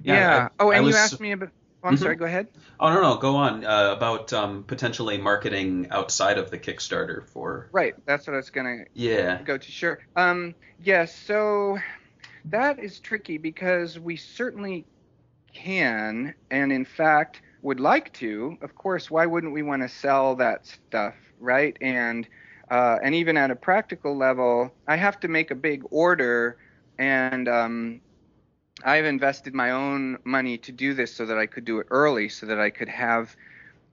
[0.02, 0.14] yeah.
[0.16, 1.50] Yeah, I- oh, and you asked me about.
[1.84, 2.00] Oh, I'm Mhm.
[2.00, 2.16] sorry.
[2.16, 2.48] Go ahead.
[2.80, 7.70] Oh no, no, go on uh, about um, potentially marketing outside of the Kickstarter for.
[7.72, 7.94] Right.
[8.06, 9.42] That's what I was gonna Yeah.
[9.44, 9.72] go to.
[9.72, 10.00] Sure.
[10.16, 10.56] Um.
[10.84, 11.14] Yes.
[11.16, 11.78] so
[12.46, 14.86] that is tricky because we certainly
[15.56, 18.58] can, and in fact would like to.
[18.62, 21.76] Of course, why wouldn't we want to sell that stuff, right?
[21.82, 22.28] And
[22.70, 26.58] uh, and even at a practical level, I have to make a big order,
[26.98, 28.02] and um,
[28.84, 32.30] I've invested my own money to do this so that I could do it early,
[32.30, 33.36] so that I could have.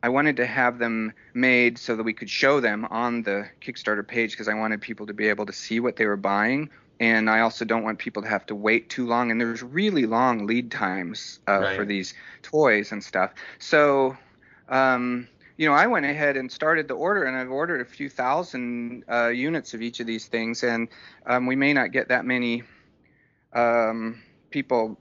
[0.05, 4.07] I wanted to have them made so that we could show them on the Kickstarter
[4.07, 6.71] page because I wanted people to be able to see what they were buying.
[7.01, 9.31] And I also don't want people to have to wait too long.
[9.31, 11.75] And there's really long lead times uh, Right.
[11.75, 13.33] for these toys and stuff.
[13.59, 14.17] So,
[14.69, 18.09] um, you know, I went ahead and started the order, and I've ordered a few
[18.09, 20.63] thousand uh, units of each of these things.
[20.63, 20.89] And
[21.27, 22.63] um, we may not get that many
[23.55, 24.99] um, people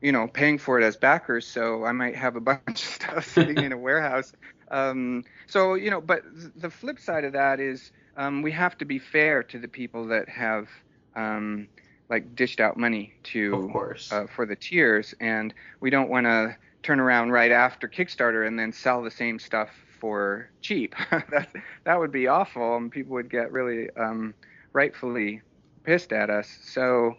[0.00, 3.10] you know paying for it as backers so i might have a bunch of stuff
[3.12, 4.18] sitting in a warehouse
[4.58, 7.90] um, so you know but th- the flip side of that is
[8.20, 10.68] um, we have to be fair to the people that have
[11.16, 11.66] um,
[12.10, 13.72] like dished out money to
[14.12, 15.14] uh, for the tiers.
[15.20, 19.38] And we don't want to turn around right after kickstarter and then sell the same
[19.38, 20.94] stuff for cheap.
[21.10, 21.48] That
[21.84, 24.34] that would be awful and people would get really um,
[24.74, 25.40] rightfully
[25.84, 26.58] pissed at us.
[26.62, 27.16] So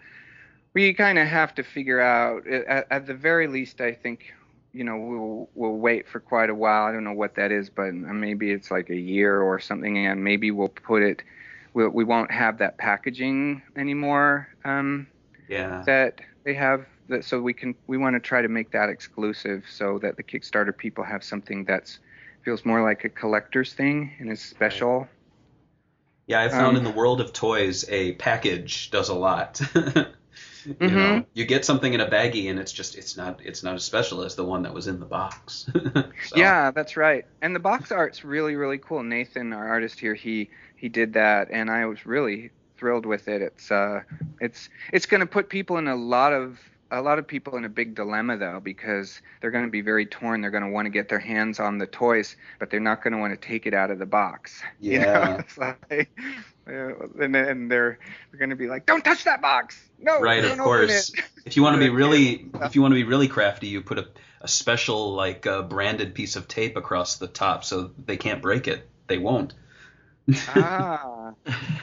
[0.73, 4.34] we kind of have to figure out at, at the very least i think
[4.73, 7.69] you know we'll we'll wait for quite a while i don't know what that is
[7.69, 11.23] but maybe it's like a year or something and maybe we'll put it
[11.73, 15.07] we'll, we won't have that packaging anymore um,
[15.48, 15.88] Yeah.
[15.88, 19.65] that they have that so we can we want to try to make that exclusive
[19.69, 21.99] so that the kickstarter people have something that's
[22.43, 25.07] feels more like a collector's thing and is special
[26.27, 29.61] Yeah, I found Um, in the world of toys, a package does a lot.
[30.65, 30.95] you Mhm.
[30.95, 33.83] know, you get something in a baggie, and it's just it's not it's not as
[33.83, 35.69] special as the one that was in the box.
[36.23, 37.25] So, Yeah, that's right.
[37.41, 39.03] And the box art's really, really cool.
[39.03, 43.41] Nathan, our artist here, he he did that, and I was really thrilled with it.
[43.41, 44.01] It's uh,
[44.39, 46.59] it's it's going to put people in a lot of
[46.91, 50.05] a lot of people in a big dilemma though, because they're going to be very
[50.05, 50.41] torn.
[50.41, 53.13] They're going to want to get their hands on the toys, but they're not going
[53.13, 54.61] to want to take it out of the box.
[54.80, 55.05] You know?
[55.05, 55.41] Yeah.
[55.57, 56.09] Like,
[56.68, 57.97] and then they're
[58.31, 59.81] they're going to be like, "Don't touch that box!
[59.99, 61.09] No, Right, don't of open course.
[61.09, 63.81] it." If you want to be really, if you want to be really crafty, you
[63.81, 64.07] put a,
[64.41, 68.68] a special like uh, branded piece of tape across the top so they can't break
[68.68, 68.88] it.
[69.07, 69.53] They won't.
[70.49, 71.20] ah,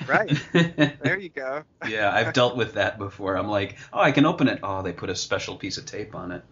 [0.07, 0.31] right.
[1.03, 1.63] There you go.
[1.89, 3.37] yeah, I've dealt with that before.
[3.37, 4.61] I'm like, oh, I can open it.
[4.63, 6.43] Oh, they put a special piece of tape on it.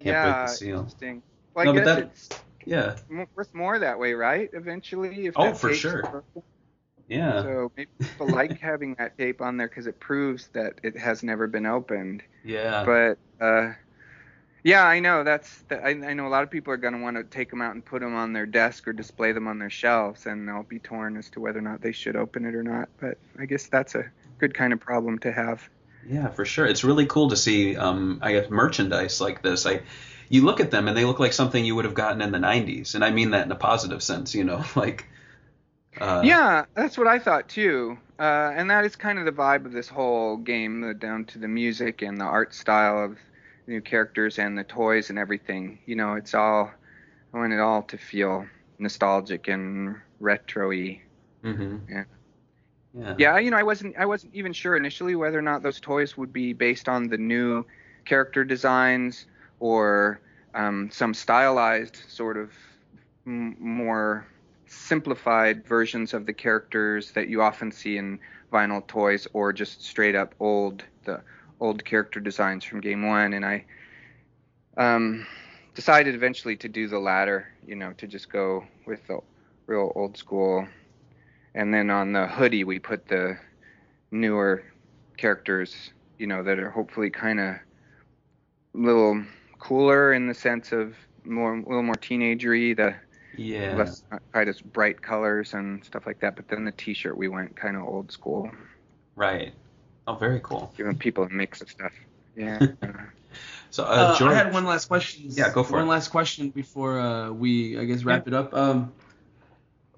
[0.00, 0.78] Can't break yeah, the seal.
[0.78, 1.22] interesting.
[1.54, 2.28] Well, No, I but guess that- it's
[2.66, 2.96] Yeah,
[3.36, 4.48] worth more that way, right?
[4.52, 6.24] Eventually, if Oh, for sure.
[7.08, 10.96] yeah, So maybe people like having that tape on there because it proves that it
[10.96, 12.22] has never been opened.
[12.44, 12.84] yeah.
[12.84, 13.72] But uh,
[14.64, 15.62] yeah, I know that's.
[15.68, 17.60] The, I, I know a lot of people are going to want to take them
[17.60, 20.62] out and put them on their desk or display them on their shelves, and they'll
[20.62, 22.88] be torn as to whether or not they should open it or not.
[22.98, 25.68] But I guess that's a good kind of problem to have.
[26.08, 26.64] Yeah, for sure.
[26.64, 29.66] It's really cool to see, um, I guess, merchandise like this.
[29.66, 29.82] I,
[30.30, 32.38] you look at them and they look like something you would have gotten in the
[32.38, 34.34] '90s, and I mean that in a positive sense.
[34.34, 35.06] You know, like
[36.00, 37.98] Uh, yeah, that's what I thought too.
[38.18, 41.38] Uh, and that is kind of the vibe of this whole game, the, down to
[41.38, 43.18] the music and the art style of
[43.66, 45.78] new characters and the toys and everything.
[45.86, 46.70] You know, it's all
[47.32, 48.46] I want it all to feel
[48.78, 51.00] nostalgic and retro-y.
[51.42, 52.04] hmm Yeah.
[52.94, 53.16] Yeah.
[53.16, 56.16] Yeah, you know, I wasn't I wasn't even sure initially whether or not those toys
[56.16, 57.64] would be based on the new
[58.04, 59.26] character designs
[59.60, 60.20] or
[60.54, 62.52] um, some stylized sort of
[63.26, 64.26] m- more
[64.66, 68.18] simplified versions of the characters that you often see in
[68.52, 71.20] vinyl toys or just straight up old the
[71.60, 73.64] old character designs from game one and i
[74.76, 75.26] um,
[75.74, 79.18] decided eventually to do the latter you know to just go with the
[79.66, 80.66] real old school
[81.54, 83.36] and then on the hoodie we put the
[84.10, 84.64] newer
[85.16, 85.74] characters
[86.18, 87.60] you know that are hopefully kind of a
[88.74, 89.22] little
[89.60, 92.94] cooler in the sense of more a little more teenagery the
[93.36, 93.76] Yeah.
[93.76, 94.02] less
[94.32, 97.76] quite as bright colors and stuff like that but then the t-shirt we went kind
[97.76, 98.50] of old school
[99.16, 99.54] Right.
[100.06, 100.72] Oh, very cool.
[100.76, 101.92] giving people a mix of stuff
[102.36, 102.58] yeah
[103.70, 104.32] So, uh, Uh, George.
[104.32, 105.24] I had one last question.
[105.30, 105.88] Yeah, go for one it.
[105.88, 108.54] last question before uh, we, I guess, wrap it up.
[108.54, 108.92] Um,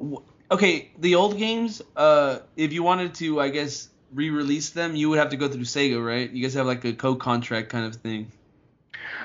[0.00, 1.82] wh- okay, the old games.
[1.94, 5.64] Uh, if you wanted to, I guess, re-release them, you would have to go through
[5.64, 6.30] Sega, right?
[6.30, 8.32] You guys have like a co-contract kind of thing.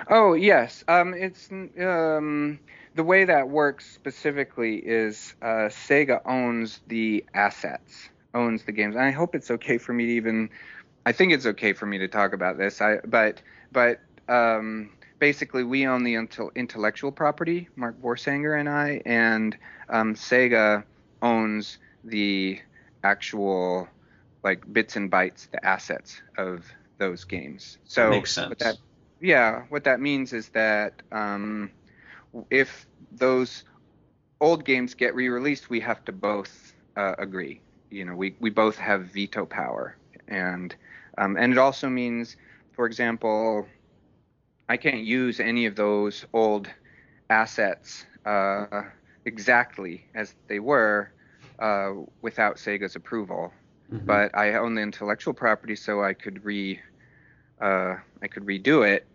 [0.09, 2.59] Oh yes, um, it's um,
[2.95, 8.95] the way that works specifically is uh, Sega owns the assets, owns the games.
[8.95, 10.49] And I hope it's okay for me to even.
[11.05, 12.81] I think it's okay for me to talk about this.
[12.81, 13.41] I but
[13.71, 16.15] but um, basically we own the
[16.55, 19.57] intellectual property, Mark Voorsanger and I, and
[19.89, 20.83] um, Sega
[21.21, 22.59] owns the
[23.03, 23.87] actual
[24.43, 26.65] like bits and bytes, the assets of
[26.97, 27.77] those games.
[27.83, 28.49] So Makes sense.
[28.49, 28.77] what that
[29.21, 31.71] yeah, what that means is that um,
[32.49, 33.63] if those
[34.39, 37.61] old games get re-released, we have to both uh, agree.
[37.91, 39.97] You know, we, we both have veto power,
[40.27, 40.75] and
[41.17, 42.37] um, and it also means,
[42.73, 43.67] for example,
[44.69, 46.69] I can't use any of those old
[47.29, 48.83] assets uh,
[49.25, 51.13] exactly as they were
[51.59, 51.91] uh,
[52.21, 53.53] without Sega's approval
[53.91, 54.05] Mhm.
[54.07, 56.81] but I own the intellectual property, so I could re,
[57.61, 59.07] uh, I could redo it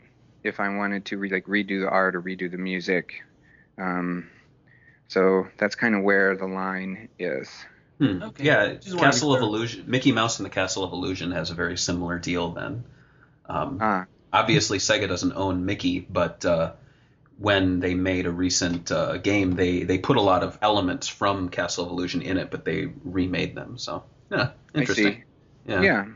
[0.44, 3.22] if I wanted to, re- like redo the art or redo the music.
[3.78, 4.30] Um,
[5.08, 7.50] so that's kind of where the line is.
[7.98, 8.22] Hmm.
[8.22, 8.44] Okay.
[8.44, 11.54] Yeah, Just Castle of clear- Illusion, Mickey Mouse and the Castle of Illusion has a
[11.54, 12.50] very similar deal.
[12.50, 12.84] Then,
[13.48, 16.72] um, Ah, obviously Sega doesn't own Mickey, but uh,
[17.38, 21.48] when they made a recent uh, game, they they put a lot of elements from
[21.48, 23.78] Castle of Illusion in it, but they remade them.
[23.78, 25.24] So, yeah, I interesting.
[25.66, 25.72] see.
[25.72, 26.06] Yeah.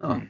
[0.00, 0.22] Oh.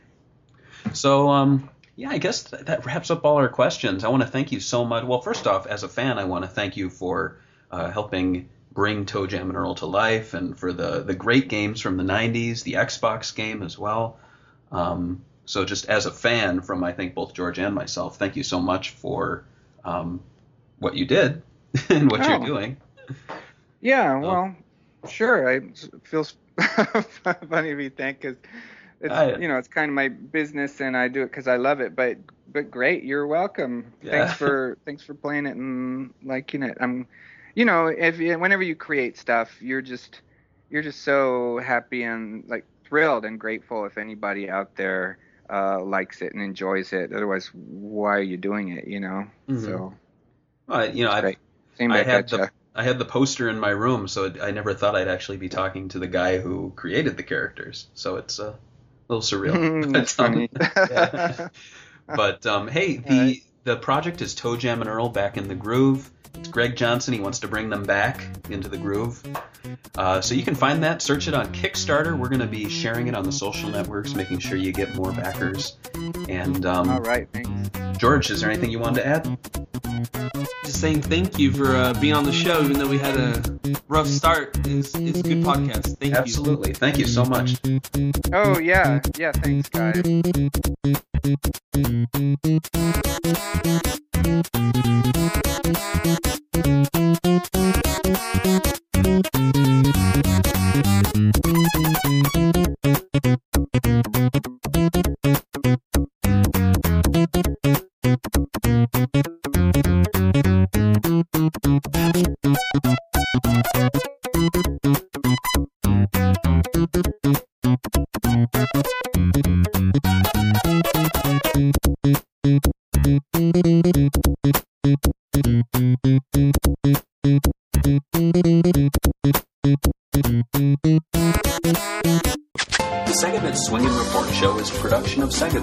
[0.92, 4.04] So, um, yeah, I guess th- that wraps up all our questions.
[4.04, 5.04] I want to thank you so much.
[5.04, 7.38] Well, first off, as a fan, I want to thank you for
[7.70, 11.96] uh, helping bring ToeJam and Earl to life and for the, the great games from
[11.96, 14.18] the 90s, the Xbox game as well.
[14.72, 18.42] Um, so, just as a fan from, I think, both George and myself, thank you
[18.42, 19.44] so much for
[19.84, 20.20] um,
[20.80, 21.42] what you did
[21.88, 22.28] and what Oh.
[22.28, 22.76] you're doing.
[23.80, 24.18] Yeah.
[24.18, 24.56] Well,
[25.08, 25.48] sure.
[25.48, 26.34] I it feels
[27.48, 28.36] funny to be thanked because
[29.00, 31.56] it's I- you know it's kind of my business and I do it because I
[31.56, 31.94] love it.
[31.94, 32.16] But
[32.50, 33.92] but great, you're welcome.
[34.02, 34.10] Yeah.
[34.12, 36.78] Thanks for thanks for playing it and liking it.
[36.80, 37.06] I'm,
[37.54, 40.22] you know, if whenever you create stuff, you're just
[40.70, 45.18] you're just so happy and like thrilled and grateful if anybody out there
[45.50, 47.12] uh, likes it and enjoys it.
[47.12, 48.86] Otherwise, why are you doing it?
[48.88, 49.26] You know.
[49.48, 49.64] Mhm.
[49.66, 49.94] So
[50.68, 51.36] Uh, you know, I've.
[51.76, 54.74] Same I had the I had the poster in my room, so it, I never
[54.74, 57.88] thought I'd actually be talking to the guy who created the characters.
[57.94, 59.66] So it's uh, a little surreal.
[59.92, 60.48] That's But, um.
[62.14, 63.42] But um, hey, the.
[63.64, 66.10] The project is ToeJam and Earl back in the groove.
[66.34, 67.14] It's Greg Johnson.
[67.14, 69.22] He wants to bring them back into the groove.
[69.96, 71.00] Uh, so you can find that.
[71.00, 72.18] Search it on Kickstarter.
[72.18, 75.12] We're going to be sharing it on the social networks, making sure you get more
[75.12, 75.78] backers.
[76.28, 77.70] And um, All right, thanks.
[77.96, 79.73] George, is there anything you wanted to add?
[80.64, 83.42] Just saying thank you for uh, being on the show, even though we had a
[83.88, 84.56] rough start.
[84.66, 85.98] It's, it's a good podcast.
[85.98, 86.18] Thank you.
[86.18, 86.72] Absolutely.
[86.74, 87.56] Thank you so much.
[88.32, 89.32] Oh yeah, yeah.
[89.32, 90.02] Thanks, guys.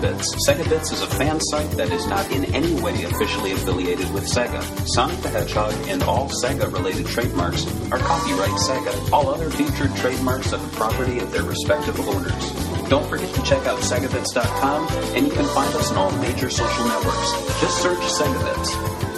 [0.01, 0.35] Segabits.
[0.47, 4.61] Segabits is a fan site that is not in any way officially affiliated with Sega.
[4.87, 9.11] Sonic the Hedgehog and all Sega-related trademarks are copyright Sega.
[9.11, 12.51] All other featured trademarks are the property of their respective owners.
[12.89, 16.87] Don't forget to check out Segabits.com, and you can find us on all major social
[16.87, 17.61] networks.
[17.61, 19.10] Just search Segabits.